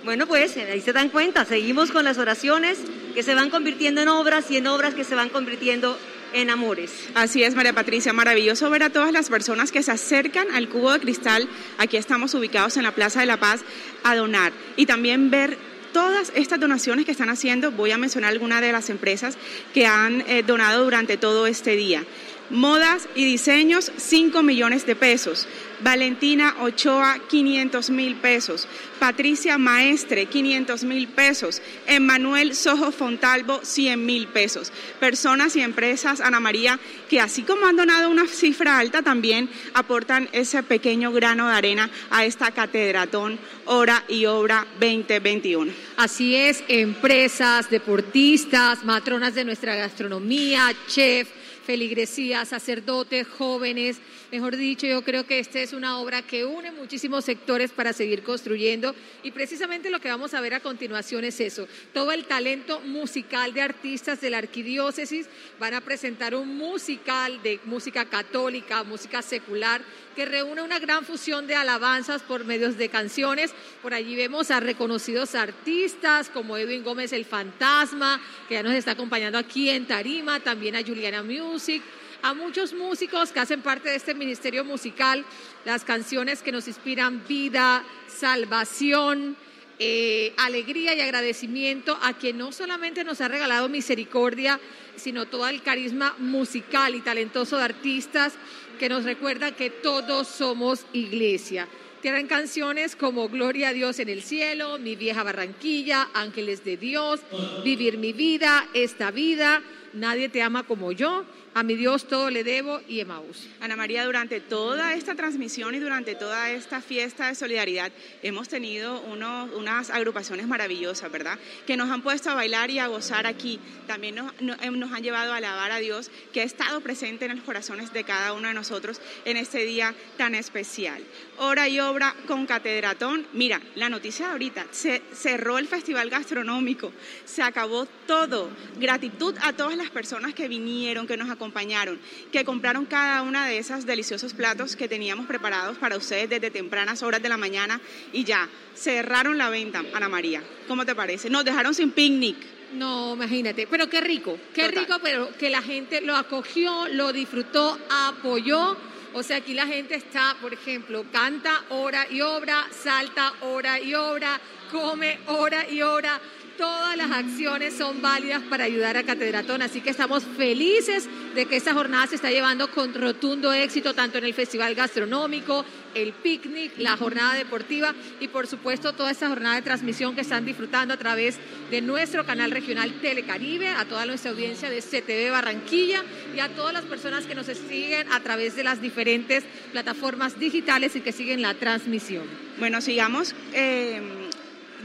Bueno, 0.05 0.26
pues 0.26 0.57
ahí 0.57 0.81
se 0.81 0.93
dan 0.95 1.11
cuenta, 1.11 1.45
seguimos 1.45 1.91
con 1.91 2.05
las 2.05 2.16
oraciones 2.16 2.78
que 3.14 3.22
se 3.22 3.35
van 3.35 3.51
convirtiendo 3.51 4.01
en 4.01 4.09
obras 4.09 4.51
y 4.51 4.57
en 4.57 4.66
obras 4.66 4.95
que 4.95 5.05
se 5.05 5.14
van 5.14 5.28
convirtiendo 5.28 5.99
en 6.33 6.51
amores. 6.51 6.91
Así 7.14 7.43
es, 7.43 7.55
María 7.55 7.72
Patricia, 7.72 8.12
maravilloso 8.12 8.70
ver 8.70 8.83
a 8.83 8.91
todas 8.91 9.12
las 9.12 9.28
personas 9.28 9.72
que 9.72 9.83
se 9.83 9.93
acercan 9.93 10.51
al 10.53 10.68
cubo 10.68 10.93
de 10.93 11.01
cristal. 11.01 11.49
Aquí 11.78 11.97
estamos 11.97 12.35
ubicados 12.35 12.76
en 12.76 12.83
la 12.85 12.95
Plaza 12.95 13.20
de 13.20 13.26
la 13.26 13.39
Paz 13.39 13.62
a 14.05 14.14
donar 14.16 14.53
y 14.76 14.87
también 14.87 15.31
ver 15.31 15.59
todas 15.93 16.33
estas 16.35 16.61
donaciones 16.61 17.05
que 17.05 17.12
están 17.12 17.31
haciendo. 17.31 17.72
Voy 17.72 17.91
a 17.91 17.99
mencionar 17.99 18.31
algunas 18.31 18.61
de 18.61 18.72
las 18.72 18.91
empresas 18.91 19.37
que 19.74 19.87
han 19.87 20.22
eh, 20.22 20.43
donado 20.43 20.85
durante 20.85 21.16
todo 21.16 21.47
este 21.47 21.76
día. 21.76 22.05
Modas 22.51 23.09
y 23.15 23.25
diseños, 23.25 23.93
5 23.97 24.43
millones 24.43 24.85
de 24.85 24.97
pesos. 24.97 25.47
Valentina 25.83 26.57
Ochoa, 26.61 27.19
500 27.29 27.91
mil 27.91 28.17
pesos. 28.17 28.67
Patricia 28.99 29.57
Maestre, 29.57 30.27
500 30.27 30.85
mil 30.85 31.09
pesos. 31.09 31.63
Emanuel 31.87 32.55
Sojo 32.55 32.91
Fontalvo, 32.91 33.61
100 33.63 34.05
mil 34.05 34.27
pesos. 34.27 34.73
Personas 34.99 35.55
y 35.55 35.63
empresas, 35.63 36.21
Ana 36.21 36.41
María, 36.41 36.79
que 37.09 37.21
así 37.21 37.43
como 37.43 37.67
han 37.67 37.77
donado 37.77 38.11
una 38.11 38.27
cifra 38.27 38.79
alta, 38.79 39.03
también 39.03 39.49
aportan 39.75 40.29
ese 40.33 40.63
pequeño 40.63 41.13
grano 41.13 41.49
de 41.49 41.55
arena 41.55 41.91
a 42.11 42.25
esta 42.25 42.51
catedratón 42.51 43.39
Hora 43.65 44.05
y 44.09 44.27
Obra 44.27 44.67
2021. 44.81 45.73
Así 45.97 46.35
es, 46.35 46.65
empresas, 46.67 47.71
deportistas, 47.71 48.85
matronas 48.85 49.35
de 49.35 49.45
nuestra 49.45 49.77
gastronomía, 49.77 50.73
chef, 50.89 51.29
feligresía, 51.71 52.45
sacerdotes, 52.45 53.29
jóvenes. 53.29 54.01
Mejor 54.31 54.57
dicho, 54.57 54.87
yo 54.87 55.03
creo 55.03 55.26
que 55.26 55.41
esta 55.41 55.59
es 55.59 55.72
una 55.72 55.99
obra 55.99 56.22
que 56.22 56.45
une 56.45 56.70
muchísimos 56.70 57.24
sectores 57.24 57.72
para 57.72 57.93
seguir 57.93 58.22
construyendo 58.22 58.95
y 59.24 59.33
precisamente 59.33 59.91
lo 59.91 59.99
que 59.99 60.09
vamos 60.09 60.35
a 60.35 60.41
ver 60.41 60.55
a 60.55 60.61
continuación 60.61 61.24
es 61.24 61.41
eso. 61.41 61.66
Todo 61.93 62.12
el 62.12 62.26
talento 62.26 62.78
musical 62.78 63.53
de 63.53 63.62
artistas 63.62 64.20
de 64.20 64.31
la 64.31 64.39
arquidiócesis 64.39 65.26
van 65.59 65.74
a 65.74 65.81
presentar 65.81 66.37
un 66.37 66.57
musical 66.57 67.43
de 67.43 67.59
música 67.64 68.05
católica, 68.05 68.85
música 68.85 69.20
secular, 69.20 69.83
que 70.14 70.26
reúne 70.26 70.62
una 70.62 70.78
gran 70.78 71.05
fusión 71.05 71.49
de 71.49 71.57
alabanzas 71.57 72.22
por 72.22 72.45
medios 72.45 72.78
de 72.78 72.89
canciones. 72.89 73.53
Por 73.83 73.95
allí 73.95 74.14
vemos 74.14 74.53
a 74.53 74.61
reconocidos 74.61 75.35
artistas 75.35 76.31
como 76.31 76.57
Edwin 76.57 76.85
Gómez 76.85 77.12
el 77.12 77.24
Fantasma, 77.24 78.20
que 78.49 78.55
ya 78.55 78.62
nos 78.62 78.74
está 78.74 78.93
acompañando 78.93 79.39
aquí 79.39 79.70
en 79.70 79.87
Tarima, 79.87 80.39
también 80.39 80.76
a 80.76 80.85
Juliana 80.85 81.24
Music, 81.24 81.83
a 82.23 82.35
muchos 82.35 82.73
músicos 82.73 83.33
que 83.33 83.41
hacen 83.41 83.62
parte 83.62 83.91
de 83.91 83.97
este 83.97 84.14
ministerio 84.14 84.64
musical, 84.64 85.25
las 85.64 85.85
canciones 85.85 86.43
que 86.43 86.53
nos 86.53 86.68
inspiran 86.68 87.27
vida, 87.27 87.85
salvación, 88.07 89.37
eh, 89.79 90.35
alegría 90.37 90.95
y 90.95 91.01
agradecimiento 91.01 91.99
a 92.03 92.12
quien 92.12 92.39
no 92.39 92.53
solamente 92.53 93.05
nos 93.05 93.21
ha 93.21 93.29
regalado 93.29 93.68
misericordia, 93.68 94.61
sino 94.97 95.27
todo 95.27 95.49
el 95.49 95.62
carisma 95.62 96.14
musical 96.18 96.95
y 96.95 97.01
talentoso 97.01 97.57
de 97.57 97.64
artistas 97.64 98.35
que 98.79 98.89
nos 98.89 99.05
recuerdan 99.05 99.55
que 99.55 99.71
todos 99.71 100.29
somos 100.29 100.85
iglesia. 100.93 101.66
Tienen 102.03 102.27
canciones 102.27 102.97
como 102.97 103.29
Gloria 103.29 103.68
a 103.68 103.73
Dios 103.73 103.99
en 103.99 104.09
el 104.09 104.23
cielo, 104.23 104.79
Mi 104.79 104.97
vieja 104.97 105.23
Barranquilla, 105.23 106.09
Ángeles 106.14 106.64
de 106.64 106.77
Dios, 106.79 107.21
Vivir 107.62 107.99
mi 107.99 108.12
vida, 108.12 108.68
Esta 108.73 109.11
vida, 109.11 109.62
Nadie 109.93 110.29
te 110.29 110.41
ama 110.41 110.62
como 110.62 110.93
yo, 110.93 111.25
A 111.53 111.65
mi 111.65 111.75
Dios 111.75 112.07
todo 112.07 112.31
le 112.31 112.45
debo 112.45 112.81
y 112.87 113.01
Emaús. 113.01 113.49
Ana 113.61 113.75
María, 113.75 114.05
durante 114.05 114.39
toda 114.41 114.95
esta 114.95 115.17
transmisión 115.17 115.75
y 115.75 115.81
durante 115.81 116.15
toda 116.15 116.49
esta 116.53 116.81
fiesta 116.81 117.27
de 117.27 117.35
solidaridad 117.35 117.91
hemos 118.23 118.49
tenido 118.49 119.01
uno- 119.01 119.49
unas 119.57 119.91
agrupaciones 119.91 120.47
maravillosas, 120.47 121.11
¿verdad? 121.11 121.41
Que 121.67 121.77
nos 121.77 121.91
han 121.91 122.03
puesto 122.03 122.31
a 122.31 122.35
bailar 122.35 122.71
y 122.71 122.79
a 122.79 122.87
gozar 122.87 123.27
aquí. 123.27 123.59
También 123.89 124.15
nos, 124.15 124.33
no- 124.41 124.55
eh, 124.63 124.71
nos 124.71 124.93
han 124.93 125.03
llevado 125.03 125.33
a 125.33 125.39
alabar 125.39 125.73
a 125.73 125.79
Dios, 125.79 126.13
que 126.33 126.41
ha 126.43 126.45
estado 126.45 126.81
presente 126.83 127.25
en 127.25 127.35
los 127.35 127.45
corazones 127.45 127.93
de 127.93 128.05
cada 128.05 128.33
uno 128.33 128.47
de 128.47 128.55
nosotros 128.55 129.01
en 129.25 129.37
este 129.37 129.65
día 129.65 129.93
tan 130.17 130.37
especial. 130.37 131.03
Hora 131.43 131.70
y 131.70 131.80
obra 131.80 132.14
con 132.26 132.45
Catedratón. 132.45 133.26
Mira, 133.32 133.62
la 133.74 133.88
noticia 133.88 134.26
de 134.26 134.32
ahorita, 134.32 134.66
se 134.72 135.01
cerró 135.14 135.57
el 135.57 135.66
festival 135.66 136.11
gastronómico, 136.11 136.93
se 137.24 137.43
acabó 137.43 137.86
todo. 138.07 138.51
Gratitud 138.78 139.34
a 139.41 139.55
todas 139.55 139.74
las 139.74 139.88
personas 139.88 140.34
que 140.34 140.49
vinieron, 140.49 141.07
que 141.07 141.16
nos 141.16 141.30
acompañaron, 141.30 141.99
que 142.30 142.45
compraron 142.45 142.84
cada 142.84 143.22
una 143.22 143.47
de 143.47 143.57
esos 143.57 143.86
deliciosos 143.86 144.34
platos 144.34 144.76
que 144.76 144.86
teníamos 144.86 145.24
preparados 145.24 145.78
para 145.78 145.97
ustedes 145.97 146.28
desde 146.28 146.51
tempranas 146.51 147.03
horas 147.03 147.22
de 147.22 147.30
la 147.30 147.38
mañana 147.38 147.80
y 148.12 148.24
ya, 148.24 148.47
cerraron 148.74 149.38
la 149.38 149.49
venta, 149.49 149.82
Ana 149.95 150.11
María. 150.11 150.43
¿Cómo 150.68 150.84
te 150.84 150.95
parece? 150.95 151.30
Nos 151.30 151.47
dejaron 151.47 151.72
sin 151.72 151.93
picnic. 151.93 152.36
No, 152.74 153.14
imagínate, 153.14 153.66
pero 153.66 153.88
qué 153.88 154.03
rico, 154.03 154.38
qué 154.55 154.68
rico, 154.68 154.99
pero 155.03 155.34
que 155.38 155.49
la 155.49 155.62
gente 155.62 156.03
lo 156.03 156.16
acogió, 156.16 156.86
lo 156.88 157.14
disfrutó, 157.14 157.78
apoyó 157.88 158.76
O 159.15 159.23
sea, 159.23 159.39
aquí 159.39 159.55
la 159.55 159.67
gente 159.67 159.97
está, 159.97 160.37
por 160.41 160.53
ejemplo, 160.53 161.05
canta, 161.13 161.65
hora 161.71 162.07
y 162.11 162.21
obra, 162.21 162.67
salta, 162.71 163.33
hora 163.43 163.81
y 163.81 163.95
obra, 163.95 164.41
come, 164.71 165.19
hora 165.27 165.69
y 165.69 165.83
obra. 165.83 166.21
Todas 166.61 166.95
las 166.95 167.11
acciones 167.11 167.73
son 167.73 168.03
válidas 168.03 168.43
para 168.43 168.65
ayudar 168.65 168.99
a 168.99 169.03
Catedratón, 169.03 169.63
así 169.63 169.81
que 169.81 169.89
estamos 169.89 170.25
felices 170.25 171.09
de 171.35 171.47
que 171.47 171.57
esta 171.57 171.73
jornada 171.73 172.07
se 172.07 172.17
está 172.17 172.31
llevando 172.31 172.71
con 172.71 172.93
rotundo 172.93 173.51
éxito, 173.55 173.95
tanto 173.95 174.19
en 174.19 174.25
el 174.25 174.35
Festival 174.35 174.75
Gastronómico, 174.75 175.65
el 175.95 176.13
picnic, 176.13 176.73
la 176.77 176.99
jornada 176.99 177.33
deportiva 177.33 177.95
y 178.21 178.29
por 178.29 178.47
supuesto 178.47 178.93
toda 178.93 179.11
esta 179.11 179.29
jornada 179.29 179.55
de 179.55 179.63
transmisión 179.63 180.15
que 180.15 180.21
están 180.21 180.45
disfrutando 180.45 180.93
a 180.93 180.99
través 180.99 181.39
de 181.71 181.81
nuestro 181.81 182.27
canal 182.27 182.51
regional 182.51 182.93
Telecaribe, 183.01 183.69
a 183.69 183.87
toda 183.87 184.05
nuestra 184.05 184.33
audiencia 184.33 184.69
de 184.69 184.83
CTV 184.83 185.31
Barranquilla 185.31 186.05
y 186.37 186.41
a 186.41 186.51
todas 186.51 186.75
las 186.75 186.85
personas 186.85 187.25
que 187.25 187.35
nos 187.35 187.47
siguen 187.47 188.13
a 188.13 188.21
través 188.21 188.55
de 188.55 188.65
las 188.65 188.83
diferentes 188.83 189.45
plataformas 189.73 190.39
digitales 190.39 190.95
y 190.95 191.01
que 191.01 191.13
siguen 191.13 191.41
la 191.41 191.55
transmisión. 191.55 192.25
Bueno, 192.59 192.83
sigamos 192.83 193.35
eh, 193.55 194.03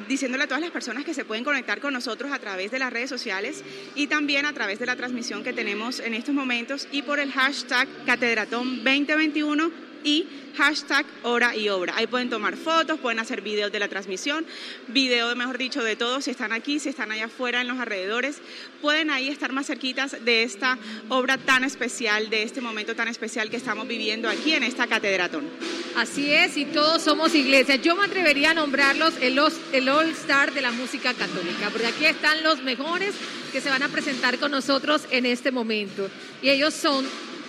diciéndole 0.08 0.44
a 0.44 0.48
todas 0.48 0.62
las 0.62 0.72
personas 0.72 1.04
que 1.06 1.14
se 1.14 1.26
pueden 1.26 1.44
conectar 1.44 1.80
con 1.80 1.94
nosotros 1.94 2.32
a 2.32 2.40
través 2.40 2.72
de 2.72 2.80
las 2.80 2.92
redes 2.92 3.10
sociales 3.10 3.64
y 3.96 4.08
también 4.08 4.46
a 4.46 4.54
través 4.54 4.80
de 4.80 4.86
la 4.86 4.96
transmisión 4.96 5.44
que 5.44 5.54
tenemos 5.54 6.00
en 6.00 6.14
estos 6.14 6.36
momentos 6.36 6.88
y 6.92 7.02
por 7.02 7.20
el 7.20 7.32
hashtag 7.32 7.88
Catedratón 8.06 8.84
2021 8.84 9.85
y 10.06 10.28
hashtag 10.56 11.06
hora 11.24 11.56
y 11.56 11.68
obra. 11.68 11.94
Ahí 11.98 12.08
pueden 12.08 12.30
tomar 12.30 12.56
fotos, 12.56 13.00
pueden 13.00 13.20
hacer 13.20 13.42
videos 13.42 13.72
de 13.72 13.80
la 13.80 13.90
transmisión, 13.90 14.46
video, 14.88 15.36
mejor 15.36 15.58
dicho, 15.58 15.84
de 15.84 15.98
todos, 15.98 16.24
si 16.24 16.32
están 16.32 16.54
aquí, 16.54 16.80
si 16.80 16.90
están 16.90 17.12
allá 17.12 17.26
afuera 17.26 17.60
en 17.60 17.68
los 17.68 17.78
alrededores, 17.78 18.38
pueden 18.82 19.10
ahí 19.10 19.28
estar 19.28 19.52
más 19.52 19.66
cerquitas 19.66 20.24
de 20.24 20.44
esta 20.44 20.78
obra 21.10 21.38
tan 21.38 21.64
especial, 21.64 22.30
de 22.30 22.44
este 22.44 22.62
momento 22.62 22.96
tan 22.96 23.08
especial 23.08 23.50
que 23.50 23.58
estamos 23.58 23.88
viviendo 23.88 24.30
aquí 24.30 24.54
en 24.54 24.64
esta 24.64 24.88
catedratón. 24.88 25.50
Así 25.98 26.32
es, 26.32 26.56
y 26.56 26.66
todos 26.66 27.02
somos 27.02 27.34
iglesia. 27.36 27.76
Yo 27.76 27.96
me 27.96 28.06
atrevería 28.06 28.52
a 28.52 28.54
nombrarlos 28.54 29.16
el, 29.22 29.40
el 29.74 29.90
All 29.90 30.10
Star 30.12 30.54
de 30.54 30.62
la 30.62 30.72
música 30.72 31.14
católica, 31.14 31.70
porque 31.72 31.88
aquí 31.88 32.06
están 32.06 32.44
los 32.44 32.62
mejores 32.62 33.16
que 33.52 33.60
se 33.60 33.70
van 33.70 33.84
a 33.84 33.90
presentar 33.90 34.38
con 34.38 34.52
nosotros 34.52 35.04
en 35.10 35.26
este 35.26 35.52
momento. 35.52 36.10
Y 36.42 36.50
ellos 36.50 36.74
son 36.74 37.06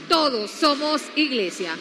todos, 0.09 0.51
somos 0.51 1.03
iglesia. 1.17 1.77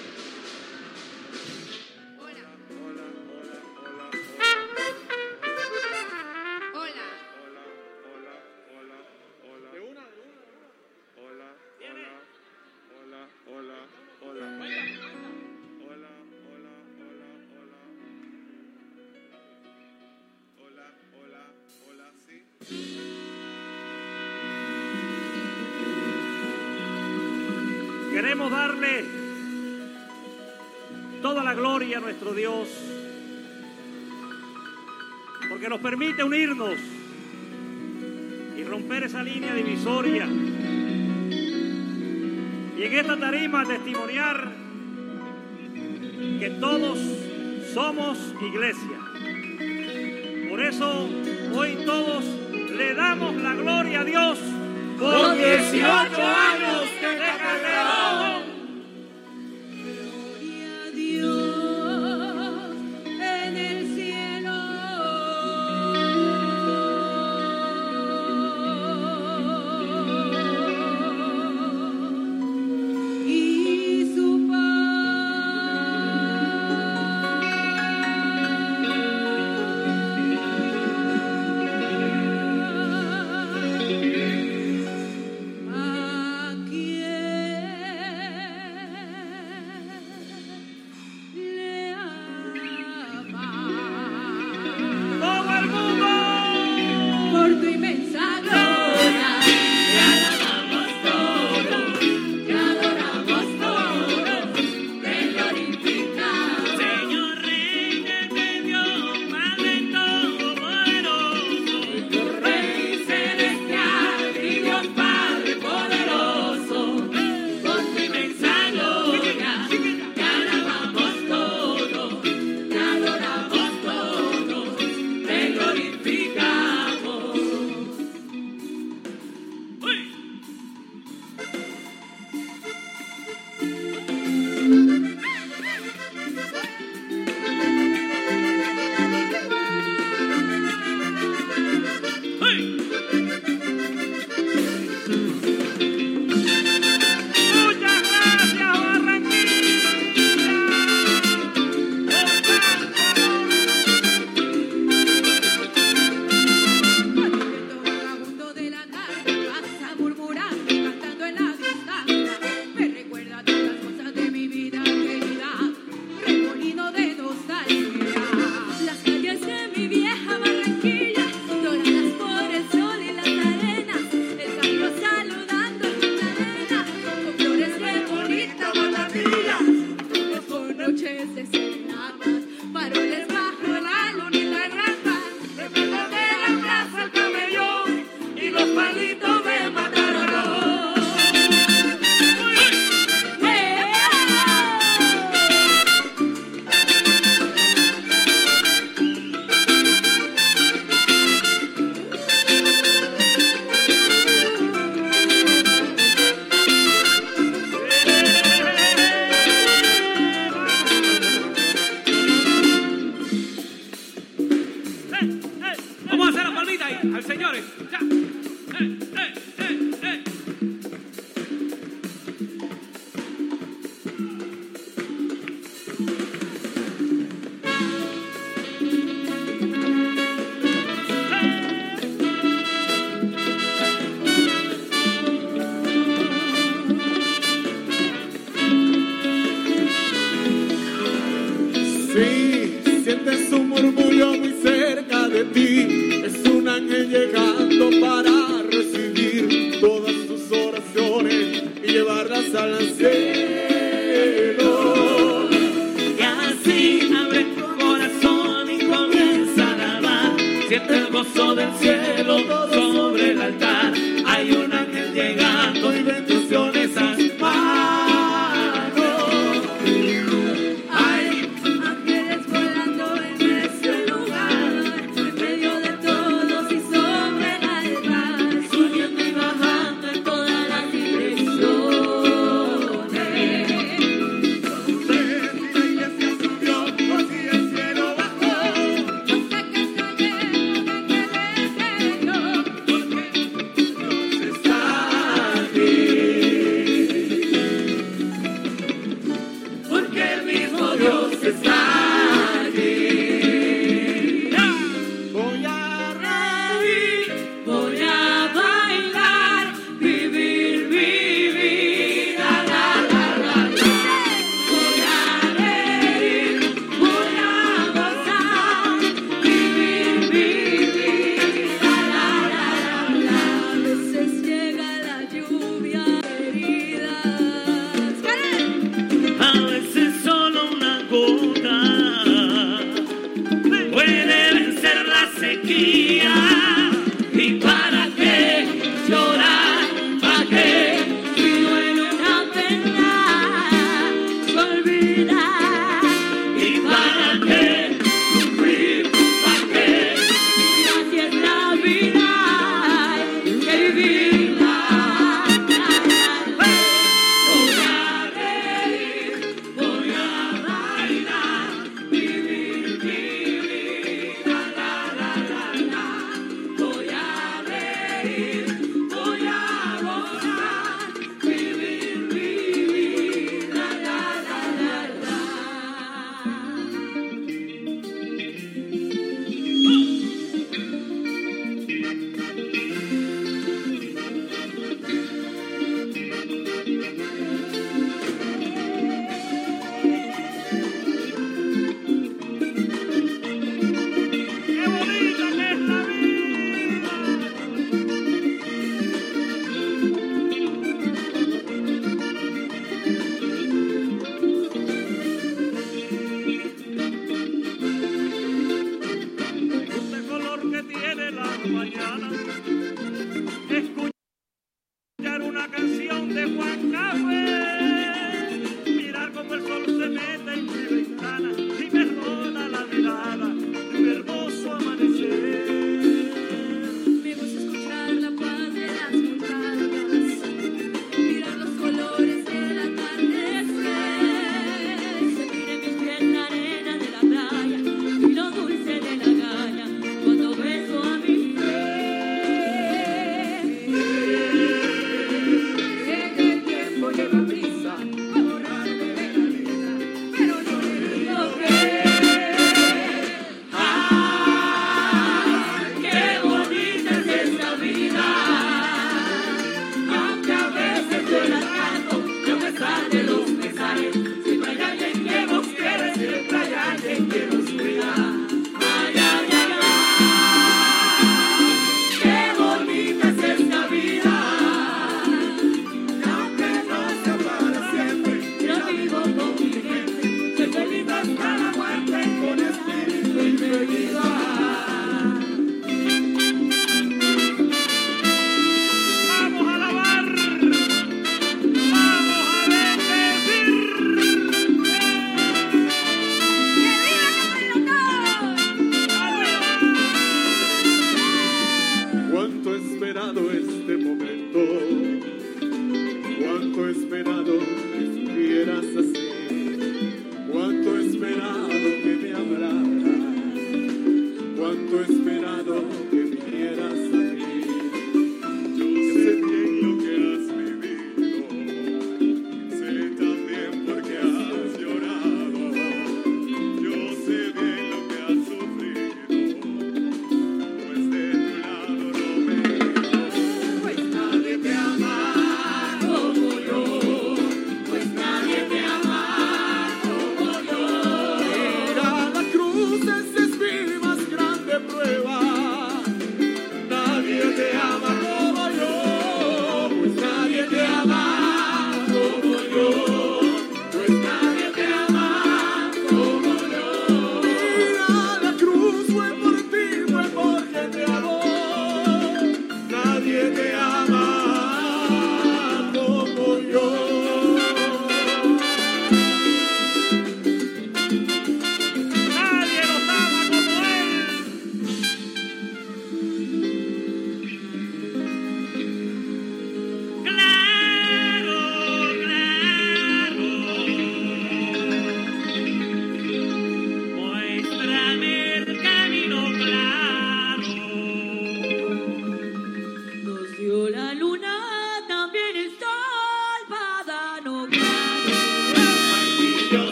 Y 38.57 38.63
romper 38.63 39.03
esa 39.03 39.23
línea 39.23 39.53
divisoria. 39.53 40.25
Y 42.77 42.83
en 42.83 42.93
esta 42.93 43.17
tarima 43.17 43.65
testimoniar 43.65 44.51
que 46.39 46.49
todos 46.59 46.99
somos 47.73 48.17
iglesia. 48.41 48.99
Por 50.49 50.61
eso 50.61 51.09
hoy 51.53 51.77
todos 51.85 52.23
le 52.77 52.93
damos 52.93 53.35
la 53.35 53.53
gloria 53.53 54.01
a 54.01 54.03
Dios 54.03 54.39
Por 54.99 55.35
18 55.35 55.85
años 55.85 56.89
de. 57.01 57.94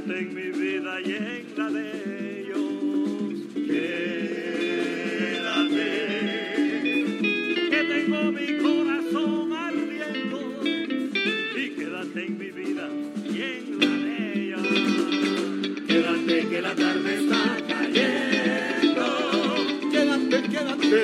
Quédate 0.00 0.18
en 0.18 0.34
mi 0.34 0.50
vida 0.58 1.00
y 1.04 1.12
en 1.12 1.44
la 1.58 1.68
de 1.70 2.40
ellos. 2.40 3.40
Quédate, 3.54 3.98
que 7.70 7.80
tengo 7.84 8.32
mi 8.32 8.46
corazón 8.62 9.52
ardiendo. 9.52 10.38
Y 11.54 11.70
quédate 11.76 12.20
en 12.26 12.38
mi 12.38 12.50
vida 12.50 12.88
y 13.28 13.42
en 13.42 13.78
la 13.78 13.94
de 14.06 14.16
ellos. 14.42 14.68
Quédate 15.86 16.48
que 16.48 16.62
la 16.62 16.74
tarde 16.74 17.14
está 17.20 17.42
cayendo. 17.68 19.06
Quédate, 19.92 20.42
quédate 20.48 21.02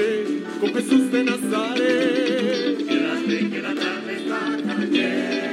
con 0.59 0.75
Jesús 0.75 1.13
de 1.13 1.25
Nazaret. 1.25 2.79
Quédate 2.89 3.51
que 3.51 3.61
la 3.61 3.75
tarde 3.75 4.17
está 4.17 4.41
cayendo. 4.65 5.46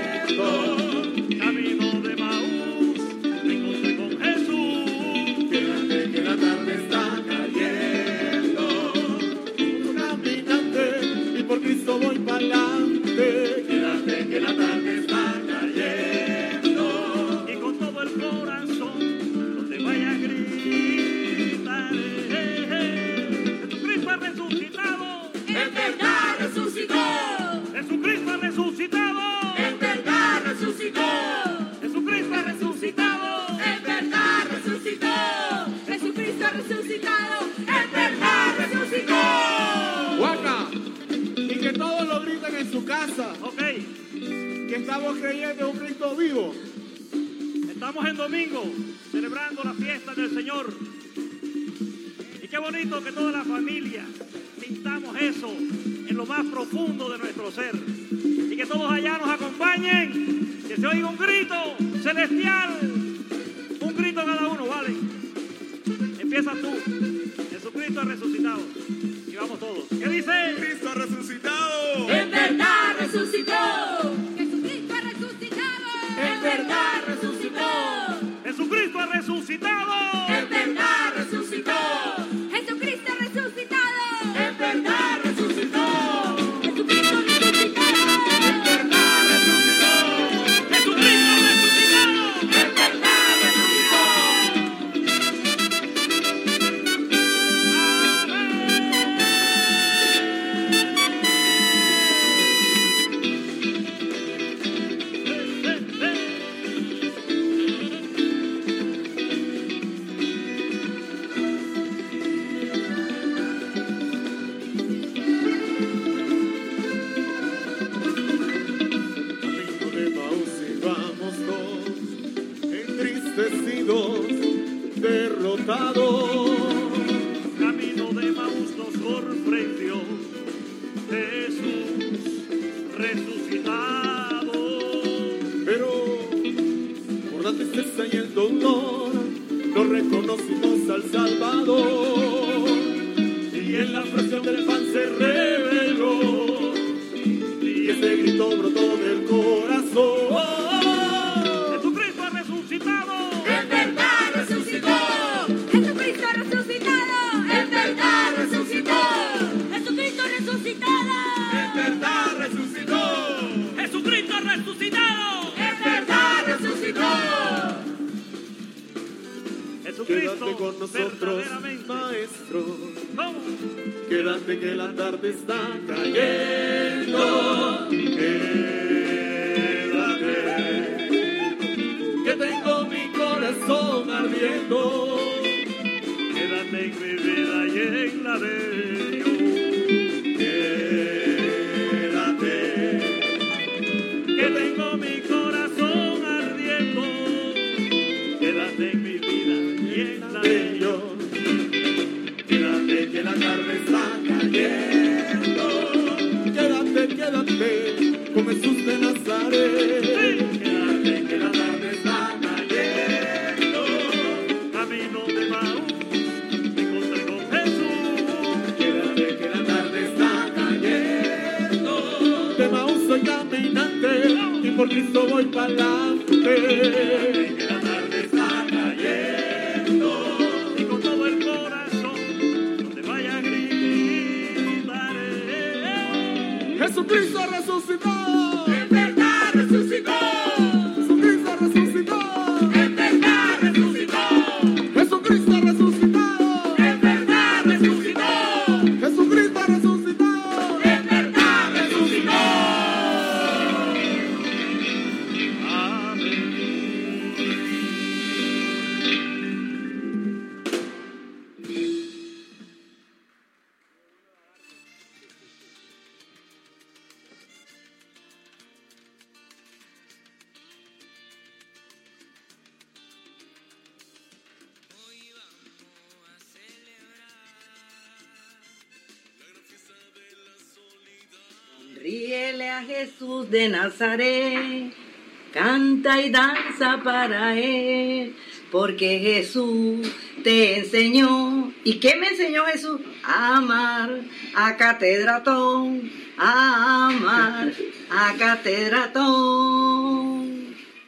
Porque 289.03 289.19
Jesús 289.19 290.07
te 290.43 290.79
enseñó. 290.79 291.73
¿Y 291.83 291.95
qué 291.95 292.15
me 292.15 292.29
enseñó 292.29 292.63
Jesús? 292.65 293.01
Amar 293.23 294.21
a 294.55 294.77
Catedratón, 294.77 296.09
amar 296.37 297.73
a 298.09 298.33
Catedratón. 298.37 299.23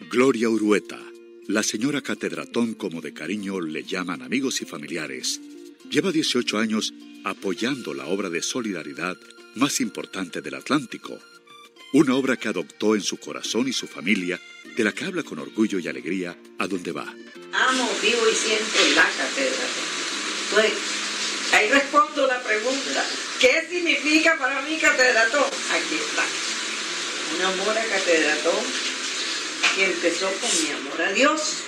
Gloria 0.09 0.49
Urueta, 0.49 0.99
la 1.47 1.63
señora 1.63 2.01
Catedratón, 2.01 2.73
como 2.73 2.99
de 2.99 3.13
cariño 3.13 3.61
le 3.61 3.83
llaman 3.83 4.21
amigos 4.21 4.61
y 4.61 4.65
familiares, 4.65 5.39
lleva 5.89 6.11
18 6.11 6.57
años 6.57 6.93
apoyando 7.23 7.93
la 7.93 8.07
obra 8.07 8.29
de 8.29 8.41
solidaridad 8.41 9.15
más 9.55 9.79
importante 9.79 10.41
del 10.41 10.55
Atlántico 10.55 11.17
una 11.95 12.13
obra 12.15 12.35
que 12.35 12.49
adoptó 12.49 12.93
en 12.93 13.01
su 13.01 13.15
corazón 13.15 13.69
y 13.69 13.71
su 13.71 13.87
familia, 13.87 14.37
de 14.75 14.83
la 14.83 14.91
que 14.91 15.05
habla 15.05 15.23
con 15.23 15.39
orgullo 15.39 15.79
y 15.79 15.87
alegría 15.87 16.37
a 16.57 16.67
donde 16.67 16.91
va. 16.91 17.05
Amo, 17.57 17.89
vivo 18.01 18.29
y 18.29 18.35
siento 18.35 18.79
la 18.95 19.09
catedral. 19.09 19.69
Pues, 20.51 20.73
ahí 21.53 21.69
respondo 21.69 22.27
la 22.27 22.43
pregunta. 22.43 23.05
¿Qué 23.39 23.65
significa 23.69 24.37
para 24.37 24.61
mí 24.63 24.77
catedratón? 24.77 25.45
Aquí 25.71 25.95
está. 25.95 26.25
Un 27.35 27.41
amor 27.41 27.77
a 27.77 27.85
catedratón 27.85 28.61
que 29.75 29.85
empezó 29.85 30.29
con 30.33 30.49
mi 30.63 30.71
amor 30.71 31.01
a 31.01 31.13
Dios, 31.13 31.63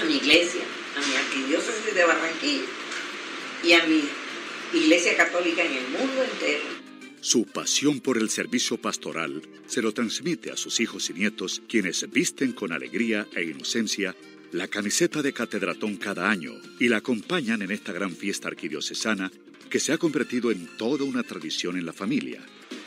a 0.00 0.04
mi 0.04 0.16
iglesia, 0.16 0.62
a 0.96 1.00
mi 1.00 1.16
arquidiócesis 1.16 1.92
de 1.92 2.04
Barranquilla 2.04 2.64
y 3.64 3.72
a 3.72 3.84
mi 3.84 4.08
iglesia 4.74 5.16
católica 5.16 5.62
en 5.62 5.72
el 5.72 5.88
mundo 5.88 6.22
entero. 6.22 6.84
Su 7.20 7.46
pasión 7.46 8.00
por 8.00 8.16
el 8.16 8.30
servicio 8.30 8.76
pastoral 8.76 9.42
se 9.66 9.82
lo 9.82 9.92
transmite 9.92 10.52
a 10.52 10.56
sus 10.56 10.78
hijos 10.78 11.10
y 11.10 11.14
nietos, 11.14 11.62
quienes 11.68 12.08
visten 12.10 12.52
con 12.52 12.70
alegría 12.70 13.26
e 13.34 13.42
inocencia 13.42 14.14
la 14.54 14.68
camiseta 14.68 15.20
de 15.20 15.32
catedratón 15.32 15.96
cada 15.96 16.30
año 16.30 16.52
y 16.78 16.88
la 16.88 16.98
acompañan 16.98 17.60
en 17.62 17.72
esta 17.72 17.90
gran 17.90 18.14
fiesta 18.14 18.46
arquidiocesana 18.46 19.32
que 19.68 19.80
se 19.80 19.92
ha 19.92 19.98
convertido 19.98 20.52
en 20.52 20.68
toda 20.76 21.02
una 21.02 21.24
tradición 21.24 21.76
en 21.76 21.84
la 21.84 21.92
familia. 21.92 22.40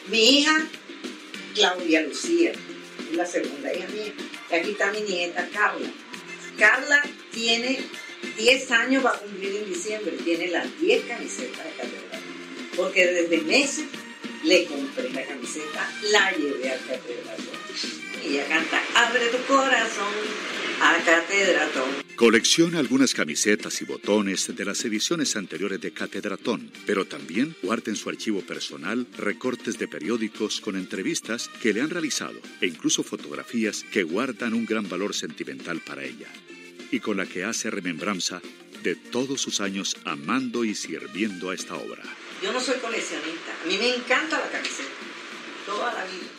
Mi 0.10 0.40
hija, 0.40 0.66
Claudia 1.54 2.04
Lucía, 2.04 2.54
la 3.12 3.26
segunda 3.26 3.74
hija 3.74 3.86
mía. 3.90 4.14
Y 4.50 4.56
aquí 4.56 4.72
está 4.72 4.94
mi 4.94 5.02
nieta, 5.02 5.46
Carla. 5.52 5.92
Carla 6.58 7.04
tiene 7.34 7.80
10 8.38 8.72
años, 8.72 9.04
va 9.04 9.10
a 9.10 9.20
cumplir 9.20 9.58
en 9.58 9.66
diciembre, 9.66 10.14
tiene 10.24 10.48
las 10.48 10.80
10 10.80 11.04
camisetas 11.04 11.66
de 11.66 11.72
catedral. 11.72 12.22
Porque 12.78 13.08
desde 13.08 13.42
meses 13.42 13.86
le 14.46 14.64
compré 14.68 15.10
la 15.10 15.26
camiseta, 15.26 15.92
la 16.14 16.32
llevé 16.32 16.72
al 16.72 16.80
catedratón. 16.80 18.07
Y 18.24 18.36
ella 18.36 18.48
canta, 18.48 18.82
abre 18.96 19.28
tu 19.28 19.38
corazón 19.46 20.14
a 20.82 20.98
catedratón. 21.04 22.08
Colecciona 22.16 22.80
algunas 22.80 23.14
camisetas 23.14 23.82
y 23.82 23.86
botones 23.86 24.56
de 24.56 24.66
las 24.66 24.84
ediciones 24.86 25.36
anteriores 25.36 25.80
de 25.80 25.92
Catedratón, 25.92 26.72
pero 26.86 27.06
también 27.06 27.56
guarda 27.62 27.92
en 27.92 27.96
su 27.96 28.10
archivo 28.10 28.42
personal 28.42 29.08
recortes 29.18 29.78
de 29.78 29.88
periódicos 29.88 30.60
con 30.60 30.76
entrevistas 30.76 31.50
que 31.62 31.74
le 31.74 31.82
han 31.82 31.90
realizado 31.90 32.40
e 32.60 32.68
incluso 32.68 33.04
fotografías 33.04 33.84
que 33.92 34.04
guardan 34.04 34.54
un 34.54 34.66
gran 34.66 34.90
valor 34.90 35.14
sentimental 35.14 35.82
para 35.82 36.04
ella 36.04 36.28
y 36.92 37.00
con 37.00 37.18
la 37.18 37.26
que 37.26 37.44
hace 37.44 37.70
remembranza 37.70 38.42
de 38.84 38.96
todos 38.96 39.42
sus 39.42 39.62
años 39.62 39.98
amando 40.06 40.64
y 40.64 40.74
sirviendo 40.74 41.50
a 41.50 41.56
esta 41.56 41.76
obra. 41.76 42.04
Yo 42.42 42.54
no 42.54 42.60
soy 42.60 42.78
coleccionista, 42.78 43.54
a 43.64 43.68
mí 43.68 43.78
me 43.78 43.96
encanta 43.96 44.40
la 44.40 44.50
camiseta, 44.50 44.90
toda 45.66 45.94
la 45.94 46.06
vida. 46.06 46.37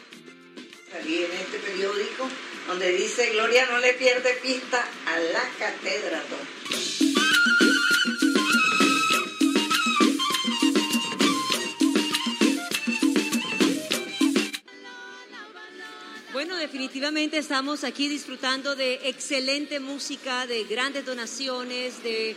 Salí 0.91 1.23
en 1.23 1.33
este 1.33 1.59
periódico 1.59 2.27
donde 2.67 2.93
dice 2.93 3.31
Gloria 3.31 3.67
no 3.71 3.79
le 3.79 3.93
pierde 3.93 4.33
pista 4.43 4.83
a 5.07 5.19
la 5.19 5.43
catedral. 5.59 6.25
Bueno, 16.33 16.57
definitivamente 16.57 17.37
estamos 17.37 17.85
aquí 17.85 18.09
disfrutando 18.09 18.75
de 18.75 19.09
excelente 19.09 19.81
música, 19.81 20.47
de 20.47 20.65
grandes 20.65 21.05
donaciones, 21.05 22.03
de 22.03 22.35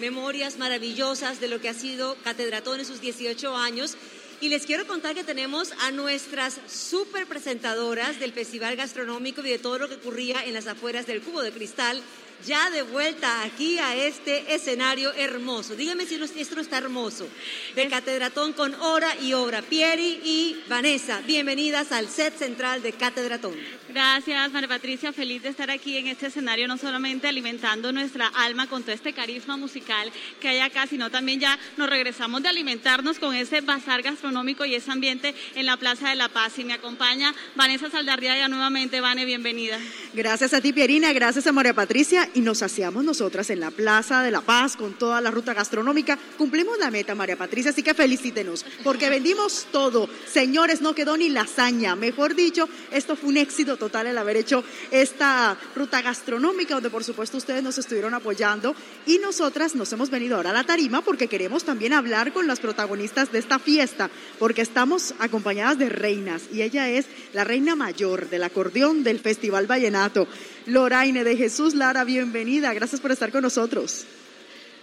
memorias 0.00 0.58
maravillosas 0.58 1.40
de 1.40 1.48
lo 1.48 1.60
que 1.60 1.70
ha 1.70 1.74
sido 1.74 2.16
Catedratón 2.22 2.80
en 2.80 2.86
sus 2.86 3.00
18 3.00 3.56
años. 3.56 3.96
Y 4.38 4.50
les 4.50 4.66
quiero 4.66 4.86
contar 4.86 5.14
que 5.14 5.24
tenemos 5.24 5.72
a 5.80 5.90
nuestras 5.92 6.60
super 6.68 7.26
presentadoras 7.26 8.20
del 8.20 8.34
Festival 8.34 8.76
Gastronómico 8.76 9.40
y 9.40 9.48
de 9.48 9.58
todo 9.58 9.78
lo 9.78 9.88
que 9.88 9.94
ocurría 9.94 10.44
en 10.44 10.52
las 10.52 10.66
afueras 10.66 11.06
del 11.06 11.22
Cubo 11.22 11.40
de 11.40 11.52
Cristal, 11.52 12.02
ya 12.44 12.70
de 12.70 12.82
vuelta 12.82 13.42
aquí 13.42 13.78
a 13.78 13.94
este 13.94 14.54
escenario 14.54 15.12
hermoso. 15.14 15.76
Dígame 15.76 16.06
si 16.06 16.16
esto 16.40 16.54
no 16.54 16.60
está 16.60 16.78
hermoso. 16.78 17.28
De 17.74 17.88
Catedratón 17.88 18.52
con 18.52 18.74
hora 18.74 19.08
y 19.22 19.32
obra. 19.32 19.62
Pieri 19.62 20.20
y 20.24 20.56
Vanessa, 20.68 21.20
bienvenidas 21.26 21.92
al 21.92 22.08
set 22.08 22.36
central 22.36 22.82
de 22.82 22.92
Catedratón. 22.92 23.54
Gracias, 23.88 24.52
María 24.52 24.68
Patricia. 24.68 25.12
Feliz 25.12 25.42
de 25.42 25.48
estar 25.48 25.70
aquí 25.70 25.96
en 25.96 26.08
este 26.08 26.26
escenario, 26.26 26.68
no 26.68 26.76
solamente 26.76 27.28
alimentando 27.28 27.92
nuestra 27.92 28.26
alma 28.28 28.66
con 28.66 28.82
todo 28.82 28.92
este 28.92 29.12
carisma 29.12 29.56
musical 29.56 30.12
que 30.40 30.48
hay 30.48 30.58
acá, 30.58 30.86
sino 30.86 31.10
también 31.10 31.40
ya 31.40 31.58
nos 31.76 31.88
regresamos 31.88 32.42
de 32.42 32.48
alimentarnos 32.48 33.18
con 33.18 33.34
ese 33.34 33.60
bazar 33.62 34.02
gastronómico 34.02 34.64
y 34.64 34.74
ese 34.74 34.90
ambiente 34.90 35.34
en 35.54 35.66
la 35.66 35.76
Plaza 35.76 36.10
de 36.10 36.16
la 36.16 36.28
Paz. 36.28 36.58
Y 36.58 36.64
me 36.64 36.74
acompaña 36.74 37.34
Vanessa 37.54 37.90
Saldarriaga 37.90 38.48
nuevamente. 38.48 39.00
Vane, 39.00 39.24
bienvenida. 39.24 39.78
Gracias 40.12 40.52
a 40.52 40.60
ti, 40.60 40.72
Pierina, 40.72 41.12
gracias 41.12 41.46
a 41.46 41.52
María 41.52 41.74
Patricia. 41.74 42.25
Y 42.34 42.40
nos 42.40 42.62
hacíamos 42.62 43.04
nosotras 43.04 43.50
en 43.50 43.60
la 43.60 43.70
Plaza 43.70 44.22
de 44.22 44.30
la 44.30 44.40
Paz 44.40 44.76
con 44.76 44.94
toda 44.94 45.20
la 45.20 45.30
ruta 45.30 45.54
gastronómica. 45.54 46.18
Cumplimos 46.36 46.78
la 46.78 46.90
meta, 46.90 47.14
María 47.14 47.36
Patricia, 47.36 47.70
así 47.70 47.82
que 47.82 47.94
felicítenos, 47.94 48.64
porque 48.84 49.10
vendimos 49.10 49.66
todo. 49.72 50.08
Señores, 50.30 50.80
no 50.80 50.94
quedó 50.94 51.16
ni 51.16 51.28
lasaña. 51.28 51.96
Mejor 51.96 52.34
dicho, 52.34 52.68
esto 52.90 53.16
fue 53.16 53.30
un 53.30 53.36
éxito 53.36 53.76
total 53.76 54.06
el 54.06 54.18
haber 54.18 54.36
hecho 54.36 54.64
esta 54.90 55.56
ruta 55.74 56.02
gastronómica, 56.02 56.74
donde 56.74 56.90
por 56.90 57.04
supuesto 57.04 57.36
ustedes 57.36 57.62
nos 57.62 57.78
estuvieron 57.78 58.14
apoyando. 58.14 58.74
Y 59.06 59.18
nosotras 59.18 59.74
nos 59.74 59.92
hemos 59.92 60.10
venido 60.10 60.36
ahora 60.36 60.50
a 60.50 60.54
la 60.54 60.64
tarima 60.64 61.02
porque 61.02 61.28
queremos 61.28 61.64
también 61.64 61.92
hablar 61.92 62.32
con 62.32 62.46
las 62.46 62.60
protagonistas 62.60 63.32
de 63.32 63.38
esta 63.38 63.58
fiesta, 63.58 64.10
porque 64.38 64.62
estamos 64.62 65.14
acompañadas 65.18 65.78
de 65.78 65.88
reinas 65.88 66.42
y 66.52 66.62
ella 66.62 66.88
es 66.88 67.06
la 67.32 67.44
reina 67.44 67.76
mayor 67.76 68.28
del 68.28 68.42
acordeón 68.42 69.02
del 69.02 69.20
Festival 69.20 69.66
Vallenato. 69.66 70.26
Loraine 70.66 71.22
de 71.22 71.36
Jesús 71.36 71.74
Lara, 71.74 72.04
bienvenida. 72.04 72.74
Gracias 72.74 73.00
por 73.00 73.12
estar 73.12 73.30
con 73.30 73.42
nosotros. 73.42 74.04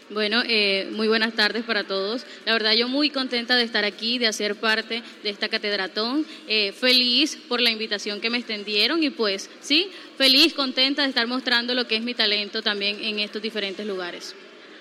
Bueno, 0.09 0.41
eh, 0.45 0.89
muy 0.91 1.07
buenas 1.07 1.33
tardes 1.33 1.63
para 1.65 1.85
todos. 1.85 2.25
La 2.45 2.53
verdad, 2.53 2.73
yo 2.73 2.87
muy 2.87 3.09
contenta 3.09 3.55
de 3.55 3.63
estar 3.63 3.83
aquí, 3.83 4.17
de 4.17 4.27
hacer 4.27 4.55
parte 4.55 5.01
de 5.23 5.29
esta 5.29 5.49
catedratón. 5.49 6.25
Eh, 6.47 6.71
feliz 6.71 7.37
por 7.49 7.59
la 7.59 7.69
invitación 7.69 8.21
que 8.21 8.29
me 8.29 8.37
extendieron 8.37 9.03
y 9.03 9.09
pues, 9.09 9.49
sí, 9.59 9.89
feliz, 10.17 10.53
contenta 10.53 11.01
de 11.01 11.09
estar 11.09 11.27
mostrando 11.27 11.73
lo 11.73 11.87
que 11.87 11.97
es 11.97 12.01
mi 12.03 12.13
talento 12.13 12.61
también 12.61 13.03
en 13.03 13.19
estos 13.19 13.41
diferentes 13.41 13.85
lugares. 13.85 14.35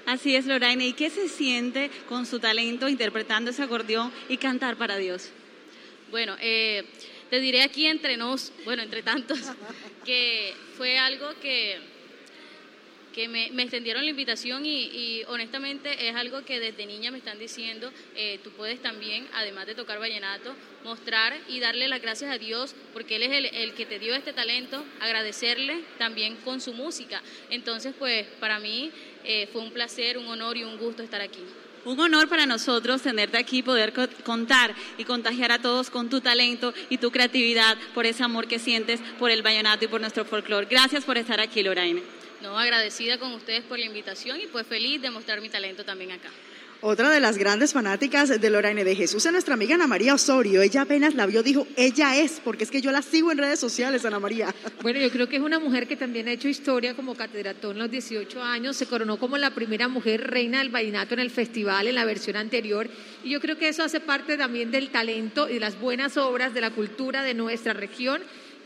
Así 0.07 0.37
es, 0.37 0.47
Loraine. 0.47 0.87
¿Y 0.87 0.93
qué 0.93 1.11
se 1.11 1.29
siente 1.29 1.91
con 2.09 2.27
su 2.27 2.39
talento 2.39 2.89
interpretando 2.89 3.51
ese 3.51 3.63
acordeón 3.63 4.13
y 4.29 4.37
cantar 4.37 4.77
para 4.77 4.97
Dios? 4.97 5.31
Bueno, 6.11 6.37
eh, 6.41 6.85
te 7.33 7.41
diré 7.41 7.63
aquí 7.63 7.87
entre 7.87 8.19
nos, 8.19 8.53
bueno, 8.67 8.83
entre 8.83 9.03
tantos, 9.03 9.39
que 10.05 10.53
fue 10.77 10.99
algo 10.99 11.33
que 11.41 11.81
que 13.15 13.29
me, 13.29 13.51
me, 13.53 13.63
extendieron 13.63 14.05
la 14.05 14.11
invitación 14.11 14.65
y, 14.65 14.85
y, 14.85 15.23
honestamente 15.29 16.09
es 16.09 16.15
algo 16.15 16.45
que 16.47 16.61
desde 16.61 16.87
niña 16.87 17.11
me 17.11 17.19
están 17.19 17.39
diciendo, 17.39 17.93
eh, 18.17 18.39
tú 18.43 18.51
puedes 18.53 18.81
también, 18.81 19.29
además 19.35 19.67
de 19.67 19.75
tocar 19.75 19.99
vallenato, 19.99 20.55
mostrar 20.83 21.39
y 21.49 21.61
darle 21.61 21.89
las 21.89 22.01
gracias 22.01 22.31
a 22.31 22.39
Dios 22.39 22.75
porque 22.95 23.17
Él 23.17 23.25
es 23.25 23.33
el, 23.33 23.47
el, 23.47 23.75
que 23.75 23.85
te 23.85 23.99
dio 23.99 24.15
este 24.15 24.33
talento, 24.33 24.83
agradecerle 25.01 25.81
también 25.99 26.37
con 26.37 26.61
su 26.63 26.73
música. 26.73 27.23
Entonces, 27.51 27.95
pues 27.99 28.27
para 28.41 28.59
mí 28.59 28.91
eh, 29.25 29.47
fue 29.53 29.61
un 29.63 29.73
placer, 29.73 30.17
un 30.17 30.27
honor 30.27 30.57
y 30.57 30.65
un 30.65 30.79
gusto 30.79 31.03
estar 31.03 31.21
aquí. 31.21 31.43
Un 31.85 31.99
honor 31.99 32.29
para 32.29 32.47
nosotros 32.47 33.03
tenerte 33.03 33.39
aquí, 33.39 33.63
poder 33.63 33.93
contar 34.25 34.75
y 34.99 35.05
contagiar 35.05 35.51
a 35.51 35.59
todos 35.59 35.91
con 35.91 36.09
tu 36.09 36.21
talento 36.21 36.73
y 36.91 36.99
tu 36.99 37.11
creatividad, 37.11 37.77
por 37.93 38.07
ese 38.07 38.23
amor 38.23 38.47
que 38.47 38.61
sientes 38.61 39.01
por 39.19 39.31
el 39.31 39.43
vallenato 39.43 39.85
y 39.85 39.89
por 39.89 40.01
nuestro 40.01 40.25
folclore. 40.25 40.69
Gracias 40.71 41.05
por 41.05 41.19
estar 41.19 41.41
aquí, 41.41 41.63
Loraine. 41.63 42.03
No, 42.41 42.59
agradecida 42.59 43.19
con 43.19 43.33
ustedes 43.33 43.63
por 43.65 43.79
la 43.79 43.87
invitación 43.87 44.41
y 44.41 44.47
pues 44.47 44.67
feliz 44.67 45.03
de 45.03 45.11
mostrar 45.11 45.41
mi 45.41 45.49
talento 45.49 45.85
también 45.85 46.13
acá. 46.13 46.29
Otra 46.85 47.11
de 47.11 47.21
las 47.21 47.39
grandes 47.39 47.73
fanáticas 47.73 48.41
de 48.41 48.51
Lorraine 48.51 48.83
de 48.83 48.97
Jesús 48.97 49.25
es 49.25 49.31
nuestra 49.31 49.55
amiga 49.55 49.77
Ana 49.77 49.87
María 49.87 50.15
Osorio. 50.15 50.63
Ella 50.63 50.83
apenas 50.83 51.15
la 51.15 51.27
vio, 51.27 51.45
dijo, 51.45 51.65
ella 51.77 52.17
es, 52.17 52.41
porque 52.43 52.65
es 52.65 52.73
que 52.73 52.81
yo 52.81 52.91
la 52.91 53.03
sigo 53.03 53.31
en 53.31 53.39
redes 53.39 53.61
sociales, 53.61 54.05
Ana 54.05 54.19
María. 54.19 54.53
Bueno, 54.83 54.99
yo 54.99 55.13
creo 55.13 55.29
que 55.29 55.37
es 55.37 55.43
una 55.43 55.61
mujer 55.61 55.87
que 55.87 55.97
también 55.97 56.27
ha 56.27 56.33
hecho 56.33 56.49
historia 56.49 56.97
como 56.97 57.15
catedratón 57.15 57.77
en 57.77 57.83
los 57.83 57.91
18 57.93 58.43
años. 58.43 58.77
Se 58.77 58.87
coronó 58.87 59.17
como 59.17 59.39
la 59.39 59.55
primera 59.55 59.87
mujer 59.87 60.29
reina 60.29 60.59
del 60.59 60.71
vallenato 60.71 61.15
en 61.15 61.21
el 61.21 61.31
festival 61.31 61.87
en 61.87 61.95
la 61.95 62.05
versión 62.05 62.35
anterior. 62.35 62.89
Y 63.23 63.31
yo 63.31 63.41
creo 63.41 63.57
que 63.57 63.69
eso 63.69 63.85
hace 63.85 64.01
parte 64.01 64.37
también 64.37 64.73
del 64.73 64.91
talento 64.91 65.49
y 65.49 65.55
de 65.55 65.61
las 65.61 65.79
buenas 65.79 66.17
obras 66.17 66.53
de 66.53 66.63
la 66.63 66.71
cultura 66.73 67.23
de 67.23 67.35
nuestra 67.35 67.75
región 67.75 68.23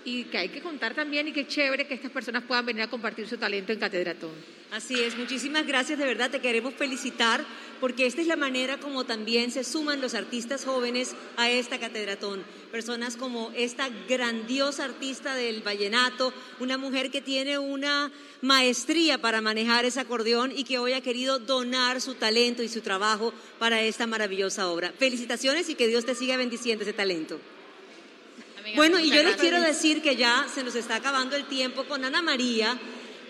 y 0.06 0.22
que 0.24 0.38
hay 0.38 0.48
que 0.48 0.62
contar 0.62 0.94
también 0.94 1.26
y 1.26 1.32
qué 1.32 1.48
chévere 1.48 1.86
que 1.88 1.94
estas 1.94 2.12
personas 2.12 2.44
puedan 2.44 2.64
venir 2.64 2.82
a 2.82 2.88
compartir 2.88 3.26
su 3.26 3.36
talento 3.36 3.72
en 3.72 3.80
Catedratón. 3.80 4.30
Así 4.70 4.94
es, 5.00 5.18
muchísimas 5.18 5.66
gracias, 5.66 5.98
de 5.98 6.04
verdad 6.04 6.30
te 6.30 6.40
queremos 6.40 6.74
felicitar 6.74 7.44
porque 7.80 8.06
esta 8.06 8.20
es 8.20 8.28
la 8.28 8.36
manera 8.36 8.78
como 8.78 9.04
también 9.04 9.50
se 9.50 9.64
suman 9.64 10.00
los 10.00 10.14
artistas 10.14 10.64
jóvenes 10.64 11.16
a 11.36 11.50
esta 11.50 11.80
catedratón. 11.80 12.44
Personas 12.70 13.16
como 13.16 13.50
esta 13.56 13.88
grandiosa 14.08 14.84
artista 14.84 15.34
del 15.34 15.62
vallenato, 15.62 16.32
una 16.60 16.78
mujer 16.78 17.10
que 17.10 17.20
tiene 17.20 17.58
una 17.58 18.12
maestría 18.42 19.18
para 19.18 19.40
manejar 19.40 19.84
ese 19.84 19.98
acordeón 19.98 20.52
y 20.56 20.62
que 20.62 20.78
hoy 20.78 20.92
ha 20.92 21.00
querido 21.00 21.40
donar 21.40 22.00
su 22.00 22.14
talento 22.14 22.62
y 22.62 22.68
su 22.68 22.80
trabajo 22.80 23.34
para 23.58 23.82
esta 23.82 24.06
maravillosa 24.06 24.68
obra. 24.70 24.92
Felicitaciones 24.96 25.68
y 25.68 25.74
que 25.74 25.88
Dios 25.88 26.06
te 26.06 26.14
siga 26.14 26.36
bendiciendo 26.36 26.84
ese 26.84 26.92
talento. 26.92 27.40
Bueno, 28.74 28.98
y 28.98 29.10
yo 29.10 29.22
les 29.22 29.36
quiero 29.36 29.60
decir 29.60 30.02
que 30.02 30.16
ya 30.16 30.46
se 30.52 30.64
nos 30.64 30.74
está 30.74 30.96
acabando 30.96 31.36
el 31.36 31.44
tiempo 31.44 31.84
con 31.84 32.04
Ana 32.04 32.20
María, 32.20 32.76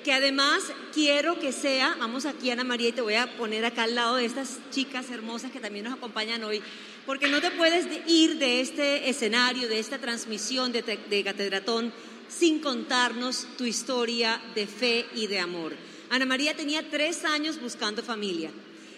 que 0.02 0.12
además 0.12 0.62
quiero 0.94 1.38
que 1.38 1.52
sea, 1.52 1.96
vamos 1.98 2.24
aquí 2.24 2.50
Ana 2.50 2.64
María 2.64 2.88
y 2.88 2.92
te 2.92 3.02
voy 3.02 3.14
a 3.14 3.36
poner 3.36 3.64
acá 3.64 3.82
al 3.82 3.94
lado 3.94 4.16
de 4.16 4.24
estas 4.24 4.58
chicas 4.70 5.10
hermosas 5.10 5.50
que 5.50 5.60
también 5.60 5.84
nos 5.84 5.94
acompañan 5.94 6.42
hoy, 6.44 6.62
porque 7.04 7.28
no 7.28 7.40
te 7.40 7.50
puedes 7.50 7.86
ir 8.06 8.38
de 8.38 8.60
este 8.60 9.10
escenario, 9.10 9.68
de 9.68 9.78
esta 9.78 9.98
transmisión 9.98 10.72
de, 10.72 10.82
de 10.82 11.24
Catedratón 11.24 11.92
sin 12.28 12.60
contarnos 12.60 13.46
tu 13.58 13.64
historia 13.64 14.40
de 14.54 14.66
fe 14.66 15.06
y 15.14 15.26
de 15.26 15.38
amor. 15.38 15.74
Ana 16.08 16.24
María 16.24 16.56
tenía 16.56 16.88
tres 16.88 17.24
años 17.24 17.60
buscando 17.60 18.02
familia, 18.02 18.50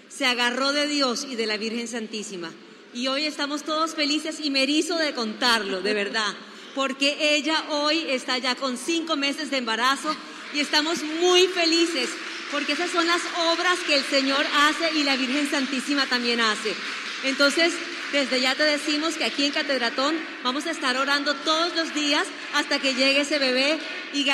se 0.09 0.27
agarró 0.27 0.73
de 0.73 0.87
Dios 0.87 1.27
y 1.29 1.37
de 1.37 1.47
la 1.47 1.57
Virgen 1.57 1.89
Santísima 1.89 2.53
y 2.99 3.07
hoy 3.07 3.27
estamos 3.27 3.63
todos 3.63 3.95
felices 3.95 4.41
y 4.43 4.51
me 4.51 4.67
de 4.67 5.15
contarlo, 5.15 5.83
de 5.83 5.95
verdad, 5.95 6.35
porque 6.75 7.37
ella 7.37 7.65
hoy 7.71 8.05
está 8.09 8.39
ya 8.39 8.57
con 8.57 8.77
cinco 8.77 9.17
meses 9.17 9.53
de 9.53 9.59
embarazo 9.59 10.13
y 10.53 10.59
estamos 10.59 11.05
muy 11.21 11.47
felices 11.47 12.09
porque 12.51 12.73
esas 12.73 12.91
son 12.91 13.07
las 13.07 13.23
obras 13.53 13.79
que 13.87 13.95
el 13.95 14.05
Señor 14.05 14.45
hace 14.53 14.99
y 14.99 15.05
la 15.05 15.17
Virgen 15.17 15.49
Santísima 15.49 16.07
también 16.07 16.41
hace. 16.41 16.75
Entonces, 17.23 17.73
desde 18.11 18.41
ya 18.41 18.57
te 18.57 18.65
decimos 18.65 19.15
que 19.15 19.25
aquí 19.25 19.45
en 19.45 19.53
Catedratón 19.53 20.17
vamos 20.43 20.67
a 20.67 20.73
estar 20.73 20.97
orando 20.97 21.35
todos 21.37 21.77
los 21.77 21.95
días 21.95 22.27
hasta 22.55 22.81
que 22.81 22.95
llegue 22.95 23.21
ese 23.21 23.39
bebé 23.39 23.79
y, 24.13 24.29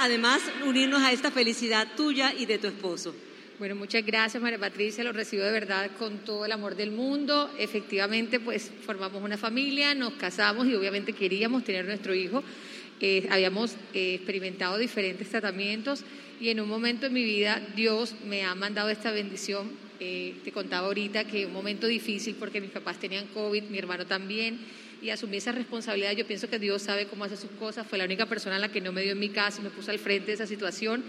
además 0.00 0.42
unirnos 0.66 1.02
a 1.02 1.12
esta 1.12 1.30
felicidad 1.30 1.88
tuya 1.96 2.34
y 2.36 2.44
de 2.44 2.58
tu 2.58 2.66
esposo. 2.66 3.14
Bueno, 3.56 3.76
muchas 3.76 4.04
gracias 4.04 4.42
María 4.42 4.58
Patricia, 4.58 5.04
lo 5.04 5.12
recibo 5.12 5.44
de 5.44 5.52
verdad 5.52 5.88
con 5.96 6.18
todo 6.18 6.44
el 6.44 6.50
amor 6.50 6.74
del 6.74 6.90
mundo. 6.90 7.48
Efectivamente, 7.56 8.40
pues 8.40 8.72
formamos 8.84 9.22
una 9.22 9.38
familia, 9.38 9.94
nos 9.94 10.14
casamos 10.14 10.66
y 10.66 10.74
obviamente 10.74 11.12
queríamos 11.12 11.62
tener 11.62 11.84
nuestro 11.84 12.16
hijo. 12.16 12.42
Eh, 13.00 13.28
habíamos 13.30 13.76
eh, 13.92 14.14
experimentado 14.14 14.76
diferentes 14.76 15.28
tratamientos 15.28 16.02
y 16.40 16.48
en 16.48 16.58
un 16.58 16.68
momento 16.68 17.06
en 17.06 17.12
mi 17.12 17.22
vida 17.22 17.62
Dios 17.76 18.16
me 18.26 18.42
ha 18.42 18.56
mandado 18.56 18.90
esta 18.90 19.12
bendición. 19.12 19.70
Eh, 20.00 20.34
te 20.42 20.50
contaba 20.50 20.88
ahorita 20.88 21.22
que 21.22 21.46
un 21.46 21.52
momento 21.52 21.86
difícil 21.86 22.34
porque 22.34 22.60
mis 22.60 22.70
papás 22.70 22.98
tenían 22.98 23.28
COVID, 23.28 23.62
mi 23.64 23.78
hermano 23.78 24.04
también 24.04 24.58
y 25.00 25.10
asumí 25.10 25.36
esa 25.36 25.52
responsabilidad. 25.52 26.10
Yo 26.10 26.26
pienso 26.26 26.50
que 26.50 26.58
Dios 26.58 26.82
sabe 26.82 27.06
cómo 27.06 27.22
hace 27.22 27.36
sus 27.36 27.50
cosas. 27.52 27.86
Fue 27.86 27.98
la 27.98 28.04
única 28.04 28.26
persona 28.26 28.56
a 28.56 28.58
la 28.58 28.72
que 28.72 28.80
no 28.80 28.90
me 28.90 29.02
dio 29.02 29.12
en 29.12 29.20
mi 29.20 29.28
casa 29.28 29.60
y 29.60 29.62
me 29.62 29.70
puso 29.70 29.92
al 29.92 30.00
frente 30.00 30.28
de 30.28 30.32
esa 30.32 30.46
situación. 30.48 31.04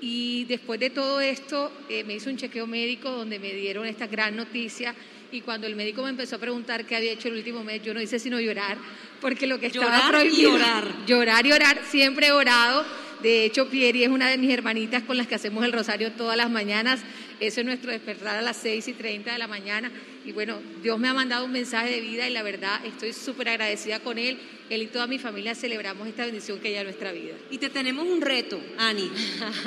Y 0.00 0.44
después 0.44 0.80
de 0.80 0.90
todo 0.90 1.20
esto, 1.20 1.70
eh, 1.88 2.04
me 2.04 2.14
hizo 2.14 2.30
un 2.30 2.36
chequeo 2.36 2.66
médico 2.66 3.10
donde 3.10 3.38
me 3.38 3.52
dieron 3.52 3.86
esta 3.86 4.06
gran 4.06 4.34
noticia. 4.34 4.94
Y 5.32 5.42
cuando 5.42 5.66
el 5.66 5.76
médico 5.76 6.02
me 6.02 6.10
empezó 6.10 6.36
a 6.36 6.38
preguntar 6.38 6.84
qué 6.86 6.96
había 6.96 7.12
hecho 7.12 7.28
el 7.28 7.34
último 7.34 7.62
mes, 7.62 7.82
yo 7.82 7.94
no 7.94 8.00
hice 8.00 8.18
sino 8.18 8.40
llorar, 8.40 8.78
porque 9.20 9.46
lo 9.46 9.60
que 9.60 9.66
estaba 9.66 9.86
llorar 9.86 10.10
prohibido. 10.10 10.50
Y 10.50 10.54
orar. 10.54 11.06
Llorar 11.06 11.46
y 11.46 11.52
orar. 11.52 11.80
Siempre 11.88 12.28
he 12.28 12.32
orado. 12.32 12.84
De 13.22 13.44
hecho, 13.44 13.68
Pieri 13.68 14.02
es 14.02 14.08
una 14.08 14.28
de 14.28 14.38
mis 14.38 14.50
hermanitas 14.50 15.02
con 15.02 15.18
las 15.18 15.26
que 15.26 15.34
hacemos 15.34 15.64
el 15.64 15.72
rosario 15.72 16.12
todas 16.12 16.36
las 16.36 16.50
mañanas. 16.50 17.00
Eso 17.38 17.60
es 17.60 17.66
nuestro 17.66 17.90
despertar 17.90 18.36
a 18.36 18.42
las 18.42 18.56
6 18.56 18.88
y 18.88 18.92
30 18.94 19.32
de 19.32 19.38
la 19.38 19.46
mañana. 19.46 19.92
Y 20.24 20.32
bueno, 20.32 20.58
Dios 20.82 20.98
me 20.98 21.08
ha 21.08 21.14
mandado 21.14 21.44
un 21.44 21.52
mensaje 21.52 21.90
de 21.90 22.00
vida 22.00 22.28
y 22.28 22.32
la 22.32 22.42
verdad 22.42 22.84
estoy 22.84 23.12
súper 23.12 23.48
agradecida 23.48 24.00
con 24.00 24.18
Él. 24.18 24.38
Él 24.68 24.82
y 24.82 24.86
toda 24.86 25.06
mi 25.06 25.18
familia 25.18 25.54
celebramos 25.54 26.06
esta 26.06 26.24
bendición 26.24 26.60
que 26.60 26.68
hay 26.68 26.76
en 26.76 26.84
nuestra 26.84 27.12
vida. 27.12 27.34
Y 27.50 27.58
te 27.58 27.70
tenemos 27.70 28.06
un 28.06 28.20
reto, 28.20 28.60
Ani. 28.78 29.10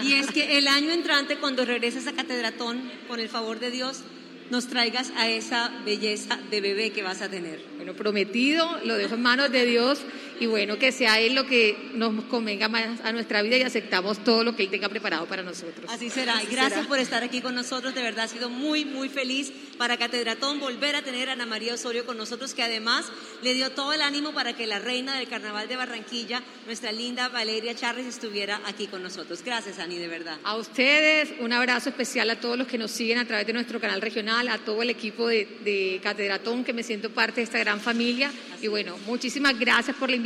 Y 0.03 0.13
es 0.13 0.27
que 0.27 0.57
el 0.57 0.67
año 0.67 0.91
entrante, 0.91 1.37
cuando 1.37 1.65
regreses 1.65 2.07
a 2.07 2.13
Catedratón, 2.13 2.81
con 3.07 3.19
el 3.19 3.29
favor 3.29 3.59
de 3.59 3.71
Dios, 3.71 4.03
nos 4.49 4.67
traigas 4.67 5.11
a 5.17 5.27
esa 5.29 5.71
belleza 5.85 6.39
de 6.51 6.61
bebé 6.61 6.91
que 6.91 7.01
vas 7.01 7.21
a 7.21 7.29
tener. 7.29 7.63
Bueno, 7.75 7.93
prometido, 7.93 8.79
lo 8.85 8.95
dejo 8.95 9.15
en 9.15 9.21
manos 9.21 9.51
de 9.51 9.65
Dios 9.65 9.99
y 10.39 10.45
bueno, 10.45 10.77
que 10.77 10.91
sea 10.91 11.19
Él 11.19 11.35
lo 11.35 11.45
que 11.45 11.77
nos 11.93 12.25
convenga 12.25 12.67
más 12.67 13.01
a 13.03 13.11
nuestra 13.11 13.41
vida 13.41 13.57
y 13.57 13.61
aceptamos 13.61 14.23
todo 14.23 14.43
lo 14.43 14.55
que 14.55 14.63
Él 14.63 14.69
tenga 14.69 14.89
preparado 14.89 15.25
para 15.25 15.43
nosotros. 15.43 15.89
Así 15.89 16.09
será. 16.09 16.41
y 16.43 16.47
gracias 16.47 16.87
por 16.87 16.99
estar 16.99 17.23
aquí 17.23 17.41
con 17.41 17.55
nosotros. 17.55 17.95
De 17.95 18.01
verdad, 18.01 18.25
ha 18.25 18.27
sido 18.27 18.49
muy, 18.49 18.85
muy 18.85 19.09
feliz 19.09 19.51
para 19.77 19.97
Catedratón 19.97 20.59
volver 20.59 20.95
a 20.95 21.01
tener 21.01 21.29
a 21.29 21.33
Ana 21.33 21.45
María 21.45 21.73
Osorio 21.73 22.05
con 22.05 22.17
nosotros, 22.17 22.53
que 22.53 22.63
además 22.63 23.05
le 23.41 23.53
dio 23.53 23.71
todo 23.71 23.93
el 23.93 24.01
ánimo 24.01 24.33
para 24.33 24.53
que 24.53 24.67
la 24.67 24.79
reina 24.79 25.17
del 25.17 25.27
Carnaval 25.27 25.67
de 25.67 25.75
Barranquilla, 25.75 26.41
nuestra 26.65 26.91
linda 26.91 27.29
Valeria 27.29 27.75
Charles, 27.75 28.05
estuviera 28.05 28.61
aquí 28.65 28.87
con 28.87 29.03
nosotros. 29.03 29.41
Gracias, 29.43 29.79
Ani, 29.79 29.97
de 29.97 30.07
verdad. 30.07 30.37
A 30.43 30.55
ustedes, 30.55 31.33
un 31.39 31.53
abrazo 31.53 31.89
especial 31.89 32.29
a 32.29 32.39
todos 32.39 32.57
los 32.57 32.67
que 32.67 32.77
nos 32.77 32.91
siguen 32.91 33.19
a 33.19 33.25
través 33.25 33.47
de 33.47 33.53
nuestro 33.53 33.79
canal 33.79 34.01
regional, 34.01 34.47
a 34.47 34.57
todo 34.57 34.81
el 34.81 34.89
equipo 34.89 35.27
de, 35.27 35.45
de 35.63 35.99
Catedratón, 36.03 36.63
que 36.63 36.73
me 36.73 36.83
siento 36.83 37.09
parte 37.09 37.41
de 37.41 37.43
esta 37.43 37.59
gran 37.59 37.79
familia. 37.79 38.31
Y 38.61 38.67
bueno, 38.67 38.97
muchísimas 39.05 39.57
gracias 39.59 39.95
por 39.97 40.09
la 40.09 40.15
invitación 40.15 40.22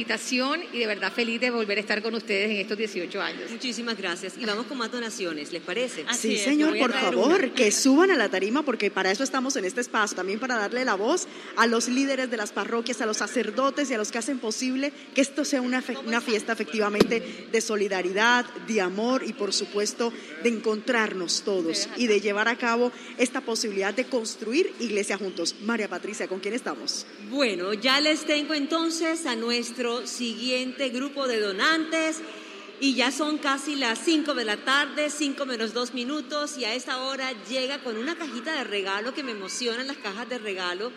y 0.73 0.79
de 0.79 0.87
verdad 0.87 1.11
feliz 1.11 1.41
de 1.41 1.49
volver 1.49 1.77
a 1.77 1.81
estar 1.81 2.01
con 2.01 2.13
ustedes 2.13 2.51
en 2.51 2.57
estos 2.57 2.77
18 2.77 3.21
años. 3.21 3.49
Muchísimas 3.49 3.97
gracias. 3.97 4.33
Y 4.37 4.45
vamos 4.45 4.67
con 4.67 4.77
más 4.77 4.91
donaciones, 4.91 5.51
¿les 5.51 5.61
parece? 5.61 6.05
sí, 6.13 6.37
señor, 6.37 6.77
por 6.77 6.93
favor, 6.93 7.51
que 7.51 7.71
suban 7.71 8.11
a 8.11 8.15
la 8.15 8.29
tarima 8.29 8.63
porque 8.63 8.91
para 8.91 9.11
eso 9.11 9.23
estamos 9.23 9.55
en 9.55 9.65
este 9.65 9.81
espacio, 9.81 10.15
también 10.15 10.39
para 10.39 10.55
darle 10.55 10.85
la 10.85 10.95
voz 10.95 11.27
a 11.55 11.65
los 11.65 11.87
líderes 11.87 12.29
de 12.29 12.37
las 12.37 12.51
parroquias, 12.51 13.01
a 13.01 13.05
los 13.05 13.17
sacerdotes 13.17 13.89
y 13.89 13.93
a 13.93 13.97
los 13.97 14.11
que 14.11 14.19
hacen 14.19 14.39
posible 14.39 14.91
que 15.15 15.21
esto 15.21 15.43
sea 15.43 15.61
una, 15.61 15.83
una 16.05 16.21
fiesta 16.21 16.53
efectivamente 16.53 17.47
de 17.51 17.61
solidaridad, 17.61 18.45
de 18.67 18.81
amor 18.81 19.23
y 19.25 19.33
por 19.33 19.53
supuesto 19.53 20.13
de 20.43 20.49
encontrarnos 20.49 21.41
todos 21.41 21.89
y 21.97 22.07
de 22.07 22.21
llevar 22.21 22.47
a 22.47 22.57
cabo 22.57 22.91
esta 23.17 23.41
posibilidad 23.41 23.93
de 23.93 24.05
construir 24.05 24.71
iglesia 24.79 25.17
juntos. 25.17 25.55
María 25.63 25.89
Patricia, 25.89 26.27
¿con 26.27 26.39
quién 26.39 26.53
estamos? 26.53 27.05
Bueno, 27.29 27.73
ya 27.73 27.99
les 27.99 28.25
tengo 28.25 28.53
entonces 28.53 29.25
a 29.25 29.35
nuestro 29.35 29.86
siguiente 30.05 30.89
grupo 30.89 31.27
de 31.27 31.39
donantes 31.39 32.21
y 32.79 32.93
ya 32.93 33.11
son 33.11 33.37
casi 33.37 33.75
las 33.75 33.99
5 33.99 34.33
de 34.33 34.45
la 34.45 34.57
tarde, 34.57 35.09
5 35.09 35.45
menos 35.45 35.73
2 35.73 35.93
minutos 35.93 36.57
y 36.57 36.65
a 36.65 36.73
esta 36.73 37.01
hora 37.03 37.31
llega 37.49 37.79
con 37.79 37.97
una 37.97 38.15
cajita 38.15 38.53
de 38.53 38.63
regalo 38.63 39.13
que 39.13 39.23
me 39.23 39.31
emocionan 39.31 39.87
las 39.87 39.97
cajas 39.97 40.29
de 40.29 40.37
regalo 40.37 40.91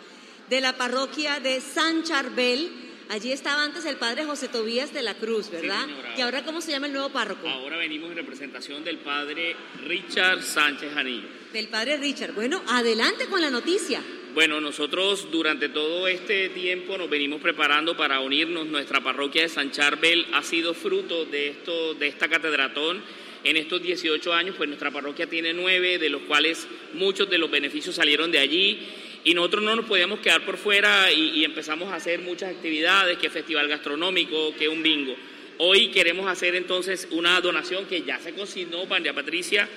de 0.49 0.61
la 0.61 0.77
parroquia 0.77 1.39
de 1.39 1.61
San 1.61 2.03
Charbel. 2.03 2.69
Allí 3.09 3.31
estaba 3.31 3.63
antes 3.63 3.83
el 3.85 3.97
padre 3.97 4.25
José 4.25 4.47
Tobías 4.47 4.93
de 4.93 5.01
la 5.01 5.15
Cruz, 5.15 5.49
¿verdad? 5.49 5.85
señora. 5.85 6.13
y 6.17 6.21
ahora 6.21 6.45
cómo 6.45 6.61
se 6.61 6.71
llama 6.71 6.87
el 6.87 6.93
nuevo 6.93 7.09
párroco? 7.09 7.47
Ahora 7.47 7.77
venimos 7.77 8.11
en 8.11 8.17
representación 8.17 8.83
del 8.83 8.99
padre 8.99 9.55
Richard 9.85 10.43
Sánchez 10.43 10.95
Anillo. 10.95 11.27
Del 11.51 11.67
padre 11.67 11.97
Richard. 11.97 12.33
Bueno, 12.33 12.61
adelante 12.67 13.25
con 13.25 13.41
la 13.41 13.49
noticia. 13.49 14.01
Bueno, 14.33 14.61
nosotros 14.61 15.29
durante 15.29 15.67
todo 15.67 16.07
este 16.07 16.47
tiempo 16.49 16.97
nos 16.97 17.09
venimos 17.09 17.41
preparando 17.41 17.97
para 17.97 18.21
unirnos. 18.21 18.65
Nuestra 18.65 19.01
parroquia 19.01 19.41
de 19.41 19.49
San 19.49 19.71
Charbel 19.71 20.25
ha 20.31 20.41
sido 20.41 20.73
fruto 20.73 21.25
de, 21.25 21.49
esto, 21.49 21.95
de 21.95 22.07
esta 22.07 22.29
catedratón. 22.29 23.03
En 23.43 23.57
estos 23.57 23.83
18 23.83 24.33
años, 24.33 24.55
pues 24.55 24.69
nuestra 24.69 24.89
parroquia 24.89 25.27
tiene 25.27 25.51
nueve, 25.51 25.97
de 25.97 26.07
los 26.07 26.21
cuales 26.21 26.65
muchos 26.93 27.29
de 27.29 27.39
los 27.39 27.51
beneficios 27.51 27.95
salieron 27.95 28.31
de 28.31 28.39
allí. 28.39 28.79
Y 29.25 29.33
nosotros 29.33 29.63
no 29.63 29.75
nos 29.75 29.85
podíamos 29.85 30.21
quedar 30.21 30.45
por 30.45 30.55
fuera 30.55 31.11
y, 31.11 31.43
empezamos 31.43 31.91
a 31.91 31.95
hacer 31.95 32.21
muchas 32.21 32.55
actividades, 32.55 33.17
que 33.17 33.29
festival 33.29 33.67
gastronómico, 33.67 34.55
que 34.55 34.69
un 34.69 34.81
bingo. 34.81 35.13
Hoy 35.57 35.89
queremos 35.89 36.27
hacer 36.27 36.55
entonces 36.55 37.05
una 37.11 37.41
donación 37.41 37.85
que 37.85 38.03
ya 38.03 38.17
se 38.19 38.33
consignó, 38.33 38.85
María 38.85 39.13
Patricia, 39.13 39.67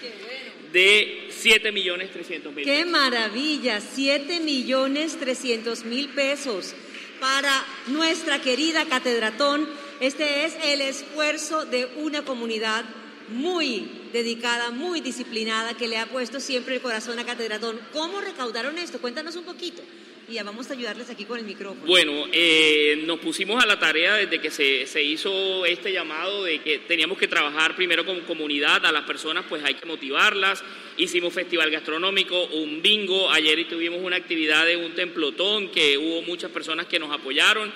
de 0.75 1.29
7 1.31 1.71
millones 1.71 2.11
300 2.11 2.53
mil. 2.53 2.65
¡Qué 2.65 2.85
maravilla! 2.85 3.81
7 3.81 4.41
millones 4.41 5.17
300 5.19 5.85
mil 5.85 6.09
pesos 6.09 6.75
para 7.21 7.65
nuestra 7.87 8.43
querida 8.43 8.85
Catedratón. 8.85 9.69
Este 10.01 10.45
es 10.45 10.57
el 10.65 10.81
esfuerzo 10.81 11.65
de 11.65 11.87
una 11.97 12.25
comunidad 12.25 12.85
muy 13.29 13.89
dedicada, 14.13 14.73
muy 14.73 15.01
disciplinada, 15.01 15.75
que 15.75 15.87
le 15.87 15.97
ha 15.97 16.07
puesto 16.07 16.41
siempre 16.41 16.75
el 16.75 16.83
corazón 16.83 17.21
a 17.21 17.25
Catedratón. 17.25 17.81
¿Cómo 17.93 18.21
recaudaron 18.21 18.77
esto? 18.77 19.01
Cuéntanos 19.01 19.37
un 19.37 19.45
poquito. 19.45 19.81
Y 20.29 20.43
vamos 20.43 20.71
a 20.71 20.73
ayudarles 20.73 21.11
aquí 21.11 21.25
con 21.27 21.39
el 21.39 21.45
micrófono. 21.45 21.87
Bueno, 21.87 22.27
eh, 22.33 23.03
nos 23.07 23.19
pusimos 23.19 23.63
a 23.63 23.67
la 23.67 23.79
tarea 23.79 24.15
desde 24.15 24.41
que 24.41 24.51
se, 24.51 24.87
se 24.87 25.03
hizo 25.03 25.67
este 25.67 25.93
llamado 25.93 26.45
de 26.45 26.61
que 26.61 26.79
teníamos 26.79 27.19
que 27.19 27.29
trabajar 27.29 27.77
primero 27.77 28.07
como 28.07 28.21
comunidad, 28.21 28.87
a 28.87 28.93
las 28.93 29.05
personas 29.05 29.45
pues 29.49 29.63
hay 29.65 29.75
que 29.75 29.85
motivarlas. 29.87 30.65
Hicimos 30.97 31.35
festival 31.35 31.71
gastronómico, 31.71 32.47
un 32.47 32.81
bingo, 32.81 33.31
ayer 33.31 33.69
tuvimos 33.69 34.01
una 34.01 34.17
actividad 34.17 34.65
de 34.65 34.77
un 34.77 34.95
templotón 34.95 35.69
que 35.69 35.99
hubo 35.99 36.23
muchas 36.23 36.51
personas 36.51 36.87
que 36.87 36.99
nos 36.99 37.13
apoyaron. 37.13 37.71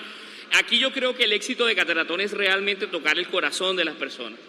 Aquí 0.53 0.79
yo 0.79 0.91
creo 0.91 1.15
que 1.15 1.25
el 1.25 1.33
éxito 1.33 1.65
de 1.67 1.75
Catedratón 1.75 2.21
es 2.21 2.31
realmente 2.31 2.87
tocar 2.87 3.19
el 3.19 3.27
corazón 3.27 3.75
de 3.75 3.85
las 3.85 3.95
personas. 3.95 4.39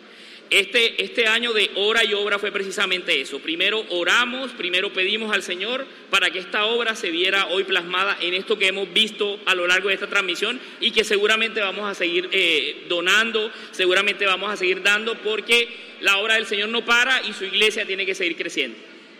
Este, 0.51 1.01
este 1.01 1.29
año 1.29 1.53
de 1.53 1.71
hora 1.77 2.05
y 2.05 2.13
obra 2.13 2.41
fue 2.41 2.51
precisamente 2.51 3.21
eso. 3.21 3.39
Primero 3.39 3.87
oramos, 3.91 4.51
primero 4.51 4.93
pedimos 4.93 5.33
al 5.33 5.45
Señor 5.45 5.87
para 6.11 6.31
que 6.31 6.41
esta 6.41 6.65
obra 6.65 6.97
se 6.97 7.13
viera 7.13 7.47
hoy 7.47 7.63
plasmada 7.63 8.19
en 8.21 8.35
esto 8.35 8.59
que 8.59 8.67
hemos 8.67 8.93
visto 8.93 9.39
a 9.47 9.55
lo 9.55 9.69
largo 9.69 9.89
de 9.89 9.95
esta 9.95 10.09
transmisión 10.09 10.59
y 10.81 10.91
que 10.91 11.05
seguramente 11.05 11.61
vamos 11.61 11.89
a 11.89 11.95
seguir 11.95 12.29
eh, 12.33 12.87
donando, 12.89 13.53
seguramente 13.71 14.27
vamos 14.27 14.51
a 14.53 14.57
seguir 14.57 14.83
dando 14.83 15.17
porque 15.19 15.69
la 16.01 16.19
obra 16.19 16.35
del 16.35 16.47
Señor 16.47 16.71
no 16.71 16.85
para 16.85 17.23
y 17.23 17.33
su 17.33 17.45
iglesia 17.45 17.87
tiene 17.87 18.05
que 18.05 18.17
seguir 18.17 18.37
creciendo. 18.37 18.77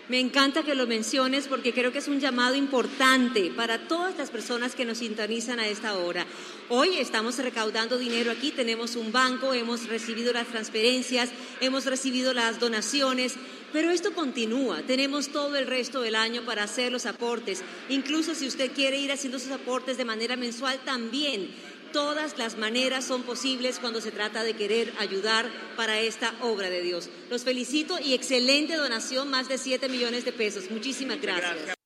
Me 0.09 0.19
encanta 0.19 0.63
que 0.63 0.75
lo 0.75 0.87
menciones 0.87 1.47
porque 1.47 1.73
creo 1.73 1.91
que 1.91 1.99
es 1.99 2.07
un 2.07 2.19
llamado 2.19 2.55
importante 2.55 3.51
para 3.55 3.87
todas 3.87 4.17
las 4.17 4.29
personas 4.29 4.75
que 4.75 4.83
nos 4.83 4.97
sintonizan 4.97 5.59
a 5.59 5.67
esta 5.67 5.97
hora. 5.97 6.25
Hoy 6.69 6.97
estamos 6.97 7.37
recaudando 7.37 7.97
dinero 7.97 8.31
aquí, 8.31 8.51
tenemos 8.51 8.95
un 8.95 9.11
banco, 9.11 9.53
hemos 9.53 9.87
recibido 9.87 10.33
las 10.33 10.47
transferencias, 10.47 11.29
hemos 11.61 11.85
recibido 11.85 12.33
las 12.33 12.59
donaciones, 12.59 13.35
pero 13.71 13.89
esto 13.89 14.13
continúa. 14.13 14.81
Tenemos 14.81 15.29
todo 15.29 15.55
el 15.55 15.67
resto 15.67 16.01
del 16.01 16.15
año 16.15 16.41
para 16.43 16.63
hacer 16.63 16.91
los 16.91 17.05
aportes. 17.05 17.63
Incluso 17.87 18.35
si 18.35 18.47
usted 18.47 18.71
quiere 18.73 18.99
ir 18.99 19.11
haciendo 19.11 19.39
sus 19.39 19.51
aportes 19.51 19.97
de 19.97 20.05
manera 20.05 20.35
mensual, 20.35 20.79
también 20.83 21.49
todas 21.91 22.37
las 22.37 22.57
maneras 22.57 23.05
son 23.05 23.23
posibles 23.23 23.79
cuando 23.79 24.01
se 24.01 24.11
trata 24.11 24.43
de 24.43 24.53
querer 24.53 24.93
ayudar 24.99 25.49
para 25.75 25.99
esta 25.99 26.33
obra 26.41 26.69
de 26.69 26.81
Dios. 26.81 27.09
Los 27.29 27.43
felicito 27.43 27.99
y 27.99 28.13
excelente 28.13 28.75
donación, 28.75 29.29
más 29.29 29.47
de 29.47 29.57
7 29.57 29.89
millones 29.89 30.25
de 30.25 30.31
pesos. 30.31 30.69
Muchísimas 30.69 31.21
gracias. 31.21 31.80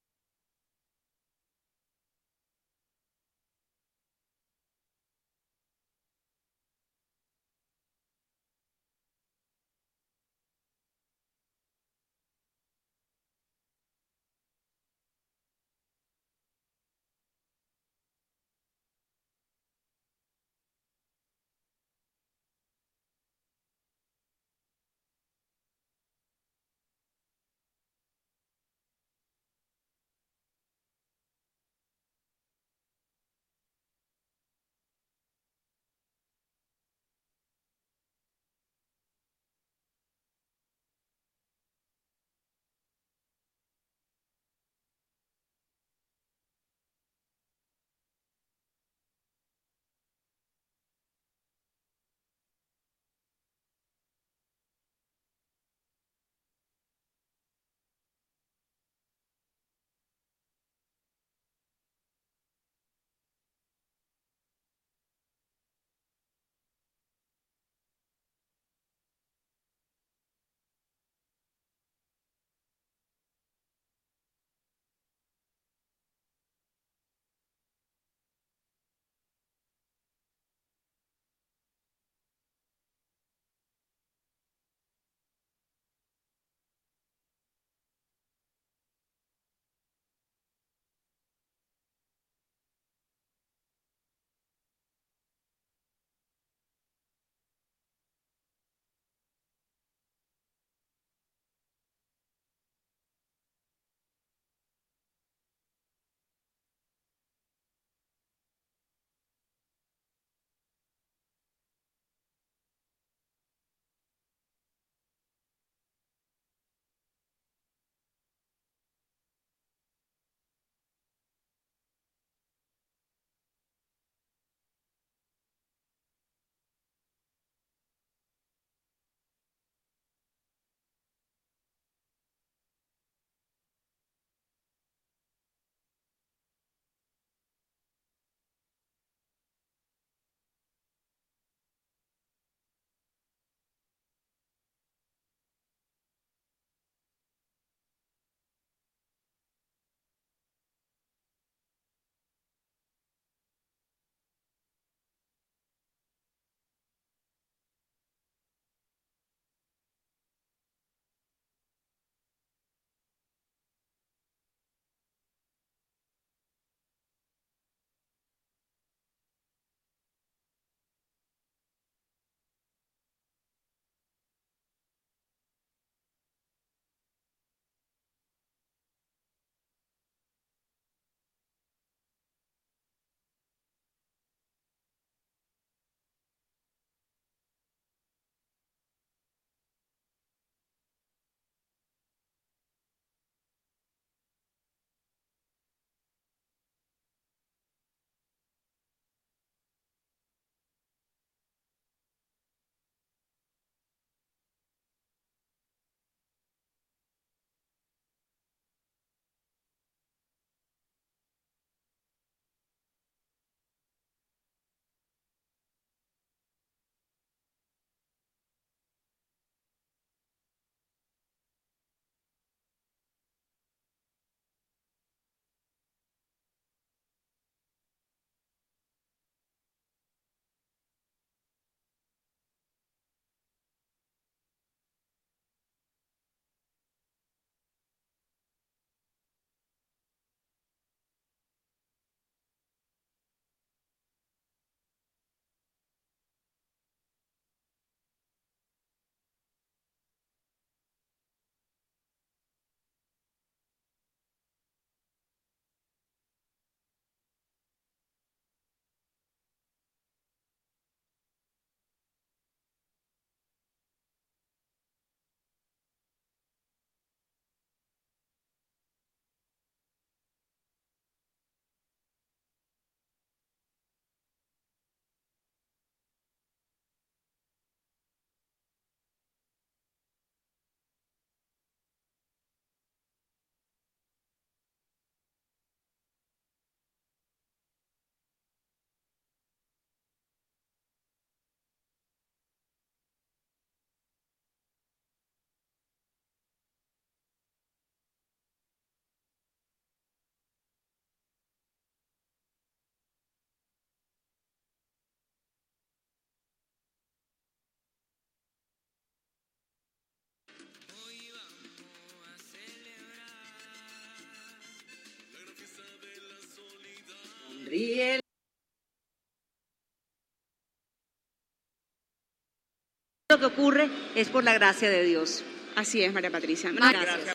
Lo 323.35 323.39
que 323.39 323.53
ocurre 323.53 323.89
es 324.15 324.29
por 324.29 324.43
la 324.43 324.53
gracia 324.53 324.89
de 324.89 325.03
Dios. 325.03 325.43
Así 325.75 326.01
es, 326.03 326.13
María 326.13 326.31
Patricia. 326.31 326.71
Gracias. 326.71 327.34